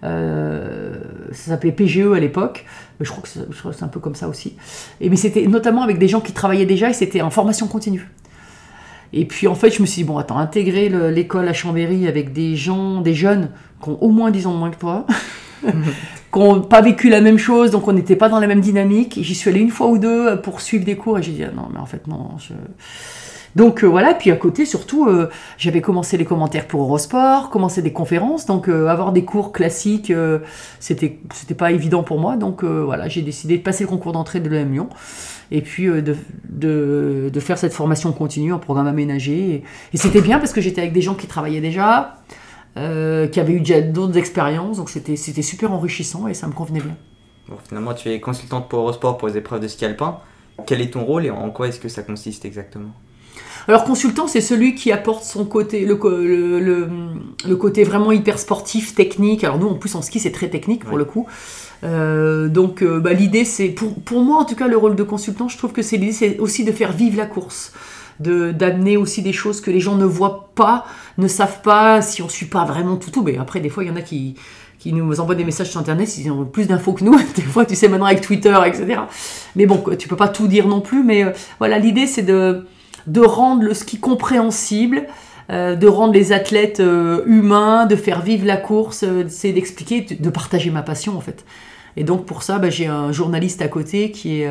Ça 0.03 1.51
s'appelait 1.51 1.73
PGE 1.73 2.13
à 2.15 2.21
l'époque, 2.21 2.65
je 3.01 3.11
crois 3.11 3.23
que 3.23 3.29
c'est 3.29 3.83
un 3.83 3.89
peu 3.89 4.01
comme 4.01 4.15
ça 4.15 4.29
aussi. 4.29 4.57
Et, 5.01 5.09
mais 5.09 5.17
c'était 5.17 5.47
notamment 5.47 5.83
avec 5.83 5.99
des 5.99 6.09
gens 6.09 6.21
qui 6.21 6.33
travaillaient 6.33 6.67
déjà 6.67 6.91
et 6.91 6.93
c'était 6.93 7.23
en 7.23 7.31
formation 7.31 7.67
continue. 7.67 8.09
Et 9.13 9.25
puis 9.25 9.49
en 9.49 9.55
fait, 9.55 9.71
je 9.71 9.81
me 9.83 9.87
suis 9.87 10.03
dit, 10.03 10.09
bon, 10.09 10.19
attends, 10.19 10.39
intégrer 10.39 10.89
l'école 11.11 11.49
à 11.49 11.53
Chambéry 11.53 12.07
avec 12.07 12.33
des 12.33 12.57
gens, 12.57 13.01
des 13.01 13.15
jeunes 13.15 13.51
qui 13.83 13.89
ont 13.89 13.99
au 14.03 14.11
moins 14.11 14.31
10 14.31 14.47
ans 14.47 14.53
de 14.55 14.59
moins 14.59 14.71
que 14.71 14.79
toi, 14.79 15.07
qui 15.65 16.39
n'ont 16.39 16.61
pas 16.61 16.81
vécu 16.81 17.09
la 17.09 17.21
même 17.21 17.39
chose, 17.39 17.71
donc 17.71 17.89
on 17.89 17.93
n'était 17.93 18.17
pas 18.17 18.29
dans 18.29 18.39
la 18.39 18.47
même 18.47 18.61
dynamique. 18.61 19.19
J'y 19.21 19.35
suis 19.35 19.51
allée 19.51 19.61
une 19.61 19.71
fois 19.71 19.89
ou 19.89 19.99
deux 19.99 20.41
pour 20.43 20.61
suivre 20.61 20.85
des 20.85 20.97
cours 20.97 21.19
et 21.19 21.23
j'ai 21.23 21.33
dit, 21.33 21.45
ah 21.45 21.51
non, 21.55 21.69
mais 21.73 21.81
en 21.81 21.87
fait, 21.87 22.07
non, 22.07 22.31
je 22.39 22.55
donc 23.57 23.83
euh, 23.83 23.87
voilà, 23.87 24.15
puis 24.15 24.31
à 24.31 24.37
côté 24.37 24.65
surtout, 24.65 25.07
euh, 25.07 25.29
j'avais 25.59 25.81
commencé 25.81 26.17
les 26.17 26.25
commentaires 26.25 26.67
pour 26.67 26.83
Eurosport, 26.83 27.51
commencé 27.51 27.83
des 27.83 27.93
conférences, 27.93 28.47
donc 28.47 28.69
euh, 28.69 28.87
avoir 28.87 29.13
des 29.13 29.25
cours 29.25 29.53
classiques, 29.53 30.13
c'était 30.79 31.19
c'était 31.35 31.55
pas 31.55 31.73
évident 31.73 32.03
pour 32.03 32.19
moi, 32.19 32.37
donc 32.37 32.65
voilà, 32.65 33.09
j'ai 33.09 33.23
décidé 33.23 33.59
de 33.59 33.63
passer 33.63 33.85
le 33.85 33.89
concours 33.89 34.13
d'entrée 34.13 34.41
de 34.41 34.49
l'EM 34.49 34.73
Lyon 34.73 34.89
et 35.51 35.63
puis 35.63 35.87
de, 35.87 36.17
de, 36.49 37.41
faire 37.41 37.59
cette 37.59 37.73
formation 37.73 38.13
continue 38.13 38.53
en 38.53 38.61
programme 38.61 38.87
aménagé. 38.87 39.65
Et, 39.93 39.97
c'était 39.97 40.21
bien 40.21 40.39
parce 40.39 40.53
que 40.53 40.61
j'étais 40.61 40.81
avec 40.81 40.93
des 40.93 41.03
gens 41.03 41.15
qui 41.15 41.27
travaillaient 41.27 41.61
déjà, 41.61 42.17
qui 42.77 43.41
avaient 43.41 43.53
eu 43.53 43.61
déjà 43.61 43.81
d'autres 43.81 44.17
expériences, 44.17 44.77
donc 44.77 44.91
c'était 44.91 45.17
super 45.17 45.73
enrichissant 45.73 46.29
et 46.29 46.35
ça 46.35 46.47
me 46.47 46.53
convenait 46.53 46.81
bien. 46.81 46.97
Bon, 47.49 47.57
finalement, 47.67 47.95
tu 47.95 48.11
es 48.11 48.21
consultante 48.21 48.69
pour 48.69 48.81
Eurosport 48.81 49.19
pour 49.19 49.27
les 49.27 49.37
épreuves 49.37 49.61
de 49.61 49.67
ski 49.67 49.85
alpin. 49.85 50.19
Quel 50.67 50.81
est 50.81 50.93
ton 50.93 51.05
rôle 51.05 51.27
et 51.27 51.31
en 51.31 51.51
quoi 51.51 51.69
est-ce 51.69 51.81
que 51.81 51.89
ça 51.89 52.03
consiste 52.03 52.45
exactement? 52.45 52.93
Alors 53.69 53.85
consultant, 53.85 54.27
c'est 54.27 54.41
celui 54.41 54.75
qui 54.75 54.93
apporte 54.93 55.25
son 55.25 55.45
côté, 55.45 55.85
le, 55.85 55.99
le, 57.47 57.57
côté 57.57 57.85
vraiment 57.85 58.13
hyper 58.13 58.39
sportif, 58.39 58.95
technique. 58.95 59.45
Alors 59.45 59.59
nous, 59.59 59.69
en 59.69 59.75
plus 59.75 59.95
en 59.95 60.03
ski, 60.03 60.21
c'est 60.21 60.33
très 60.33 60.49
technique 60.49 60.85
pour 60.85 60.99
le 60.99 61.05
coup. 61.05 61.27
Euh, 61.83 62.49
donc 62.49 62.83
euh, 62.83 63.01
bah, 63.01 63.13
l'idée, 63.13 63.45
c'est 63.45 63.69
pour, 63.69 63.95
pour 63.95 64.23
moi 64.23 64.39
en 64.39 64.45
tout 64.45 64.57
cas 64.57 64.69
le 64.69 64.77
rôle 64.77 64.97
de 64.97 65.03
consultant, 65.03 65.49
je 65.49 65.57
trouve 65.57 65.73
que 65.73 65.83
c'est 65.83 65.97
l'idée, 65.97 66.13
c'est 66.13 66.39
aussi 66.39 66.65
de 66.65 66.73
faire 66.73 66.93
vivre 66.93 67.17
la 67.17 67.27
course 67.27 67.73
de 68.21 68.53
d'amener 68.53 68.97
aussi 68.99 69.23
des 69.23 69.33
choses 69.33 69.61
que 69.61 69.71
les 69.71 69.81
gens 69.81 69.97
ne 69.97 70.05
voient 70.05 70.51
pas, 70.55 70.85
ne 71.17 71.27
savent 71.27 71.63
pas, 71.63 72.03
si 72.03 72.23
on 72.23 72.29
suit 72.29 72.47
pas 72.47 72.65
vraiment 72.65 72.97
tout 72.97 73.11
tout. 73.11 73.23
Mais 73.23 73.39
après, 73.39 73.61
des 73.61 73.71
fois, 73.71 73.83
il 73.83 73.89
y 73.89 73.91
en 73.91 73.97
a 73.97 74.03
qui, 74.03 74.35
qui 74.81 74.93
nous 74.93 75.21
envoient 75.21 75.35
des 75.35 75.45
messages 75.45 75.71
sur 75.71 75.79
Internet, 75.79 76.17
ils 76.19 76.31
ont 76.31 76.45
plus 76.45 76.67
d'infos 76.67 76.95
que 76.95 77.05
nous. 77.05 77.17
Des 77.37 77.43
fois, 77.43 77.65
tu 77.67 77.77
sais, 77.77 77.87
maintenant 77.87 78.07
avec 78.07 78.23
Twitter, 78.23 78.59
etc. 78.67 79.01
Mais 79.55 79.67
bon, 79.67 79.83
tu 79.99 80.09
peux 80.09 80.17
pas 80.17 80.29
tout 80.29 80.49
dire 80.49 80.67
non 80.67 80.81
plus. 80.81 81.05
Mais 81.05 81.25
euh, 81.25 81.31
voilà, 81.59 81.79
l'idée, 81.79 82.07
c'est 82.07 82.23
de 82.23 82.67
de 83.07 83.21
rendre 83.21 83.63
le 83.63 83.75
ski 83.75 83.99
compréhensible, 83.99 85.07
euh, 85.51 85.75
de 85.75 85.87
rendre 85.89 86.13
les 86.13 86.33
athlètes 86.33 86.81
euh, 86.81 87.23
humains, 87.27 87.87
de 87.87 87.97
faire 87.97 88.23
vivre 88.23 88.47
la 88.47 88.57
course, 88.57 89.03
euh, 89.03 89.25
c'est 89.29 89.53
d'expliquer, 89.53 90.03
de, 90.03 90.31
partager 90.31 90.71
ma 90.71 90.83
passion 90.83 91.17
en 91.17 91.21
fait. 91.21 91.45
Et 91.97 92.05
donc 92.05 92.25
pour 92.25 92.45
ça, 92.45 92.59
bah, 92.59 92.71
j'ai 92.71 92.87
un 92.87 93.11
journaliste 93.11 93.61
à 93.61 93.69
côté 93.69 94.13
qui 94.13 94.43
est 94.43 94.49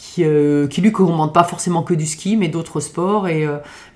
qui, 0.00 0.24
qui, 0.70 0.80
lui 0.80 0.92
commande 0.92 1.34
pas 1.34 1.44
forcément 1.44 1.82
que 1.82 1.92
du 1.92 2.06
ski, 2.06 2.36
mais 2.36 2.48
d'autres 2.48 2.80
sports, 2.80 3.28
et, 3.28 3.46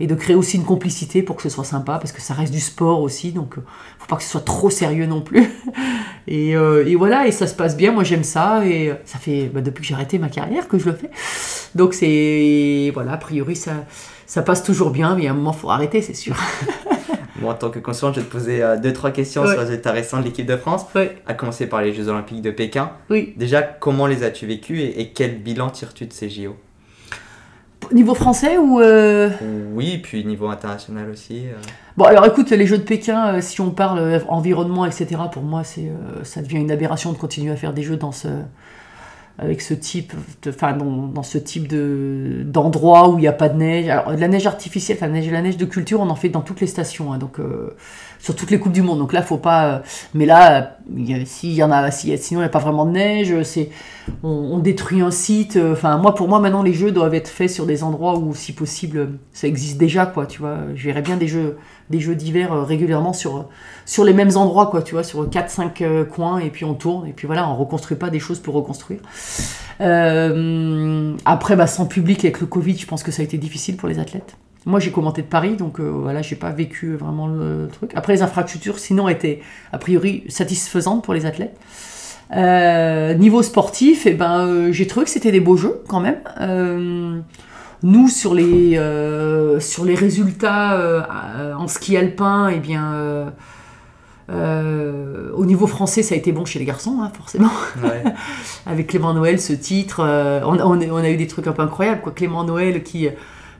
et, 0.00 0.06
de 0.06 0.14
créer 0.14 0.36
aussi 0.36 0.58
une 0.58 0.64
complicité 0.64 1.22
pour 1.22 1.36
que 1.36 1.42
ce 1.42 1.48
soit 1.48 1.64
sympa, 1.64 1.98
parce 1.98 2.12
que 2.12 2.20
ça 2.20 2.34
reste 2.34 2.52
du 2.52 2.60
sport 2.60 3.00
aussi, 3.00 3.32
donc 3.32 3.54
faut 3.54 4.06
pas 4.06 4.16
que 4.16 4.22
ce 4.22 4.28
soit 4.28 4.44
trop 4.44 4.68
sérieux 4.68 5.06
non 5.06 5.22
plus. 5.22 5.48
et, 6.28 6.50
et, 6.50 6.94
voilà, 6.94 7.26
et 7.26 7.32
ça 7.32 7.46
se 7.46 7.54
passe 7.54 7.76
bien, 7.76 7.90
moi 7.90 8.04
j'aime 8.04 8.24
ça, 8.24 8.66
et 8.66 8.92
ça 9.06 9.18
fait 9.18 9.50
bah, 9.52 9.62
depuis 9.62 9.80
que 9.80 9.88
j'ai 9.88 9.94
arrêté 9.94 10.18
ma 10.18 10.28
carrière 10.28 10.68
que 10.68 10.78
je 10.78 10.86
le 10.86 10.92
fais. 10.92 11.10
Donc 11.74 11.94
c'est 11.94 12.90
voilà, 12.92 13.12
a 13.12 13.16
priori 13.16 13.56
ça, 13.56 13.72
ça 14.26 14.42
passe 14.42 14.62
toujours 14.62 14.90
bien, 14.90 15.16
mais 15.16 15.26
à 15.26 15.30
un 15.30 15.34
moment 15.34 15.52
faut 15.52 15.70
arrêter, 15.70 16.02
c'est 16.02 16.14
sûr. 16.14 16.36
Bon, 17.36 17.50
en 17.50 17.54
tant 17.54 17.70
que 17.70 17.78
consultant, 17.78 18.12
je 18.12 18.20
vais 18.20 18.26
te 18.26 18.30
poser 18.30 18.62
euh, 18.62 18.76
deux, 18.76 18.92
trois 18.92 19.10
questions 19.10 19.44
sur 19.44 19.52
les 19.52 19.58
résultats 19.58 19.92
récents 19.92 20.20
de 20.20 20.24
l'équipe 20.24 20.46
de 20.46 20.56
France. 20.56 20.86
À 21.26 21.34
commencer 21.34 21.66
par 21.66 21.82
les 21.82 21.92
Jeux 21.92 22.08
Olympiques 22.08 22.42
de 22.42 22.50
Pékin. 22.50 22.90
Oui. 23.10 23.34
Déjà, 23.36 23.62
comment 23.62 24.06
les 24.06 24.22
as-tu 24.22 24.46
vécus 24.46 24.80
et, 24.80 25.10
quel 25.14 25.38
bilan 25.42 25.70
tires-tu 25.70 26.06
de 26.06 26.12
ces 26.12 26.28
JO 26.28 26.56
Niveau 27.92 28.14
français 28.14 28.56
ou 28.56 28.80
euh... 28.80 29.28
Oui, 29.74 29.98
puis 29.98 30.24
niveau 30.24 30.48
international 30.48 31.10
aussi. 31.10 31.42
Euh. 31.46 31.52
Bon, 31.98 32.04
alors 32.04 32.24
écoute, 32.24 32.50
les 32.50 32.66
Jeux 32.66 32.78
de 32.78 32.82
Pékin, 32.82 33.34
euh, 33.34 33.40
si 33.42 33.60
on 33.60 33.70
parle 33.70 34.22
environnement, 34.28 34.86
etc., 34.86 35.06
pour 35.30 35.42
moi, 35.42 35.64
c'est, 35.64 35.90
ça 36.22 36.40
devient 36.40 36.56
une 36.56 36.70
aberration 36.70 37.12
de 37.12 37.18
continuer 37.18 37.52
à 37.52 37.56
faire 37.56 37.74
des 37.74 37.82
Jeux 37.82 37.96
dans 37.96 38.12
ce, 38.12 38.28
avec 39.38 39.60
ce 39.62 39.74
type, 39.74 40.12
enfin 40.48 40.74
dans, 40.74 41.22
ce 41.24 41.38
type 41.38 41.66
de 41.66 42.42
d'endroit 42.44 43.08
où 43.08 43.18
il 43.18 43.22
n'y 43.22 43.26
a 43.26 43.32
pas 43.32 43.48
de 43.48 43.58
neige. 43.58 43.88
Alors 43.88 44.10
la 44.12 44.28
neige 44.28 44.46
artificielle, 44.46 44.98
la 45.00 45.08
neige, 45.08 45.28
la 45.30 45.42
neige 45.42 45.56
de 45.56 45.64
culture, 45.64 46.00
on 46.00 46.08
en 46.10 46.14
fait 46.14 46.28
dans 46.28 46.40
toutes 46.40 46.60
les 46.60 46.68
stations, 46.68 47.12
hein, 47.12 47.18
donc 47.18 47.40
euh, 47.40 47.74
sur 48.24 48.34
toutes 48.34 48.50
les 48.50 48.58
coupes 48.58 48.72
du 48.72 48.82
monde. 48.82 48.98
Donc 48.98 49.12
là, 49.12 49.22
faut 49.22 49.36
pas. 49.36 49.66
Euh, 49.66 49.78
mais 50.14 50.26
là, 50.26 50.78
s'il 51.26 51.52
y 51.52 51.62
en 51.62 51.70
a, 51.70 51.90
sinon 51.90 52.16
il 52.30 52.36
n'y 52.38 52.44
a 52.44 52.48
pas 52.48 52.58
vraiment 52.58 52.86
de 52.86 52.92
neige. 52.92 53.34
On, 54.22 54.58
détruit 54.58 55.02
un 55.02 55.10
site. 55.10 55.56
Euh, 55.56 55.72
enfin 55.72 55.98
moi, 55.98 56.14
pour 56.14 56.28
moi, 56.28 56.40
maintenant 56.40 56.62
les 56.62 56.72
jeux 56.72 56.90
doivent 56.90 57.14
être 57.14 57.28
faits 57.28 57.50
sur 57.50 57.66
des 57.66 57.82
endroits 57.82 58.18
où, 58.18 58.34
si 58.34 58.52
possible, 58.52 59.18
ça 59.32 59.46
existe 59.46 59.78
déjà, 59.78 60.06
quoi. 60.06 60.26
Tu 60.26 60.40
vois, 60.40 60.58
je 60.74 60.84
verrais 60.86 61.02
bien 61.02 61.16
des 61.16 61.28
jeux 61.28 61.56
des 61.90 62.00
jeux 62.00 62.14
d'hiver 62.14 62.52
euh, 62.52 62.62
régulièrement 62.62 63.12
sur, 63.12 63.48
les 64.04 64.12
mêmes 64.12 64.36
endroits, 64.36 64.66
quoi, 64.66 64.82
tu 64.82 64.94
vois, 64.94 65.04
sur 65.04 65.28
4-5 65.28 65.82
euh, 65.82 66.04
coins, 66.04 66.38
et 66.38 66.50
puis 66.50 66.64
on 66.64 66.74
tourne, 66.74 67.06
et 67.06 67.12
puis 67.12 67.26
voilà, 67.26 67.48
on 67.48 67.56
reconstruit 67.56 67.96
pas 67.96 68.10
des 68.10 68.20
choses 68.20 68.38
pour 68.38 68.54
reconstruire. 68.54 69.00
Euh, 69.80 71.14
après, 71.24 71.56
bah, 71.56 71.66
sans 71.66 71.86
public 71.86 72.24
avec 72.24 72.40
le 72.40 72.46
Covid, 72.46 72.76
je 72.76 72.86
pense 72.86 73.02
que 73.02 73.12
ça 73.12 73.22
a 73.22 73.24
été 73.24 73.38
difficile 73.38 73.76
pour 73.76 73.88
les 73.88 73.98
athlètes. 73.98 74.36
Moi, 74.66 74.80
j'ai 74.80 74.90
commenté 74.90 75.20
de 75.22 75.26
Paris, 75.26 75.56
donc 75.56 75.78
euh, 75.78 75.88
voilà, 75.90 76.22
j'ai 76.22 76.36
pas 76.36 76.50
vécu 76.50 76.94
vraiment 76.94 77.26
le 77.26 77.68
truc. 77.70 77.90
Après, 77.94 78.14
les 78.14 78.22
infrastructures, 78.22 78.78
sinon, 78.78 79.08
étaient 79.08 79.40
a 79.72 79.78
priori 79.78 80.24
satisfaisantes 80.28 81.04
pour 81.04 81.12
les 81.12 81.26
athlètes. 81.26 81.56
Euh, 82.34 83.12
niveau 83.14 83.42
sportif, 83.42 84.06
eh 84.06 84.14
ben, 84.14 84.46
euh, 84.46 84.72
j'ai 84.72 84.86
trouvé 84.86 85.04
que 85.04 85.10
c'était 85.10 85.30
des 85.32 85.40
beaux 85.40 85.58
jeux 85.58 85.82
quand 85.86 86.00
même. 86.00 86.16
Euh, 86.40 87.18
nous, 87.82 88.08
sur 88.08 88.34
les, 88.34 88.80
sur 89.60 89.84
les 89.84 89.94
résultats 89.94 91.06
en 91.58 91.68
ski 91.68 91.98
alpin, 91.98 92.48
eh 92.48 92.58
bien, 92.58 93.32
au 94.30 95.44
niveau 95.44 95.66
français, 95.66 96.02
ça 96.02 96.14
a 96.14 96.18
été 96.18 96.32
bon 96.32 96.46
chez 96.46 96.58
les 96.58 96.64
garçons, 96.64 97.00
hein, 97.02 97.12
forcément. 97.14 97.50
Ouais. 97.82 98.02
Avec 98.66 98.86
Clément 98.86 99.12
Noël, 99.12 99.38
ce 99.38 99.52
titre, 99.52 100.00
on, 100.46 100.58
on 100.58 100.98
a- 101.04 101.10
eu 101.10 101.16
des 101.18 101.26
trucs 101.26 101.46
un 101.46 101.52
peu 101.52 101.60
incroyables. 101.62 102.00
Quoi. 102.00 102.12
Clément 102.12 102.44
Noël, 102.44 102.82
qui, 102.82 103.08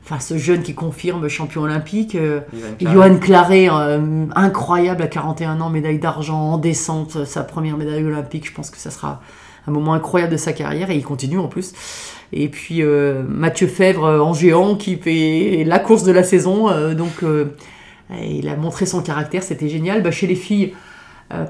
enfin, 0.05 0.21
ce 0.21 0.37
jeune 0.39 0.63
qui 0.63 0.75
confirme 0.75 1.29
champion 1.29 1.63
olympique. 1.63 2.15
euh. 2.15 2.41
Johan 2.81 3.17
Claret, 3.19 3.69
euh, 3.71 4.27
incroyable 4.35 5.03
à 5.03 5.07
41 5.07 5.61
ans, 5.61 5.71
médaille 5.71 5.99
d'argent 5.99 6.53
en 6.53 6.59
descente, 6.59 7.25
sa 7.25 7.43
première 7.43 7.77
médaille 7.77 8.05
olympique. 8.05 8.47
Je 8.47 8.53
pense 8.53 8.71
que 8.71 8.79
ça 8.79 8.91
sera 8.91 9.23
un 9.67 9.73
moment 9.73 9.95
incroyable 9.95 10.33
de 10.33 10.37
sa 10.37 10.53
carrière 10.53 10.91
et 10.91 10.97
il 10.97 11.05
continue 11.05 11.39
en 11.39 11.49
plus. 11.49 11.73
Et 12.33 12.49
puis 12.49 12.83
euh, 12.83 13.23
Mathieu 13.27 13.67
Fèvre 13.67 14.05
euh, 14.05 14.21
en 14.21 14.35
géant 14.35 14.75
qui 14.77 14.97
fait 14.97 15.65
la 15.65 15.79
course 15.79 16.03
de 16.03 16.13
la 16.13 16.23
saison. 16.23 16.69
euh, 16.69 16.95
donc 16.95 17.25
il 18.23 18.49
a 18.49 18.57
montré 18.57 18.87
son 18.87 19.03
caractère, 19.03 19.43
c'était 19.43 19.69
génial. 19.69 20.03
Bah, 20.03 20.11
chez 20.11 20.27
les 20.27 20.35
filles, 20.35 20.75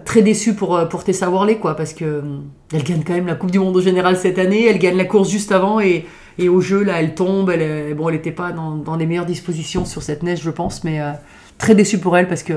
très 0.04 0.22
déçu 0.22 0.54
pour, 0.54 0.88
pour 0.88 1.02
Tessa 1.02 1.28
Worley, 1.28 1.56
quoi, 1.56 1.74
parce 1.74 1.92
que 1.92 2.22
elle 2.72 2.84
gagne 2.84 3.02
quand 3.04 3.12
même 3.12 3.26
la 3.26 3.34
Coupe 3.34 3.50
du 3.50 3.58
Monde 3.58 3.76
au 3.76 3.80
général 3.80 4.16
cette 4.16 4.38
année. 4.38 4.66
Elle 4.66 4.78
gagne 4.78 4.96
la 4.96 5.04
course 5.04 5.28
juste 5.28 5.50
avant 5.50 5.80
et, 5.80 6.06
et 6.38 6.48
au 6.48 6.60
jeu, 6.60 6.82
là, 6.82 7.00
elle 7.00 7.14
tombe. 7.14 7.50
Elle, 7.50 7.94
bon, 7.94 8.08
elle 8.08 8.16
n'était 8.16 8.32
pas 8.32 8.52
dans, 8.52 8.96
les 8.96 9.06
meilleures 9.06 9.26
dispositions 9.26 9.84
sur 9.84 10.02
cette 10.02 10.22
neige, 10.22 10.40
je 10.42 10.50
pense, 10.50 10.84
mais 10.84 11.00
euh, 11.00 11.12
très 11.58 11.74
déçu 11.74 11.98
pour 11.98 12.16
elle 12.16 12.28
parce 12.28 12.42
que 12.42 12.54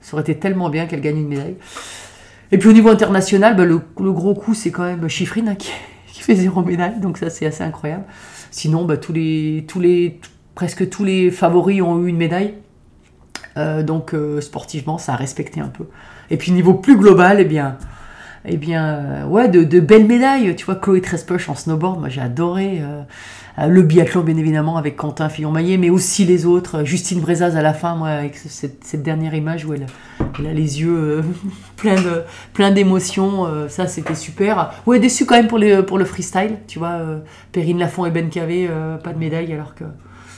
ça 0.00 0.14
aurait 0.14 0.22
été 0.22 0.36
tellement 0.36 0.70
bien 0.70 0.86
qu'elle 0.86 1.00
gagne 1.00 1.18
une 1.18 1.28
médaille. 1.28 1.56
Et 2.52 2.58
puis 2.58 2.68
au 2.68 2.72
niveau 2.72 2.88
international, 2.88 3.56
bah, 3.56 3.64
le, 3.64 3.80
gros 4.12 4.34
coup, 4.34 4.54
c'est 4.54 4.70
quand 4.70 4.84
même 4.84 5.08
Chiffrine 5.08 5.48
hein, 5.48 5.54
qui, 5.54 5.70
qui 6.12 6.22
fait 6.22 6.34
zéro 6.34 6.62
médaille, 6.62 6.98
donc 7.00 7.18
ça 7.18 7.30
c'est 7.30 7.46
assez 7.46 7.62
incroyable. 7.62 8.04
Sinon, 8.50 8.84
bah, 8.84 8.96
tous 8.96 9.12
les, 9.12 9.64
tous 9.68 9.80
les, 9.80 10.18
presque 10.54 10.88
tous 10.88 11.04
les 11.04 11.30
favoris 11.30 11.82
ont 11.82 12.02
eu 12.02 12.08
une 12.08 12.16
médaille. 12.16 12.54
Euh, 13.56 13.82
donc 13.82 14.14
euh, 14.14 14.40
sportivement, 14.40 14.98
ça 14.98 15.14
a 15.14 15.16
respecté 15.16 15.60
un 15.60 15.68
peu. 15.68 15.84
Et 16.30 16.36
puis 16.36 16.52
niveau 16.52 16.74
plus 16.74 16.96
global, 16.96 17.40
eh 17.40 17.44
bien, 17.44 17.76
eh 18.46 18.56
bien, 18.56 18.84
euh, 18.86 19.26
ouais, 19.26 19.48
de, 19.48 19.80
belles 19.80 20.06
médailles. 20.06 20.54
Tu 20.56 20.64
vois, 20.64 20.76
Chloé 20.76 21.00
Trespoche 21.00 21.48
en 21.48 21.54
snowboard, 21.54 22.00
moi 22.00 22.08
j'ai 22.08 22.20
adoré. 22.20 22.80
euh, 22.82 23.02
euh, 23.58 23.66
le 23.66 23.82
biathlon, 23.82 24.22
bien 24.22 24.36
évidemment, 24.36 24.76
avec 24.76 24.96
Quentin 24.96 25.28
Fillon-Maillet, 25.28 25.76
mais 25.76 25.90
aussi 25.90 26.24
les 26.24 26.46
autres. 26.46 26.84
Justine 26.84 27.20
Brezaz 27.20 27.56
à 27.56 27.62
la 27.62 27.74
fin, 27.74 27.96
moi, 27.96 28.08
avec 28.08 28.36
ce- 28.36 28.48
cette, 28.48 29.02
dernière 29.02 29.34
image 29.34 29.66
où 29.66 29.74
elle, 29.74 29.86
a 30.46 30.52
les 30.52 30.80
yeux 30.80 30.96
euh, 30.96 31.22
plein 31.76 31.96
ça, 33.68 33.86
c'était 33.86 34.14
super. 34.14 34.72
Ouais, 34.86 34.98
déçu 35.00 35.26
quand 35.26 35.36
même 35.36 35.48
pour, 35.48 35.58
le 35.98 36.04
freestyle. 36.04 36.58
Tu 36.66 36.78
vois, 36.78 36.98
Perrine 37.52 37.78
Lafont 37.78 38.06
et 38.06 38.10
Ben 38.10 38.30
Cavé, 38.30 38.68
pas 39.02 39.12
de 39.12 39.18
médaille, 39.18 39.52
alors 39.52 39.74
que. 39.74 39.84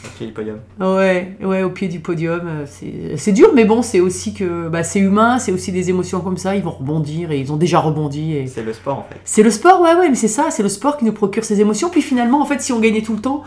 Ok, 0.04 0.20
le 0.26 0.32
podium. 0.32 0.58
Ouais, 0.80 1.36
ouais, 1.42 1.62
au 1.62 1.70
pied 1.70 1.86
du 1.88 2.00
podium, 2.00 2.40
euh, 2.44 3.14
c'est 3.16 3.32
dur, 3.32 3.50
mais 3.54 3.64
bon, 3.64 3.82
c'est 3.82 4.00
aussi 4.00 4.34
que 4.34 4.68
bah, 4.68 4.82
c'est 4.82 4.98
humain, 4.98 5.38
c'est 5.38 5.52
aussi 5.52 5.70
des 5.70 5.90
émotions 5.90 6.20
comme 6.20 6.36
ça, 6.36 6.56
ils 6.56 6.62
vont 6.62 6.72
rebondir 6.72 7.30
et 7.30 7.38
ils 7.38 7.52
ont 7.52 7.56
déjà 7.56 7.78
rebondi. 7.78 8.34
Et... 8.34 8.46
C'est 8.48 8.62
le 8.64 8.72
sport 8.72 8.98
en 8.98 9.06
fait. 9.08 9.20
C'est 9.24 9.42
le 9.42 9.50
sport, 9.50 9.80
ouais, 9.80 9.94
ouais, 9.94 10.08
mais 10.08 10.16
c'est 10.16 10.28
ça, 10.28 10.46
c'est 10.50 10.62
le 10.64 10.68
sport 10.68 10.96
qui 10.96 11.04
nous 11.04 11.12
procure 11.12 11.44
ces 11.44 11.60
émotions. 11.60 11.88
Puis 11.88 12.02
finalement, 12.02 12.40
en 12.42 12.46
fait, 12.46 12.60
si 12.60 12.72
on 12.72 12.80
gagnait 12.80 13.02
tout 13.02 13.14
le 13.14 13.20
temps, 13.20 13.44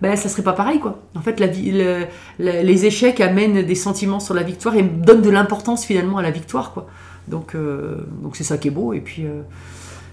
ben, 0.00 0.14
ça 0.14 0.28
serait 0.28 0.42
pas 0.42 0.52
pareil, 0.52 0.78
quoi. 0.78 1.00
En 1.16 1.22
fait, 1.22 1.40
la 1.40 1.46
le- 1.48 2.06
les 2.38 2.84
échecs 2.86 3.20
amènent 3.20 3.62
des 3.62 3.74
sentiments 3.74 4.20
sur 4.20 4.34
la 4.34 4.42
victoire 4.42 4.76
et 4.76 4.82
donnent 4.82 5.22
de 5.22 5.30
l'importance 5.30 5.84
finalement 5.84 6.18
à 6.18 6.22
la 6.22 6.30
victoire, 6.30 6.72
quoi. 6.72 6.86
Donc, 7.28 7.54
euh, 7.54 8.06
donc 8.22 8.36
c'est 8.36 8.44
ça 8.44 8.58
qui 8.58 8.68
est 8.68 8.70
beau. 8.70 8.92
Et 8.92 9.00
puis, 9.00 9.24
euh, 9.24 9.40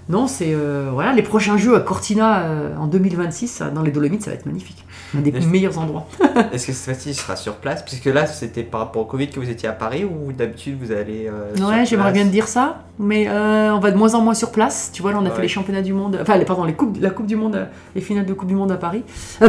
non, 0.10 0.28
c'est 0.28 0.54
euh, 0.54 0.90
voilà, 0.94 1.14
les 1.14 1.22
prochains 1.22 1.58
jeux 1.58 1.76
à 1.76 1.80
Cortina 1.80 2.40
euh, 2.44 2.76
en 2.78 2.88
2026 2.88 3.48
ça, 3.48 3.70
dans 3.70 3.82
les 3.82 3.92
Dolomites, 3.92 4.24
ça 4.24 4.32
va 4.32 4.36
être 4.36 4.46
magnifique. 4.46 4.86
Un 5.16 5.22
des 5.22 5.30
Est-ce- 5.30 5.48
meilleurs 5.48 5.78
endroits. 5.80 6.08
Est-ce 6.52 6.68
que 6.68 6.74
cette 6.74 6.96
fois-ci 6.96 7.14
sera 7.14 7.36
sur 7.36 7.56
place? 7.56 7.84
Puisque 7.84 8.06
là 8.06 8.26
c'était 8.26 8.64
par 8.64 8.82
rapport 8.82 9.04
au 9.04 9.06
Covid 9.06 9.30
que 9.30 9.40
vous 9.40 9.50
étiez 9.50 9.70
à 9.70 9.74
Paris 9.74 10.04
ou 10.06 10.32
d'habitude 10.34 10.78
vous 10.82 10.92
allez. 10.92 11.30
euh, 11.32 11.54
Ouais, 11.66 11.86
j'aimerais 11.86 12.12
bien 12.12 12.24
te 12.26 12.30
dire 12.32 12.48
ça, 12.48 12.84
mais 13.00 13.28
euh, 13.30 13.72
on 13.74 13.80
va 13.80 13.92
de 13.92 13.98
moins 13.98 14.14
en 14.16 14.22
moins 14.22 14.34
sur 14.34 14.52
place. 14.52 14.90
Tu 14.94 15.02
vois, 15.02 15.12
là, 15.12 15.20
on 15.22 15.26
a 15.26 15.30
fait 15.32 15.42
les 15.42 15.48
championnats 15.48 15.82
du 15.84 15.94
monde, 15.94 16.18
enfin, 16.22 16.38
les, 16.38 16.46
pardon, 16.46 16.64
les 16.64 16.74
coupes, 16.74 16.98
la 17.00 17.10
Coupe 17.12 17.28
du 17.28 17.36
Monde, 17.36 17.68
les 17.96 18.02
finales 18.02 18.26
de 18.26 18.34
Coupe 18.34 18.48
du 18.50 18.56
Monde 18.56 18.72
à 18.72 18.78
Paris. 18.78 19.04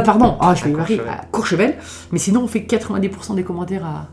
Pardon, 0.04 0.36
ah, 0.40 0.54
je 0.54 0.64
À 0.64 0.68
vais 0.84 0.94
y 0.96 1.00
à 1.00 1.24
Courchevel. 1.32 1.76
Mais 2.12 2.18
sinon, 2.18 2.42
on 2.42 2.46
fait 2.48 2.60
90% 2.60 3.34
des 3.34 3.42
commentaires 3.42 3.84
à, 3.86 4.06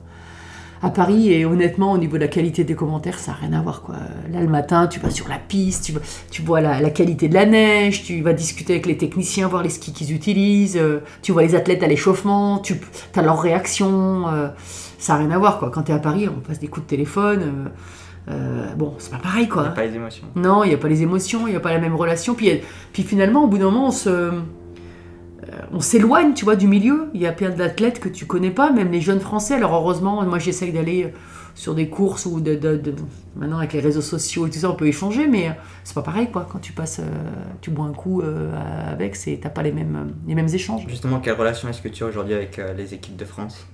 à 0.84 0.90
Paris, 0.90 1.32
et 1.32 1.46
honnêtement, 1.46 1.92
au 1.92 1.98
niveau 1.98 2.16
de 2.18 2.22
la 2.22 2.28
qualité 2.28 2.64
des 2.64 2.74
commentaires, 2.76 3.20
ça 3.20 3.32
n'a 3.32 3.38
rien 3.38 3.54
à 3.54 3.62
voir, 3.62 3.82
quoi. 3.84 3.96
Là, 4.32 4.42
le 4.42 4.48
matin, 4.48 4.88
tu 4.88 5.00
vas 5.00 5.10
sur 5.12 5.28
la 5.28 5.38
piste, 5.38 5.86
tu, 5.86 5.92
vois- 5.92 6.02
tu 6.32 6.42
vois 6.42 6.60
la, 6.62 6.82
la 6.82 6.90
qualité 6.90 7.30
de 7.30 7.34
la 7.36 7.46
neige, 7.46 8.04
tu 8.04 8.22
vas 8.22 8.34
discuter 8.34 8.74
avec 8.74 8.86
les 8.88 8.98
techniciens, 8.98 9.48
voir 9.48 9.62
les 9.64 9.70
skis 9.70 9.94
qu'ils 9.94 10.14
utilisent, 10.14 10.78
euh, 10.78 11.02
tu 11.22 11.32
vois 11.32 11.44
les 11.44 11.54
athlètes 11.56 11.84
à 11.84 11.88
l'échauffement, 11.88 12.60
tu 12.60 12.76
as 13.16 13.22
leurs 13.22 13.42
réactions. 13.42 14.28
euh, 14.30 14.48
ça 14.98 15.14
n'a 15.14 15.20
rien 15.20 15.32
à 15.32 15.38
voir, 15.38 15.60
quoi. 15.60 15.70
Quand 15.72 15.84
tu 15.84 15.92
es 15.92 15.96
à 15.96 16.00
Paris, 16.00 16.28
on 16.28 16.40
passe 16.40 16.60
des 16.60 16.68
coups 16.68 16.86
de 16.86 16.90
téléphone. 16.90 17.70
euh, 18.30 18.74
bon, 18.76 18.94
c'est 19.00 19.12
pas 19.12 19.18
pareil, 19.18 19.42
Il 19.42 19.46
n'y 19.46 19.50
quoi. 19.50 19.66
a 19.68 19.70
pas 19.72 19.86
les 19.86 19.96
émotions. 19.96 20.26
Non, 20.36 20.64
il 20.64 20.70
n'y 20.70 20.76
a 20.76 20.78
pas 20.78 20.88
les 20.88 21.02
émotions, 21.02 21.48
il 21.48 21.52
n'y 21.52 21.56
a 21.58 21.60
pas 21.60 21.72
la 21.74 21.80
même 21.80 21.96
relation. 21.96 22.34
Puis, 22.36 22.62
puis 22.94 23.04
finalement, 23.04 23.44
au 23.44 23.48
bout 23.48 23.58
d'un 23.58 23.66
moment, 23.66 23.88
on 23.88 23.92
se. 23.92 24.32
Euh, 25.44 25.52
on 25.74 25.80
s'éloigne, 25.80 26.34
tu 26.34 26.46
vois, 26.46 26.56
du 26.56 26.68
milieu. 26.68 27.10
Il 27.14 27.22
y 27.22 27.28
a 27.28 27.32
plein 27.32 27.50
d'athlètes 27.50 28.00
que 28.00 28.10
tu 28.10 28.26
connais 28.26 28.52
pas, 28.52 28.72
même 28.72 28.92
les 28.92 29.02
jeunes 29.02 29.20
Français. 29.20 29.56
Alors 29.56 29.74
heureusement, 29.74 30.24
moi 30.24 30.40
j'essaye 30.40 30.72
d'aller 30.72 31.06
euh, 31.06 31.10
sur 31.56 31.76
des 31.76 31.90
courses 31.90 32.26
ou 32.26 32.40
de, 32.40 32.56
de- 32.56 32.78
de- 32.78 32.94
maintenant 33.36 33.58
avec 33.58 33.74
les 33.74 33.80
réseaux 33.82 34.02
sociaux 34.02 34.48
et 34.48 34.50
tout 34.50 34.60
ça, 34.60 34.70
on 34.70 34.76
peut 34.76 34.88
échanger, 34.88 35.28
mais 35.28 35.50
euh, 35.50 35.52
c'est 35.84 35.96
pas 35.96 36.02
pareil, 36.02 36.30
quoi. 36.32 36.48
Quand 36.52 36.60
tu 36.60 36.72
passes, 36.74 37.00
euh, 37.00 37.04
tu 37.62 37.72
bois 37.72 37.86
un 37.86 37.94
coup 37.94 38.22
euh, 38.22 38.52
avec, 38.92 39.16
c'est 39.16 39.40
t'as 39.42 39.50
pas 39.50 39.64
les 39.64 39.72
mêmes, 39.72 40.14
les 40.28 40.36
mêmes 40.36 40.48
échanges. 40.54 40.84
Justement, 40.88 41.20
quelle 41.20 41.34
relation 41.36 41.68
est-ce 41.70 41.82
que 41.82 41.90
tu 41.90 42.04
as 42.04 42.08
aujourd'hui 42.08 42.34
avec 42.36 42.58
euh, 42.60 42.74
les 42.74 42.94
équipes 42.94 43.18
de 43.18 43.26
France? 43.26 43.66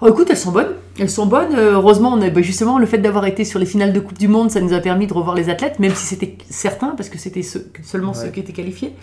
Oh, 0.00 0.06
écoute, 0.08 0.28
elles 0.30 0.36
sont 0.36 0.52
bonnes. 0.52 0.74
Elles 1.00 1.10
sont 1.10 1.26
bonnes. 1.26 1.56
Heureusement, 1.56 2.12
on 2.12 2.22
a, 2.22 2.30
bah, 2.30 2.40
justement, 2.40 2.78
le 2.78 2.86
fait 2.86 2.98
d'avoir 2.98 3.26
été 3.26 3.44
sur 3.44 3.58
les 3.58 3.66
finales 3.66 3.92
de 3.92 3.98
Coupe 3.98 4.16
du 4.18 4.28
Monde, 4.28 4.48
ça 4.48 4.60
nous 4.60 4.72
a 4.72 4.78
permis 4.78 5.08
de 5.08 5.12
revoir 5.12 5.34
les 5.34 5.50
athlètes, 5.50 5.80
même 5.80 5.92
si 5.92 6.06
c'était 6.06 6.38
certains, 6.48 6.90
parce 6.90 7.08
que 7.08 7.18
c'était 7.18 7.42
seulement 7.42 8.12
Ouais. 8.12 8.18
ceux 8.18 8.28
qui 8.28 8.38
étaient 8.38 8.52
qualifiés. 8.52 8.94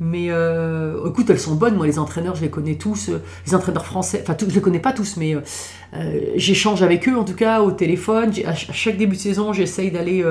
Mais 0.00 0.26
euh, 0.30 1.08
écoute, 1.08 1.30
elles 1.30 1.38
sont 1.38 1.54
bonnes. 1.54 1.76
Moi, 1.76 1.86
les 1.86 1.98
entraîneurs, 1.98 2.34
je 2.34 2.40
les 2.42 2.50
connais 2.50 2.74
tous. 2.74 3.08
Euh, 3.10 3.22
Les 3.46 3.54
entraîneurs 3.54 3.86
français, 3.86 4.20
enfin, 4.22 4.36
je 4.40 4.52
les 4.52 4.60
connais 4.60 4.80
pas 4.80 4.92
tous, 4.92 5.16
mais 5.16 5.36
euh, 5.36 5.40
j'échange 6.34 6.82
avec 6.82 7.08
eux, 7.08 7.16
en 7.16 7.22
tout 7.24 7.34
cas, 7.36 7.60
au 7.62 7.70
téléphone. 7.70 8.30
À, 8.30 8.54
ch- 8.54 8.68
à 8.68 8.72
chaque 8.72 8.96
début 8.96 9.14
de 9.16 9.20
saison, 9.20 9.52
j'essaye 9.52 9.90
d'aller. 9.92 10.24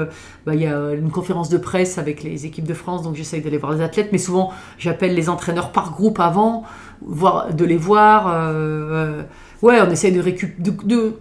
bah, 0.46 0.56
Il 0.56 0.62
y 0.62 0.66
a 0.68 0.92
une 0.94 1.10
conférence 1.10 1.48
de 1.50 1.58
presse 1.58 1.98
avec 1.98 2.22
les 2.24 2.46
équipes 2.46 2.68
de 2.68 2.74
France, 2.74 3.04
donc 3.04 3.16
j'essaye 3.16 3.42
d'aller 3.42 3.58
voir 3.58 3.72
les 3.74 3.82
athlètes. 3.82 4.10
Mais 4.12 4.18
souvent, 4.18 4.52
j'appelle 4.78 5.16
les 5.16 5.30
entraîneurs 5.30 5.72
par 5.72 5.92
groupe 5.92 6.20
avant, 6.20 6.64
voir, 7.02 7.54
de 7.54 7.64
les 7.64 7.78
voir. 7.78 8.26
ouais, 9.62 9.80
on 9.82 9.90
essaye 9.90 10.12
de, 10.12 10.22
récup- 10.22 10.62
de, 10.62 11.14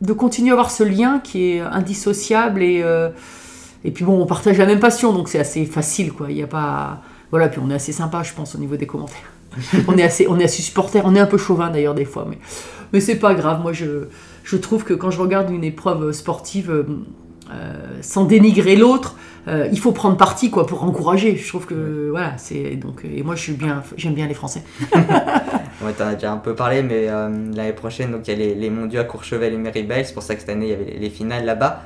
de, 0.00 0.12
continuer 0.12 0.50
à 0.50 0.54
avoir 0.54 0.70
ce 0.72 0.82
lien 0.82 1.20
qui 1.22 1.52
est 1.52 1.60
indissociable 1.60 2.62
et. 2.62 2.82
et 3.84 3.90
puis 3.92 4.04
bon, 4.04 4.20
on 4.20 4.26
partage 4.26 4.58
la 4.58 4.66
même 4.66 4.80
passion, 4.80 5.12
donc 5.12 5.28
c'est 5.28 5.38
assez 5.38 5.64
facile, 5.66 6.12
quoi. 6.12 6.28
Il 6.30 6.36
y 6.38 6.42
a 6.42 6.46
pas, 6.48 7.02
voilà. 7.32 7.48
Puis 7.48 7.60
on 7.64 7.68
est 7.70 7.74
assez 7.74 7.92
sympa, 7.92 8.22
je 8.22 8.32
pense, 8.32 8.54
au 8.54 8.58
niveau 8.58 8.76
des 8.76 8.86
commentaires. 8.86 9.32
on 9.88 9.98
est 9.98 10.04
assez, 10.04 10.28
on 10.28 10.38
est 10.38 10.44
assez 10.44 10.62
supporters. 10.62 11.02
On 11.04 11.16
est 11.16 11.20
un 11.20 11.26
peu 11.26 11.38
chauvin 11.38 11.70
d'ailleurs 11.70 11.94
des 11.94 12.04
fois, 12.04 12.24
mais 12.30 12.38
mais 12.92 13.00
c'est 13.00 13.18
pas 13.18 13.34
grave. 13.34 13.60
Moi, 13.60 13.72
je 13.72 14.06
je 14.44 14.56
trouve 14.56 14.84
que 14.84 14.94
quand 14.94 15.10
je 15.10 15.20
regarde 15.20 15.50
une 15.50 15.64
épreuve 15.64 16.12
sportive, 16.12 16.70
euh, 16.70 16.84
euh, 17.52 17.74
sans 18.00 18.24
dénigrer 18.24 18.76
l'autre, 18.76 19.16
euh, 19.48 19.68
il 19.72 19.78
faut 19.78 19.92
prendre 19.92 20.16
parti, 20.16 20.50
quoi, 20.50 20.66
pour 20.66 20.84
encourager. 20.84 21.36
Je 21.36 21.46
trouve 21.48 21.66
que 21.66 22.08
voilà, 22.10 22.38
c'est 22.38 22.76
donc. 22.76 23.04
Et 23.04 23.22
moi, 23.22 23.34
je 23.34 23.42
suis 23.42 23.52
bien, 23.52 23.82
j'aime 23.96 24.14
bien 24.14 24.26
les 24.26 24.34
Français. 24.34 24.62
Ouais, 25.82 25.92
t'en 25.94 26.06
as 26.06 26.14
déjà 26.14 26.30
un 26.30 26.36
peu 26.36 26.54
parlé, 26.54 26.80
mais 26.84 27.08
euh, 27.08 27.28
l'année 27.56 27.72
prochaine, 27.72 28.12
donc 28.12 28.28
il 28.28 28.30
y 28.30 28.34
a 28.34 28.36
les, 28.36 28.54
les 28.54 28.70
mondiaux 28.70 29.00
à 29.00 29.04
Courchevel 29.04 29.52
et 29.52 29.56
Méribel. 29.56 30.06
C'est 30.06 30.14
pour 30.14 30.22
ça 30.22 30.36
que 30.36 30.40
cette 30.40 30.50
année, 30.50 30.66
il 30.66 30.70
y 30.70 30.74
avait 30.74 30.84
les, 30.84 30.98
les 31.00 31.10
finales 31.10 31.44
là-bas. 31.44 31.82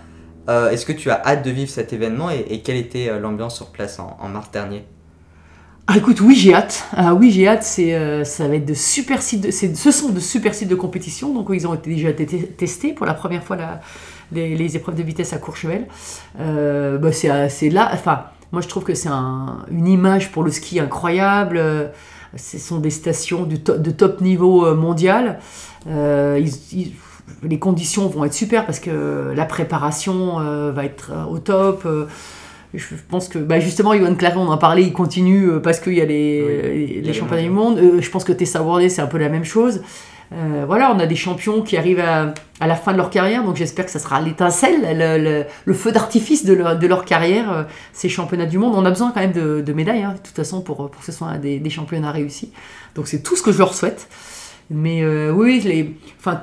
Est-ce 0.71 0.85
que 0.85 0.93
tu 0.93 1.09
as 1.11 1.23
hâte 1.25 1.43
de 1.47 1.51
vivre 1.51 1.71
cet 1.71 1.95
événement 1.95 2.31
et, 2.31 2.45
et 2.51 2.61
quelle 2.61 2.77
était 2.77 3.19
l'ambiance 3.19 3.57
sur 3.57 3.69
place 3.69 3.99
en, 3.99 4.19
en 4.21 4.29
mars 4.29 4.51
dernier? 4.51 4.85
Ah, 5.89 5.99
écoute, 5.99 6.21
oui, 6.21 6.35
j'ai 6.35 6.53
hâte. 6.53 6.85
Ah, 6.97 7.15
oui, 7.15 7.31
j'ai 7.31 7.47
hâte. 7.47 7.63
C'est, 7.63 7.95
euh, 7.95 8.25
ça 8.25 8.49
va 8.49 8.57
être 8.57 8.65
de 8.67 8.75
super 8.75 9.23
sites. 9.23 9.43
De, 9.43 9.51
ce 9.53 9.91
sont 9.93 10.09
de 10.09 10.19
super 10.19 10.53
sites 10.53 10.69
de 10.69 10.75
compétition. 10.75 11.33
Donc, 11.33 11.47
ils 11.53 11.67
ont 11.69 11.77
déjà 11.77 12.11
été 12.11 12.27
testés 12.27 12.93
pour 12.93 13.07
la 13.07 13.15
première 13.15 13.45
fois 13.45 13.55
la- 13.57 13.81
les, 14.33 14.57
les 14.57 14.75
épreuves 14.77 14.97
de 14.97 15.05
vitesse 15.05 15.33
à 15.33 15.39
Courchevel. 15.39 15.87
Euh, 16.41 16.99
bah, 16.99 17.13
c'est, 17.13 17.69
là. 17.71 17.91
Enfin, 17.93 18.25
moi, 18.51 18.63
je 18.63 18.67
trouve 18.69 18.83
que 18.83 18.95
c'est 18.95 19.09
un- 19.09 19.65
une 19.71 19.87
image 19.87 20.33
pour 20.33 20.43
le 20.43 20.51
ski 20.51 20.81
incroyable. 20.81 21.63
Ce 22.35 22.59
sont 22.59 22.79
des 22.79 22.91
stations 22.91 23.45
de 23.45 23.91
top 23.93 24.21
niveau 24.21 24.67
euh, 24.67 24.75
mondial. 24.75 25.39
Euh, 25.89 26.41
ils- 26.43 26.79
ils- 26.81 26.93
les 27.45 27.61
conditions 27.61 28.09
vont 28.09 28.25
être 28.25 28.35
super 28.35 28.67
parce 28.67 28.81
que 28.81 29.33
la 29.37 29.45
préparation 29.45 30.41
euh, 30.41 30.73
va 30.73 30.85
être 30.85 31.13
euh, 31.13 31.25
au 31.27 31.39
top. 31.39 31.87
Je 32.75 32.85
pense 33.09 33.29
que 33.29 33.39
bah 33.39 33.61
justement, 33.61 33.95
Johan 33.95 34.15
Claret, 34.15 34.37
on 34.37 34.49
en 34.49 34.59
parlait, 34.59 34.83
il 34.83 34.93
continue 34.93 35.49
euh, 35.49 35.61
parce 35.61 35.81
qu'il 35.81 35.95
y 35.95 36.01
a 36.01 36.05
les, 36.05 36.45
Oui, 36.97 37.01
les- 37.03 37.13
championnats 37.15 37.43
du 37.43 37.51
monde. 37.51 37.79
Euh, 37.79 38.01
je 38.01 38.11
pense 38.11 38.25
que 38.25 38.33
Tessa 38.33 38.63
Worley, 38.63 38.89
c'est 38.89 39.03
un 39.03 39.07
peu 39.07 39.19
la 39.19 39.29
même 39.29 39.45
chose. 39.45 39.83
Euh, 40.33 40.65
voilà, 40.67 40.93
on 40.93 40.99
a 40.99 41.07
des 41.07 41.15
champions 41.15 41.63
qui 41.63 41.77
arrivent 41.77 42.01
à, 42.01 42.35
à 42.59 42.67
la 42.67 42.75
fin 42.75 42.91
de 42.91 42.97
leur 42.97 43.11
carrière, 43.11 43.45
donc 43.45 43.55
j'espère 43.55 43.85
que 43.85 43.93
ça 43.93 44.01
sera 44.01 44.21
l'étincelle, 44.21 44.81
le, 44.99 45.23
le- 45.23 45.45
le 45.65 45.73
feu 45.75 45.93
d'artifice 45.93 46.45
de 46.45 46.53
leur, 46.53 46.77
de 46.77 46.87
leur 46.89 47.05
carrière, 47.05 47.53
euh, 47.53 47.63
ces 47.93 48.09
championnats 48.09 48.47
du 48.47 48.59
monde. 48.59 48.75
On 48.75 48.85
a 48.85 48.91
besoin 48.91 49.13
quand 49.13 49.21
même 49.21 49.31
de, 49.33 49.61
de 49.61 49.73
médailles, 49.73 50.03
hein, 50.03 50.15
de 50.15 50.27
toute 50.27 50.35
façon, 50.35 50.63
pour, 50.63 50.77
pour 50.91 50.99
que 51.01 51.05
ce 51.07 51.13
soit 51.13 51.39
des, 51.39 51.61
des 51.61 51.71
championnats 51.71 52.11
réussis. 52.11 52.51
Donc 52.97 53.07
c'est 53.07 53.23
tout 53.23 53.37
ce 53.37 53.43
que 53.43 53.53
je 53.53 53.59
leur 53.59 53.73
souhaite. 53.75 54.09
Mais 54.71 55.03
euh, 55.03 55.31
oui, 55.33 55.61
les, 55.65 55.97
enfin, 56.19 56.43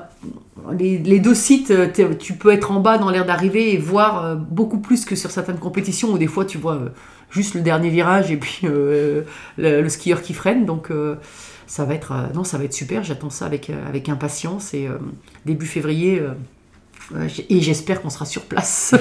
les, 0.78 0.98
les 0.98 1.18
deux 1.20 1.34
sites, 1.34 1.70
euh, 1.70 1.88
tu 2.18 2.32
peux 2.34 2.52
être 2.52 2.70
en 2.70 2.80
bas 2.80 2.96
dans 2.98 3.10
l'air 3.10 3.26
d'arrivée 3.26 3.74
et 3.74 3.76
voir 3.78 4.24
euh, 4.24 4.34
beaucoup 4.34 4.78
plus 4.78 5.04
que 5.04 5.14
sur 5.14 5.30
certaines 5.30 5.58
compétitions 5.58 6.12
où 6.12 6.18
des 6.18 6.26
fois 6.26 6.44
tu 6.46 6.56
vois 6.56 6.74
euh, 6.76 6.88
juste 7.30 7.54
le 7.54 7.60
dernier 7.60 7.90
virage 7.90 8.30
et 8.30 8.36
puis 8.38 8.60
euh, 8.64 9.22
le, 9.58 9.82
le 9.82 9.88
skieur 9.90 10.22
qui 10.22 10.32
freine. 10.32 10.64
Donc 10.64 10.90
euh, 10.90 11.16
ça 11.66 11.84
va 11.84 11.94
être, 11.94 12.12
euh, 12.12 12.32
non, 12.34 12.44
ça 12.44 12.56
va 12.56 12.64
être 12.64 12.72
super. 12.72 13.02
J'attends 13.04 13.30
ça 13.30 13.44
avec, 13.46 13.70
avec 13.86 14.08
impatience 14.08 14.72
et 14.72 14.86
euh, 14.86 14.98
début 15.44 15.66
février. 15.66 16.22
et 17.50 17.60
j'espère 17.60 18.00
qu'on 18.00 18.08
sera 18.10 18.24
sur 18.24 18.42
place. 18.46 18.94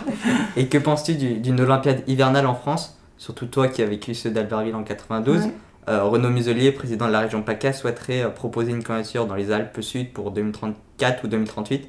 Et 0.56 0.68
que 0.68 0.78
penses-tu 0.78 1.14
du- 1.16 1.34
d'une 1.38 1.60
Olympiade 1.60 2.02
hivernale 2.06 2.46
en 2.46 2.54
France? 2.54 2.96
Surtout 3.18 3.46
toi 3.46 3.68
qui 3.68 3.82
as 3.82 3.86
vécu 3.86 4.14
ceux 4.14 4.30
d'Albertville 4.30 4.74
en 4.74 4.82
92. 4.82 5.42
Ouais. 5.44 5.52
Euh, 5.88 6.02
Renaud 6.04 6.30
Muselier, 6.30 6.72
président 6.72 7.06
de 7.06 7.12
la 7.12 7.20
région 7.20 7.42
PACA, 7.42 7.72
souhaiterait 7.72 8.22
euh, 8.24 8.28
proposer 8.28 8.72
une 8.72 8.82
candidature 8.82 9.26
dans 9.26 9.36
les 9.36 9.52
Alpes 9.52 9.80
Sud 9.80 10.12
pour 10.12 10.32
2034 10.32 11.24
ou 11.24 11.28
2038. 11.28 11.88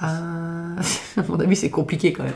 Ben, 0.00 0.76
à 1.16 1.22
mon 1.28 1.38
avis, 1.40 1.56
c'est 1.56 1.70
compliqué 1.70 2.12
quand 2.12 2.24
même. 2.24 2.32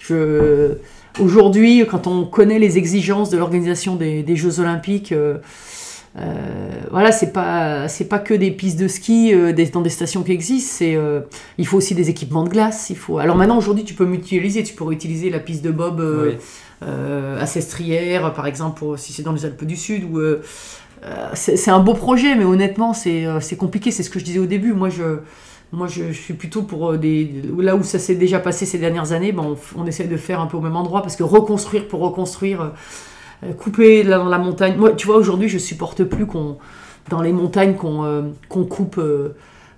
Je... 0.00 0.76
Aujourd'hui, 1.20 1.84
quand 1.90 2.06
on 2.06 2.24
connaît 2.24 2.58
les 2.58 2.78
exigences 2.78 3.28
de 3.30 3.36
l'organisation 3.36 3.96
des, 3.96 4.22
des 4.22 4.36
Jeux 4.36 4.60
Olympiques, 4.60 5.12
euh, 5.12 5.38
euh, 6.16 6.70
voilà, 6.90 7.12
c'est 7.12 7.32
pas 7.32 7.86
c'est 7.88 8.06
pas 8.06 8.18
que 8.18 8.32
des 8.32 8.50
pistes 8.50 8.78
de 8.78 8.88
ski 8.88 9.34
euh, 9.34 9.52
des- 9.52 9.66
dans 9.66 9.82
des 9.82 9.90
stations 9.90 10.22
qui 10.22 10.32
existent. 10.32 10.72
C'est 10.78 10.96
il 11.58 11.66
faut 11.66 11.76
aussi 11.76 11.94
des 11.94 12.08
équipements 12.08 12.44
de 12.44 12.48
glace. 12.48 12.88
Il 12.90 12.96
faut. 12.96 13.18
Alors 13.18 13.36
maintenant, 13.36 13.58
aujourd'hui, 13.58 13.84
tu 13.84 13.92
peux 13.94 14.06
mutualiser. 14.06 14.62
Tu 14.62 14.74
pourrais 14.74 14.94
utiliser 14.94 15.28
la 15.28 15.38
piste 15.38 15.62
de 15.62 15.70
bob 15.70 16.00
Oui. 16.00 16.36
Euh, 16.82 17.40
à 17.40 17.46
Sestrières, 17.46 18.32
par 18.32 18.46
exemple, 18.46 18.84
si 18.96 19.12
c'est 19.12 19.22
dans 19.22 19.32
les 19.32 19.44
Alpes 19.44 19.64
du 19.64 19.76
Sud. 19.76 20.04
Euh, 20.14 20.42
euh, 21.04 21.30
c'est 21.34 21.70
un 21.70 21.80
beau 21.80 21.94
projet, 21.94 22.34
mais 22.34 22.44
honnêtement, 22.44 22.92
c'est 22.94 23.56
compliqué. 23.58 23.90
C'est 23.90 24.02
ce 24.02 24.10
que 24.10 24.18
je 24.18 24.24
disais 24.24 24.38
au 24.38 24.46
début. 24.46 24.72
Moi, 24.72 24.88
je 24.88 25.18
moi, 25.74 25.86
je, 25.86 26.12
suis 26.12 26.34
plutôt 26.34 26.62
pour 26.62 26.98
des 26.98 27.32
là 27.58 27.76
où 27.76 27.82
ça 27.82 27.98
s'est 27.98 28.14
déjà 28.14 28.38
passé 28.38 28.66
ces 28.66 28.78
dernières 28.78 29.12
années. 29.12 29.32
Ben, 29.32 29.56
on, 29.74 29.86
essaie 29.86 30.04
de 30.04 30.18
faire 30.18 30.38
un 30.40 30.46
peu 30.46 30.58
au 30.58 30.60
même 30.60 30.76
endroit 30.76 31.00
parce 31.00 31.16
que 31.16 31.22
reconstruire 31.22 31.88
pour 31.88 32.00
reconstruire, 32.00 32.72
couper 33.58 34.04
dans 34.04 34.28
la 34.28 34.38
montagne. 34.38 34.76
Moi, 34.76 34.92
tu 34.92 35.06
vois, 35.06 35.16
aujourd'hui, 35.16 35.48
je 35.48 35.56
supporte 35.56 36.04
plus 36.04 36.26
qu'on 36.26 36.58
dans 37.08 37.22
les 37.22 37.32
montagnes 37.32 37.74
qu'on 37.74 38.04
euh, 38.04 38.22
coupe. 38.48 39.00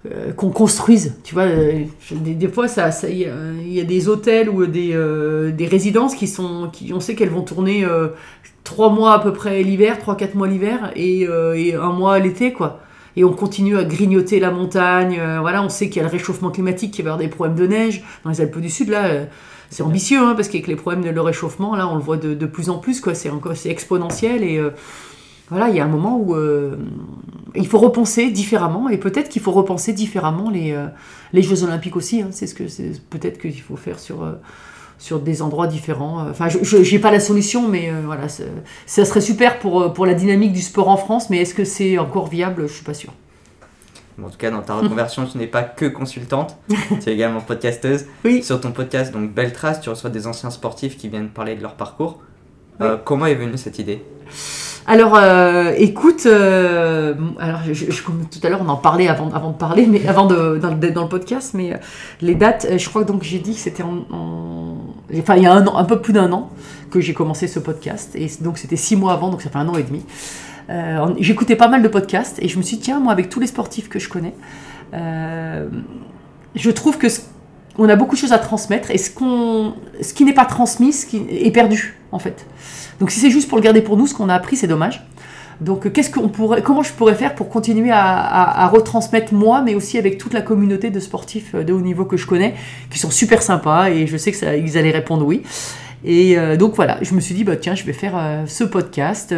Euh, 0.06 0.32
qu'on 0.32 0.50
construise, 0.50 1.14
tu 1.24 1.34
vois, 1.34 1.44
euh, 1.44 1.84
je- 2.00 2.14
des, 2.14 2.34
des 2.34 2.48
fois 2.48 2.68
ça, 2.68 2.90
ça- 2.90 3.08
il 3.08 3.18
y, 3.18 3.24
a- 3.24 3.34
il 3.62 3.72
y 3.72 3.80
a 3.80 3.84
des 3.84 4.08
hôtels 4.08 4.50
ou 4.50 4.66
des, 4.66 4.90
euh, 4.94 5.50
des 5.50 5.66
résidences 5.66 6.14
qui 6.14 6.26
sont, 6.28 6.68
qui, 6.72 6.92
on 6.92 7.00
sait 7.00 7.14
qu'elles 7.14 7.30
vont 7.30 7.42
tourner 7.42 7.86
trois 8.64 8.90
mois 8.90 9.14
à 9.14 9.18
peu 9.18 9.32
près 9.32 9.62
l'hiver, 9.62 9.98
trois 9.98 10.16
quatre 10.16 10.34
mois 10.34 10.46
l'hiver 10.48 10.92
et, 10.96 11.22
et 11.56 11.74
un 11.74 11.92
mois 11.92 12.18
l'été 12.18 12.52
quoi. 12.52 12.80
Et 13.16 13.24
on 13.24 13.32
continue 13.32 13.78
à 13.78 13.84
grignoter 13.84 14.40
la 14.40 14.50
montagne. 14.50 15.20
voilà, 15.40 15.62
on 15.62 15.68
sait 15.68 15.88
qu'il 15.88 16.02
y 16.02 16.04
a 16.04 16.08
le 16.08 16.12
réchauffement 16.12 16.50
climatique, 16.50 16.92
qu'il 16.92 17.04
va 17.04 17.10
y 17.10 17.12
avoir 17.12 17.18
des 17.26 17.28
problèmes 17.34 17.56
de 17.56 17.66
neige 17.66 18.02
dans 18.24 18.30
les 18.30 18.40
Alpes 18.40 18.58
du 18.58 18.68
Sud 18.70 18.88
là. 18.90 19.08
c'est 19.70 19.82
ambitieux 19.82 20.18
hein, 20.20 20.34
parce 20.36 20.48
qu'avec 20.48 20.66
les 20.66 20.76
problèmes 20.76 21.04
de 21.04 21.10
le 21.10 21.20
réchauffement 21.20 21.76
là, 21.76 21.88
on 21.88 21.94
le 21.94 22.02
voit 22.02 22.16
de, 22.18 22.34
de 22.34 22.46
plus 22.46 22.68
en 22.70 22.78
plus 22.78 23.00
quoi. 23.00 23.14
C'est 23.14 23.30
encore 23.30 23.56
c'est 23.56 23.70
exponentiel 23.70 24.42
et 24.42 24.60
voilà, 25.50 25.68
il 25.68 25.76
y 25.76 25.80
a 25.80 25.84
un 25.84 25.88
moment 25.88 26.18
où 26.18 26.34
euh, 26.34 26.76
il 27.56 27.66
faut 27.66 27.78
repenser 27.78 28.30
différemment 28.30 28.88
et 28.88 28.98
peut-être 28.98 29.28
qu'il 29.28 29.42
faut 29.42 29.52
repenser 29.52 29.92
différemment 29.92 30.50
les, 30.50 30.72
euh, 30.72 30.86
les 31.32 31.42
Jeux 31.42 31.62
Olympiques 31.64 31.96
aussi. 31.96 32.22
hein. 32.22 32.28
c'est 32.30 32.46
ce 32.46 32.54
que 32.54 32.68
c'est 32.68 32.92
peut-être 33.10 33.38
qu'il 33.38 33.60
faut 33.60 33.76
faire 33.76 33.98
sur 33.98 34.22
euh, 34.24 34.32
sur 34.98 35.20
des 35.20 35.42
endroits 35.42 35.66
différents. 35.66 36.20
Euh, 36.26 36.30
Enfin, 36.30 36.48
je 36.48 36.76
n'ai 36.94 36.98
pas 36.98 37.10
la 37.10 37.20
solution, 37.20 37.68
mais 37.68 37.90
euh, 37.90 38.02
voilà, 38.04 38.28
ça 38.28 39.04
serait 39.04 39.20
super 39.20 39.58
pour, 39.58 39.92
pour 39.92 40.06
la 40.06 40.14
dynamique 40.14 40.52
du 40.52 40.62
sport 40.62 40.88
en 40.88 40.96
France, 40.96 41.30
mais 41.30 41.38
est-ce 41.38 41.54
que 41.54 41.64
c'est 41.64 41.98
encore 41.98 42.28
viable? 42.28 42.66
Je 42.68 42.72
suis 42.74 42.84
pas 42.84 42.94
sûre. 42.94 43.12
Bon, 44.16 44.28
en 44.28 44.30
tout 44.30 44.38
cas, 44.38 44.52
dans 44.52 44.62
ta 44.62 44.74
reconversion, 44.74 45.26
tu 45.26 45.36
n'es 45.38 45.48
pas 45.48 45.64
que 45.64 45.86
consultante, 45.86 46.56
tu 47.02 47.10
es 47.10 47.12
également 47.12 47.40
podcasteuse. 47.40 48.06
Oui. 48.24 48.42
Sur 48.44 48.60
ton 48.60 48.70
podcast, 48.70 49.12
donc 49.12 49.32
Belle 49.32 49.52
Trace, 49.52 49.80
tu 49.80 49.90
reçois 49.90 50.10
des 50.10 50.26
anciens 50.28 50.50
sportifs 50.50 50.96
qui 50.96 51.08
viennent 51.08 51.28
parler 51.28 51.56
de 51.56 51.62
leur 51.62 51.74
parcours. 51.74 52.20
Comment 53.04 53.26
est 53.26 53.34
venue 53.34 53.56
cette 53.58 53.78
idée? 53.80 54.02
Alors, 54.86 55.14
euh, 55.16 55.72
écoute, 55.78 56.26
euh, 56.26 57.14
alors 57.38 57.60
tout 58.30 58.38
à 58.42 58.50
l'heure, 58.50 58.60
on 58.62 58.68
en 58.68 58.76
parlait 58.76 59.08
avant, 59.08 59.30
avant 59.32 59.50
de 59.50 59.56
parler, 59.56 59.86
mais 59.86 60.06
avant 60.06 60.26
de, 60.26 60.58
dans, 60.58 60.68
le- 60.70 61.08
podcast, 61.08 61.52
mais 61.54 61.72
euh, 61.72 61.76
les 62.20 62.34
dates, 62.34 62.66
je 62.76 62.88
crois 62.90 63.02
que 63.20 63.24
j'ai 63.24 63.38
dit 63.38 63.54
que 63.54 63.60
c'était 63.60 63.82
il 65.10 65.42
y 65.42 65.46
a 65.46 65.52
un 65.54 65.66
un 65.78 65.84
peu 65.84 66.00
plus 66.02 66.12
d'un 66.12 66.30
an 66.32 66.50
que 66.90 67.00
j'ai 67.00 67.14
commencé 67.14 67.46
ce 67.48 67.58
podcast, 67.60 68.14
et 68.14 68.28
donc 68.42 68.58
c'était 68.58 68.76
six 68.76 68.94
mois 68.96 69.14
avant, 69.14 69.30
donc 69.30 69.40
ça 69.40 69.48
fait 69.48 69.56
un 69.58 69.68
an 69.68 69.76
et 69.76 69.84
demi. 69.84 70.02
J'écoutais 71.18 71.56
pas 71.56 71.68
mal 71.68 71.82
de 71.82 71.88
podcasts 71.88 72.38
et 72.42 72.48
je 72.48 72.58
me 72.58 72.62
suis 72.62 72.76
dit 72.76 72.82
tiens 72.84 73.00
moi 73.00 73.12
avec 73.12 73.28
tous 73.30 73.40
les 73.40 73.46
sportifs 73.46 73.88
que 73.88 73.98
je 73.98 74.08
connais, 74.10 74.34
je 74.92 76.70
trouve 76.70 76.98
que 76.98 77.08
ce- 77.08 77.20
on 77.78 77.88
a 77.88 77.96
beaucoup 77.96 78.14
de 78.14 78.20
choses 78.20 78.32
à 78.32 78.38
transmettre 78.38 78.90
et 78.90 78.98
ce 78.98 79.10
ce 80.00 80.14
qui 80.14 80.24
n'est 80.24 80.34
pas 80.34 80.44
transmis, 80.44 80.92
ce 80.92 81.06
qui 81.06 81.24
est 81.30 81.50
perdu 81.50 81.96
en 82.12 82.18
fait. 82.18 82.46
Donc 83.00 83.10
si 83.10 83.20
c'est 83.20 83.30
juste 83.30 83.48
pour 83.48 83.58
le 83.58 83.62
garder 83.62 83.82
pour 83.82 83.96
nous, 83.96 84.06
ce 84.06 84.14
qu'on 84.14 84.28
a 84.28 84.34
appris, 84.34 84.56
c'est 84.56 84.66
dommage. 84.66 85.04
Donc 85.60 85.86
euh, 85.86 85.90
qu'est-ce 85.90 86.10
qu'on 86.10 86.28
pourrait, 86.28 86.62
comment 86.62 86.82
je 86.82 86.92
pourrais 86.92 87.14
faire 87.14 87.34
pour 87.34 87.48
continuer 87.48 87.90
à, 87.92 88.68
retransmettre 88.68 89.34
moi, 89.34 89.62
mais 89.62 89.74
aussi 89.74 89.98
avec 89.98 90.18
toute 90.18 90.32
la 90.32 90.42
communauté 90.42 90.90
de 90.90 91.00
sportifs 91.00 91.54
euh, 91.54 91.64
de 91.64 91.72
haut 91.72 91.80
niveau 91.80 92.04
que 92.04 92.16
je 92.16 92.26
connais, 92.26 92.54
qui 92.90 92.98
sont 92.98 93.10
super 93.10 93.42
sympas 93.42 93.90
et 93.90 94.06
je 94.06 94.16
sais 94.16 94.32
que 94.32 94.78
allaient 94.78 94.90
répondre 94.90 95.24
oui. 95.26 95.42
Et 96.04 96.36
euh, 96.36 96.56
donc 96.56 96.74
voilà, 96.76 96.98
je 97.00 97.14
me 97.14 97.20
suis 97.20 97.34
dit 97.34 97.44
bah 97.44 97.56
tiens, 97.56 97.74
je 97.74 97.84
vais 97.84 97.92
faire 97.92 98.44
ce 98.46 98.64
podcast. 98.64 99.34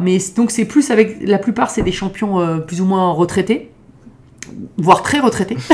mais 0.00 0.18
donc 0.36 0.50
c'est 0.50 0.64
plus 0.64 0.90
avec 0.90 1.18
la 1.22 1.38
plupart 1.38 1.70
c'est 1.70 1.82
des 1.82 1.92
champions 1.92 2.60
plus 2.66 2.80
ou 2.80 2.84
moins 2.84 3.10
retraités, 3.12 3.70
voire 4.76 5.02
très 5.02 5.20
retraités. 5.20 5.56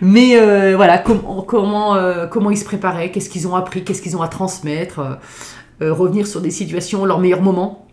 Mais 0.00 0.38
euh, 0.38 0.74
voilà, 0.76 0.98
com- 0.98 1.22
comment, 1.46 1.94
euh, 1.94 2.26
comment 2.26 2.50
ils 2.50 2.58
se 2.58 2.64
préparaient, 2.64 3.10
qu'est-ce 3.10 3.30
qu'ils 3.30 3.46
ont 3.48 3.54
appris, 3.54 3.84
qu'est-ce 3.84 4.02
qu'ils 4.02 4.16
ont 4.16 4.22
à 4.22 4.28
transmettre, 4.28 5.00
euh, 5.82 5.92
revenir 5.92 6.26
sur 6.26 6.40
des 6.40 6.50
situations, 6.50 7.04
leurs 7.04 7.20
meilleurs 7.20 7.42
moments. 7.42 7.86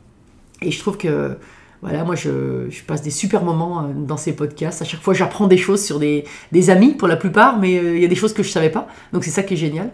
Et 0.62 0.72
je 0.72 0.80
trouve 0.80 0.98
que, 0.98 1.38
voilà, 1.82 2.04
moi 2.04 2.16
je, 2.16 2.68
je 2.70 2.84
passe 2.84 3.02
des 3.02 3.12
super 3.12 3.43
moments 3.43 3.89
dans 3.96 4.18
ces 4.18 4.34
podcasts. 4.34 4.82
À 4.82 4.86
chaque 4.86 5.02
fois, 5.02 5.14
j'apprends 5.14 5.48
des 5.48 5.58
choses 5.58 5.84
sur 5.84 6.00
des, 6.00 6.24
des 6.52 6.70
amis 6.70 6.93
pour 6.93 7.08
la 7.08 7.16
plupart, 7.18 7.60
mais 7.60 7.74
il 7.74 8.00
y 8.02 8.06
a 8.06 8.08
des 8.08 8.16
choses 8.16 8.34
que 8.34 8.41
je 8.43 8.50
savais 8.50 8.70
pas. 8.72 8.88
Donc 9.14 9.24
c'est 9.24 9.32
ça 9.32 9.43
qui 9.43 9.54
est 9.54 9.58
génial. 9.58 9.91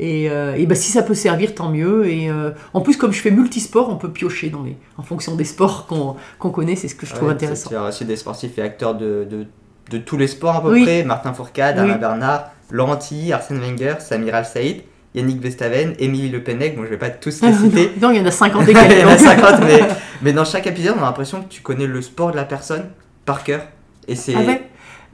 Et, 0.00 0.30
euh, 0.30 0.54
et 0.54 0.64
ben, 0.66 0.76
si 0.76 0.92
ça 0.92 1.02
peut 1.02 1.14
servir, 1.14 1.54
tant 1.56 1.70
mieux. 1.70 2.08
Et 2.08 2.30
euh, 2.30 2.52
en 2.72 2.80
plus, 2.80 2.96
comme 2.96 3.12
je 3.12 3.20
fais 3.20 3.32
multisport, 3.32 3.88
on 3.90 3.96
peut 3.96 4.10
piocher 4.10 4.48
dans 4.48 4.62
les, 4.62 4.76
en 4.96 5.02
fonction 5.02 5.34
des 5.34 5.42
sports 5.44 5.86
qu'on 5.88 6.14
qu'on 6.38 6.50
connaît. 6.50 6.76
C'est 6.76 6.86
ce 6.86 6.94
que 6.94 7.04
je 7.04 7.14
trouve 7.14 7.28
Ouais, 7.28 7.34
intéressant. 7.34 7.70
Reçu 7.84 8.04
des 8.04 8.14
sportifs 8.16 8.56
et 8.58 8.62
acteurs 8.62 8.94
de, 8.94 9.26
de, 9.28 9.46
de 9.90 9.98
tous 9.98 10.16
les 10.16 10.26
sports 10.26 10.56
à 10.56 10.62
peu 10.62 10.72
Oui. 10.72 10.82
près. 10.82 11.02
Martin 11.04 11.32
Fourcade, 11.32 11.76
Oui. 11.78 11.82
Alain 11.84 11.96
Bernard, 11.96 12.50
Laurent 12.70 12.96
Tilly, 12.96 13.32
Arsène 13.32 13.58
Wenger, 13.60 13.94
Samir 14.00 14.34
Al-Saïd, 14.34 14.82
Yannick 15.14 15.40
Vestaven, 15.40 15.94
Émilie 15.98 16.28
Le 16.28 16.42
Pennec. 16.42 16.76
Bon, 16.76 16.84
je 16.84 16.90
vais 16.90 16.98
pas 16.98 17.10
tous 17.10 17.40
les 17.42 17.52
citer. 17.52 17.92
non, 18.00 18.10
il 18.10 18.18
y 18.18 18.20
en 18.20 18.26
a 18.26 18.30
50 18.30 18.64
Il 18.68 18.74
y 18.74 18.78
en 18.78 18.84
également. 18.84 19.12
a 19.12 19.18
50, 19.18 19.60
mais, 19.64 19.80
mais 20.22 20.32
dans 20.32 20.44
chaque 20.44 20.66
épisode, 20.66 20.94
on 20.98 21.02
a 21.02 21.06
l'impression 21.06 21.42
que 21.42 21.48
tu 21.48 21.62
connais 21.62 21.86
le 21.86 22.02
sport 22.02 22.30
de 22.30 22.36
la 22.36 22.44
personne 22.44 22.84
par 23.24 23.42
cœur. 23.44 23.62
Et 24.06 24.14
c'est. 24.14 24.34
Ah 24.34 24.40
ouais 24.40 24.62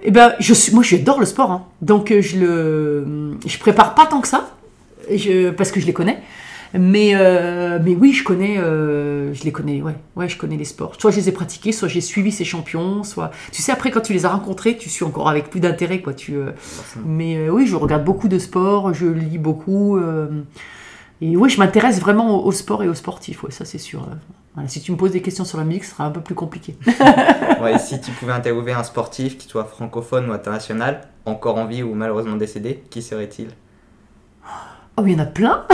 Eh 0.03 0.11
ben, 0.11 0.33
je 0.41 0.53
suis, 0.55 0.75
moi, 0.75 0.83
j'adore 0.83 1.20
le 1.20 1.27
sport. 1.27 1.51
hein. 1.51 1.64
Donc, 1.81 2.11
euh, 2.11 2.20
je 2.20 2.39
le, 2.39 3.37
je 3.47 3.59
prépare 3.59 3.95
pas 3.95 4.07
tant 4.07 4.20
que 4.20 4.29
ça, 4.29 4.51
je, 5.12 5.51
parce 5.51 5.70
que 5.70 5.81
je 5.81 5.87
les 5.87 5.93
connais. 5.93 6.18
Mais, 6.77 7.14
euh, 7.14 7.79
mais 7.83 7.95
oui, 7.95 8.12
je 8.12 8.25
connais, 8.25 8.59
euh, 8.59 9.33
je 9.33 9.45
les 9.45 9.53
connais, 9.53 9.81
ouais, 9.81 9.95
ouais, 10.16 10.29
je 10.29 10.37
connais 10.37 10.57
les 10.57 10.64
sports. 10.64 10.95
Soit 10.99 11.12
je 11.12 11.16
les 11.16 11.29
ai 11.29 11.33
pratiqués, 11.33 11.70
soit 11.70 11.87
j'ai 11.87 12.01
suivi 12.01 12.33
ces 12.33 12.45
champions, 12.45 13.05
soit, 13.05 13.31
tu 13.53 13.62
sais, 13.62 13.70
après 13.70 13.93
quand 13.93 14.01
tu 14.01 14.12
les 14.12 14.27
as 14.27 14.31
rencontrés, 14.31 14.77
tu 14.77 14.91
suis 14.91 15.05
encore 15.05 15.29
avec 15.29 15.51
plus 15.51 15.61
d'intérêt, 15.61 16.01
quoi. 16.01 16.14
Tu, 16.14 16.35
euh, 16.35 16.51
mais 17.07 17.49
oui, 17.49 17.66
je 17.66 17.77
regarde 17.77 18.05
beaucoup 18.05 18.27
de 18.29 18.39
sport, 18.41 18.93
je 18.93 19.07
lis 19.07 19.39
beaucoup, 19.39 19.99
et 21.20 21.37
oui, 21.37 21.49
je 21.49 21.59
m'intéresse 21.59 22.01
vraiment 22.01 22.43
au, 22.43 22.49
au 22.49 22.53
sport 22.53 22.83
et 22.83 22.89
aux 22.89 22.95
sportifs, 22.95 23.45
ouais, 23.45 23.53
ça 23.53 23.64
c'est 23.64 23.79
sûr. 23.79 24.07
Voilà, 24.55 24.68
si 24.68 24.81
tu 24.81 24.93
me 24.93 24.97
poses 24.97 25.12
des 25.12 25.22
questions 25.22 25.45
sur 25.45 25.59
la 25.59 25.64
musique, 25.64 25.85
ce 25.85 25.91
sera 25.93 26.05
un 26.05 26.11
peu 26.11 26.20
plus 26.20 26.35
compliqué. 26.35 26.77
Ouais, 27.62 27.79
si 27.79 27.99
tu 28.01 28.11
pouvais 28.11 28.33
interviewer 28.33 28.72
un 28.72 28.83
sportif, 28.83 29.39
qui 29.39 29.49
soit 29.49 29.64
francophone 29.64 30.29
ou 30.29 30.33
international, 30.33 31.03
encore 31.25 31.57
en 31.57 31.64
vie 31.64 31.83
ou 31.83 31.95
malheureusement 31.95 32.37
décédé, 32.37 32.83
qui 32.91 33.01
serait-il? 33.01 33.49
Oh, 34.97 35.03
il 35.07 35.12
y 35.12 35.16
en 35.16 35.18
a 35.18 35.26
plein. 35.26 35.64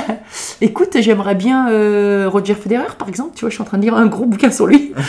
Écoute, 0.60 0.96
j'aimerais 0.98 1.36
bien 1.36 1.70
euh, 1.70 2.28
Roger 2.28 2.54
Federer, 2.54 2.92
par 2.98 3.08
exemple. 3.08 3.30
Tu 3.36 3.42
vois, 3.42 3.48
je 3.50 3.54
suis 3.54 3.62
en 3.62 3.66
train 3.66 3.78
de 3.78 3.82
lire 3.82 3.94
un 3.94 4.06
gros 4.06 4.26
bouquin 4.26 4.50
sur 4.50 4.66
lui. 4.66 4.92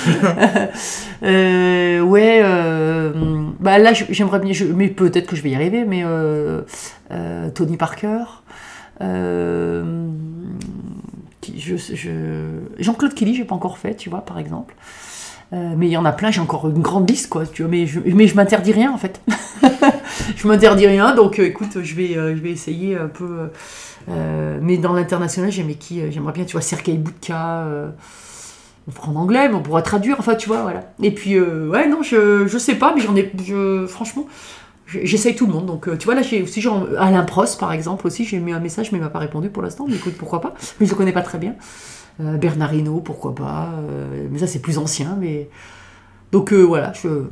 Euh, 1.24 2.02
ouais, 2.02 2.42
euh, 2.44 3.12
bah 3.60 3.80
là, 3.80 3.94
j'aimerais 3.94 4.40
bien, 4.40 4.54
je- 4.54 4.66
mais 4.66 4.90
peut-être 4.90 5.26
que 5.28 5.36
je 5.36 5.42
vais 5.42 5.50
y 5.50 5.56
arriver, 5.56 5.84
mais 5.86 6.04
euh, 6.06 6.62
Tony 7.56 7.78
Parker. 7.78 8.24
euh, 9.02 9.84
qui- 11.42 11.60
je- 11.60 11.76
je- 11.78 12.60
Jean-Claude 12.84 13.14
Kelly, 13.16 13.34
j'ai 13.36 13.46
pas 13.46 13.56
encore 13.56 13.78
fait, 13.78 13.96
tu 13.96 14.10
vois, 14.10 14.22
par 14.22 14.38
exemple. 14.40 14.76
Mais 15.52 15.88
il 15.88 15.92
y 15.92 15.98
en 15.98 16.06
a 16.06 16.12
plein, 16.12 16.32
j'ai 16.32 16.42
encore 16.42 16.68
une 16.68 16.82
grande 16.82 17.10
liste, 17.10 17.30
quoi. 17.30 17.46
Tu 17.46 17.64
vois, 17.64 17.72
mais 17.72 17.86
je, 17.88 18.36
m'interdis 18.36 18.72
rien, 18.72 18.92
en 18.92 18.98
fait. 18.98 19.22
je 20.36 20.48
m'interdis 20.48 20.88
rien, 20.88 21.16
donc 21.16 21.40
écoute, 21.40 21.82
je 21.82 21.96
vais, 21.96 22.14
je 22.14 22.42
vais 22.42 22.52
essayer 22.52 22.98
un 22.98 23.08
peu. 23.08 23.50
mais 24.62 24.78
dans 24.78 24.94
l'international, 24.94 25.52
qui 25.80 26.02
J'aimerais 26.12 26.34
bien, 26.34 26.46
tu 26.46 26.54
vois, 26.54 26.62
Sergei 26.62 26.94
Boudka 26.94 27.66
on 28.88 28.92
prend 28.92 29.14
en 29.14 29.16
anglais, 29.16 29.50
mais 29.50 29.56
on 29.56 29.64
pourra 29.64 29.82
traduire, 29.82 30.18
enfin 30.20 30.36
tu 30.36 30.48
vois, 30.48 30.62
voilà. 30.62 30.82
Et 31.02 31.10
puis, 31.10 31.40
ouais, 31.40 31.88
non, 31.88 32.04
je, 32.04 32.46
je 32.46 32.58
sais 32.58 32.76
pas, 32.76 32.94
mais 32.96 33.02
j'en 33.02 33.16
ai, 33.16 33.32
franchement, 33.88 34.28
J'essaye 34.88 35.36
tout 35.36 35.48
le 35.48 35.54
monde. 35.54 35.66
Donc, 35.66 35.88
euh, 35.88 35.98
tu 35.98 36.06
vois, 36.06 36.14
là, 36.14 36.22
j'ai 36.22 36.44
aussi 36.44 36.62
genre 36.62 36.88
Alain 37.00 37.24
Prost, 37.24 37.60
par 37.60 37.74
exemple, 37.74 38.06
aussi. 38.06 38.24
J'ai 38.24 38.40
mis 38.40 38.54
un 38.54 38.60
message, 38.60 38.92
mais 38.92 39.00
il 39.00 39.02
m'a 39.02 39.10
pas 39.10 39.20
répondu 39.20 39.50
pour 39.50 39.64
l'instant. 39.64 39.86
Mais 39.88 39.96
écoute, 39.96 40.14
pourquoi 40.18 40.42
pas 40.42 40.54
Mais 40.80 40.86
je 40.86 40.92
le 40.92 40.98
connais 40.98 41.12
pas 41.12 41.24
très 41.24 41.40
bien. 41.40 41.56
Euh, 42.22 42.38
Bernardino, 42.38 43.00
pourquoi 43.00 43.36
pas 43.36 43.70
euh, 43.78 44.28
Mais 44.32 44.40
ça, 44.40 44.48
c'est 44.48 44.60
plus 44.60 44.78
ancien. 44.78 45.18
Mais 45.20 45.50
donc 46.32 46.54
voilà, 46.54 46.94
je 46.94 47.26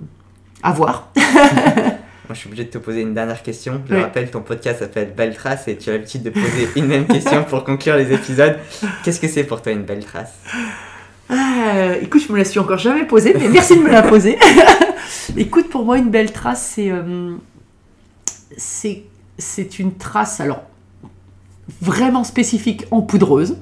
à 0.62 0.72
voir. 0.72 1.10
Moi, 1.16 2.36
je 2.36 2.36
suis 2.36 2.48
obligé 2.48 2.64
de 2.64 2.70
te 2.70 2.78
poser 2.78 3.02
une 3.02 3.14
dernière 3.14 3.44
question. 3.44 3.82
Je 3.90 3.96
rappelle, 3.96 4.32
ton 4.32 4.42
podcast 4.42 4.80
s'appelle 4.80 5.14
Belle 5.16 5.36
Trace 5.36 5.68
et 5.68 5.76
tu 5.76 5.90
as 5.90 5.94
l'habitude 5.94 6.24
de 6.24 6.30
poser 6.30 6.70
une 6.78 6.88
même 6.88 7.06
question 7.06 7.44
pour 7.44 7.66
conclure 7.66 7.98
les 7.98 8.14
épisodes. 8.14 8.58
Qu'est-ce 9.04 9.20
que 9.20 9.28
c'est 9.28 9.44
pour 9.44 9.62
toi 9.62 9.74
une 9.74 9.84
belle 9.84 10.06
trace 10.06 10.34
ah, 11.30 11.96
Écoute, 12.02 12.24
je 12.26 12.32
me 12.32 12.38
la 12.38 12.46
suis 12.46 12.60
encore 12.60 12.78
jamais 12.78 13.06
posée, 13.06 13.36
mais 13.38 13.50
merci 13.50 13.76
de 13.76 13.82
me 13.82 13.90
la 13.90 14.04
poser. 14.04 14.38
Écoute, 15.38 15.70
pour 15.70 15.84
moi, 15.84 15.98
une 15.98 16.10
belle 16.10 16.32
trace, 16.32 16.76
euh, 16.80 17.36
c'est 18.58 19.04
c'est 19.38 19.80
une 19.80 19.96
trace, 19.96 20.40
alors 20.40 20.64
vraiment 21.82 22.24
spécifique 22.24 22.86
en 22.92 23.02
poudreuse, 23.02 23.58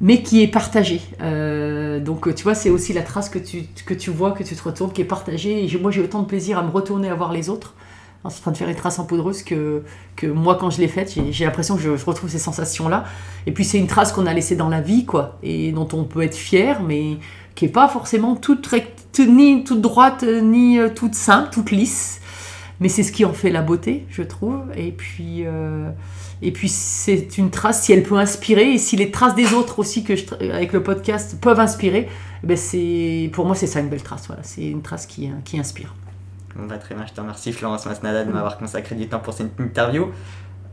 mais 0.00 0.22
qui 0.22 0.42
est 0.42 0.48
partagée. 0.48 1.00
Euh, 1.22 2.00
donc, 2.00 2.34
tu 2.34 2.42
vois, 2.42 2.54
c'est 2.54 2.70
aussi 2.70 2.92
la 2.92 3.02
trace 3.02 3.28
que 3.28 3.38
tu, 3.38 3.64
que 3.86 3.94
tu 3.94 4.10
vois, 4.10 4.32
que 4.32 4.42
tu 4.42 4.54
te 4.54 4.62
retournes, 4.62 4.92
qui 4.92 5.00
est 5.00 5.06
partagée. 5.06 5.64
Et 5.64 5.78
moi, 5.78 5.90
j'ai 5.90 6.02
autant 6.02 6.22
de 6.22 6.26
plaisir 6.26 6.58
à 6.58 6.62
me 6.62 6.70
retourner 6.70 7.08
à 7.08 7.14
voir 7.14 7.32
les 7.32 7.48
autres 7.48 7.74
en 8.24 8.30
train 8.30 8.50
de 8.50 8.56
faire 8.56 8.68
une 8.68 8.74
trace 8.74 8.98
en 8.98 9.04
poudreuse 9.04 9.42
que, 9.42 9.82
que 10.16 10.26
moi, 10.26 10.56
quand 10.56 10.70
je 10.70 10.80
l'ai 10.80 10.88
faite, 10.88 11.16
j'ai 11.30 11.44
l'impression 11.44 11.76
que 11.76 11.82
je, 11.82 11.90
retrouve 12.04 12.28
ces 12.28 12.38
sensations-là. 12.38 13.04
Et 13.46 13.52
puis, 13.52 13.64
c'est 13.64 13.78
une 13.78 13.86
trace 13.86 14.12
qu'on 14.12 14.26
a 14.26 14.34
laissée 14.34 14.56
dans 14.56 14.68
la 14.68 14.80
vie, 14.80 15.04
quoi, 15.04 15.38
et 15.42 15.72
dont 15.72 15.88
on 15.92 16.04
peut 16.04 16.22
être 16.22 16.34
fier, 16.34 16.82
mais 16.82 17.18
qui 17.54 17.64
n'est 17.64 17.70
pas 17.70 17.88
forcément 17.88 18.34
toute 18.34 18.66
recte 18.66 19.20
ni 19.20 19.64
toute 19.64 19.80
droite, 19.80 20.24
ni 20.24 20.78
euh, 20.78 20.88
toute 20.94 21.14
simple, 21.14 21.50
toute 21.50 21.70
lisse. 21.70 22.20
Mais 22.80 22.90
c'est 22.90 23.02
ce 23.02 23.12
qui 23.12 23.24
en 23.24 23.32
fait 23.32 23.50
la 23.50 23.62
beauté, 23.62 24.04
je 24.10 24.22
trouve. 24.22 24.60
Et 24.76 24.92
puis, 24.92 25.46
euh, 25.46 25.88
et 26.42 26.52
puis 26.52 26.68
c'est 26.68 27.38
une 27.38 27.50
trace, 27.50 27.82
si 27.82 27.92
elle 27.92 28.02
peut 28.02 28.16
inspirer, 28.16 28.72
et 28.72 28.78
si 28.78 28.96
les 28.96 29.10
traces 29.10 29.34
des 29.34 29.54
autres 29.54 29.78
aussi, 29.78 30.04
que 30.04 30.16
je, 30.16 30.24
avec 30.52 30.72
le 30.72 30.82
podcast, 30.82 31.38
peuvent 31.40 31.60
inspirer, 31.60 32.08
eh 32.42 32.46
ben 32.46 32.56
c'est, 32.56 33.30
pour 33.32 33.46
moi, 33.46 33.54
c'est 33.54 33.66
ça 33.66 33.80
une 33.80 33.88
belle 33.88 34.02
trace. 34.02 34.26
Voilà. 34.26 34.42
C'est 34.42 34.66
une 34.66 34.82
trace 34.82 35.06
qui, 35.06 35.30
qui 35.44 35.58
inspire. 35.58 35.94
Bon, 36.54 36.66
bah, 36.66 36.78
très 36.78 36.94
bien, 36.94 37.06
je 37.06 37.12
te 37.12 37.20
remercie 37.20 37.52
Florence 37.52 37.86
Masnada 37.86 38.24
de 38.24 38.32
m'avoir 38.32 38.58
consacré 38.58 38.94
du 38.94 39.08
temps 39.08 39.20
pour 39.20 39.34
cette 39.34 39.58
interview. 39.58 40.10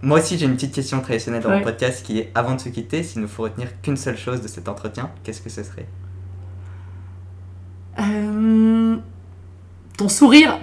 Moi 0.02 0.20
aussi, 0.20 0.38
j'ai 0.38 0.46
une 0.46 0.56
petite 0.56 0.74
question 0.74 1.00
traditionnelle 1.00 1.42
dans 1.42 1.50
mon 1.50 1.62
podcast 1.62 2.06
qui 2.06 2.20
est 2.20 2.32
avant 2.36 2.56
de 2.56 2.60
se 2.60 2.68
quitter, 2.70 3.04
s'il 3.04 3.22
nous 3.22 3.28
faut 3.28 3.44
retenir 3.44 3.70
qu'une 3.82 3.96
seule 3.96 4.18
chose 4.18 4.42
de 4.42 4.50
cet 4.50 4.68
entretien, 4.68 5.12
qu'est-ce 5.24 5.42
que 5.42 5.50
ce 5.50 5.64
serait? 5.64 5.88
Euh, 8.00 8.98
ton 9.98 10.10
sourire. 10.10 10.60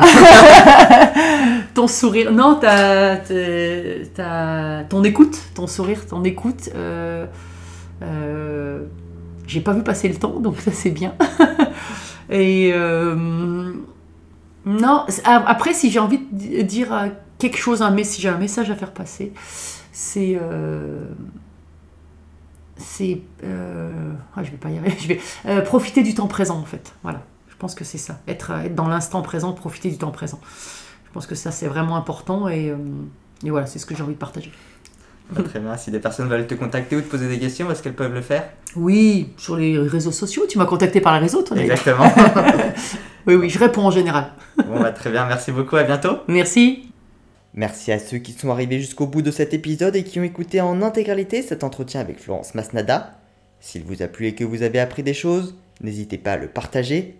ton 1.74 1.87
sourire. 1.87 2.33
Non, 2.33 2.57
ta, 2.57 3.16
ton 4.89 5.05
écoute. 5.05 5.39
Ton 5.55 5.66
sourire, 5.66 6.07
ton 6.07 6.24
écoute. 6.24 6.70
Euh, 6.74 7.26
euh, 8.03 8.85
j'ai 9.47 9.61
pas 9.61 9.72
vu 9.72 9.83
passer 9.83 10.09
le 10.09 10.16
temps, 10.16 10.41
donc 10.41 10.61
ça 10.61 10.72
c'est 10.72 10.91
bien. 10.91 11.14
Et 12.31 12.72
non, 14.66 15.05
après, 15.24 15.74
si 15.74 15.91
j'ai 15.91 15.99
envie 15.99 16.20
de 16.31 16.62
dire 16.62 17.09
quelque 17.39 17.57
chose, 17.57 17.83
un 17.83 17.91
message, 17.91 18.26
un 18.26 18.39
message 18.39 18.70
à 18.70 18.76
faire 18.76 18.93
passer, 18.93 19.33
c'est 19.93 20.39
c'est. 22.81 23.20
Euh, 23.45 24.12
ah, 24.35 24.43
je 24.43 24.51
vais 24.51 24.57
pas 24.57 24.70
y 24.70 24.78
arriver. 24.78 24.97
Je 25.01 25.09
vais 25.09 25.20
euh, 25.47 25.61
profiter 25.62 26.03
du 26.03 26.14
temps 26.14 26.26
présent, 26.26 26.59
en 26.59 26.64
fait. 26.64 26.95
Voilà. 27.03 27.22
Je 27.61 27.62
pense 27.66 27.74
que 27.74 27.84
c'est 27.84 27.98
ça. 27.98 28.18
Être, 28.26 28.52
être 28.52 28.74
dans 28.74 28.88
l'instant 28.88 29.20
présent, 29.20 29.52
profiter 29.52 29.90
du 29.90 29.98
temps 29.98 30.11
présent. 30.11 30.40
Je 31.06 31.12
pense 31.12 31.26
que 31.26 31.34
ça, 31.34 31.50
c'est 31.50 31.66
vraiment 31.66 31.94
important 31.96 32.48
et, 32.48 32.70
euh, 32.70 32.76
et 33.44 33.50
voilà, 33.50 33.66
c'est 33.66 33.78
ce 33.78 33.84
que 33.84 33.94
j'ai 33.94 34.02
envie 34.02 34.14
de 34.14 34.18
partager. 34.18 34.50
Bah, 35.30 35.42
très 35.42 35.61
bien. 35.61 35.76
Si 35.76 35.90
des 35.90 35.98
personnes 35.98 36.26
veulent 36.30 36.46
te 36.46 36.54
contacter 36.54 36.96
ou 36.96 37.02
te 37.02 37.11
poser 37.11 37.28
des 37.28 37.38
questions, 37.38 37.70
est-ce 37.70 37.82
qu'elles 37.82 37.92
peuvent 37.92 38.14
le 38.14 38.22
faire? 38.22 38.48
Oui, 38.76 39.34
sur 39.36 39.56
les 39.56 39.76
réseaux 39.78 40.11
sociaux. 40.11 40.44
Tu 40.48 40.56
m'as 40.56 40.64
contacté 40.64 41.02
par 41.02 41.12
les 41.12 41.18
réseaux, 41.18 41.42
toi 41.42 41.54
Exactement. 41.58 42.11
oui, 43.26 43.34
oui, 43.34 43.50
je 43.50 43.58
réponds 43.58 43.82
en 43.82 43.90
général. 43.90 44.32
bon, 44.56 44.80
bah, 44.80 44.92
très 44.92 45.11
bien. 45.11 45.26
Merci 45.26 45.52
beaucoup. 45.52 45.76
À 45.76 45.84
bientôt. 45.84 46.16
Merci. 46.28 46.90
Merci 47.52 47.92
à 47.92 47.98
ceux 47.98 48.16
qui 48.16 48.32
sont 48.32 48.50
arrivés 48.50 48.80
jusqu'au 48.80 49.06
bout 49.06 49.20
de 49.20 49.30
cet 49.30 49.52
épisode 49.52 49.96
et 49.96 50.04
qui 50.04 50.18
ont 50.18 50.24
écouté 50.24 50.62
en 50.62 50.80
intégralité 50.80 51.42
cet 51.42 51.62
entretien 51.62 52.00
avec 52.00 52.20
Florence 52.20 52.54
Masnada. 52.54 53.18
S'il 53.61 53.82
vous 53.84 54.00
a 54.00 54.06
plu 54.06 54.28
et 54.28 54.34
que 54.34 54.44
vous 54.44 54.62
avez 54.62 54.80
appris 54.80 55.02
des 55.02 55.12
choses, 55.12 55.56
n'hésitez 55.82 56.16
pas 56.16 56.32
à 56.32 56.36
le 56.38 56.48
partager, 56.48 57.19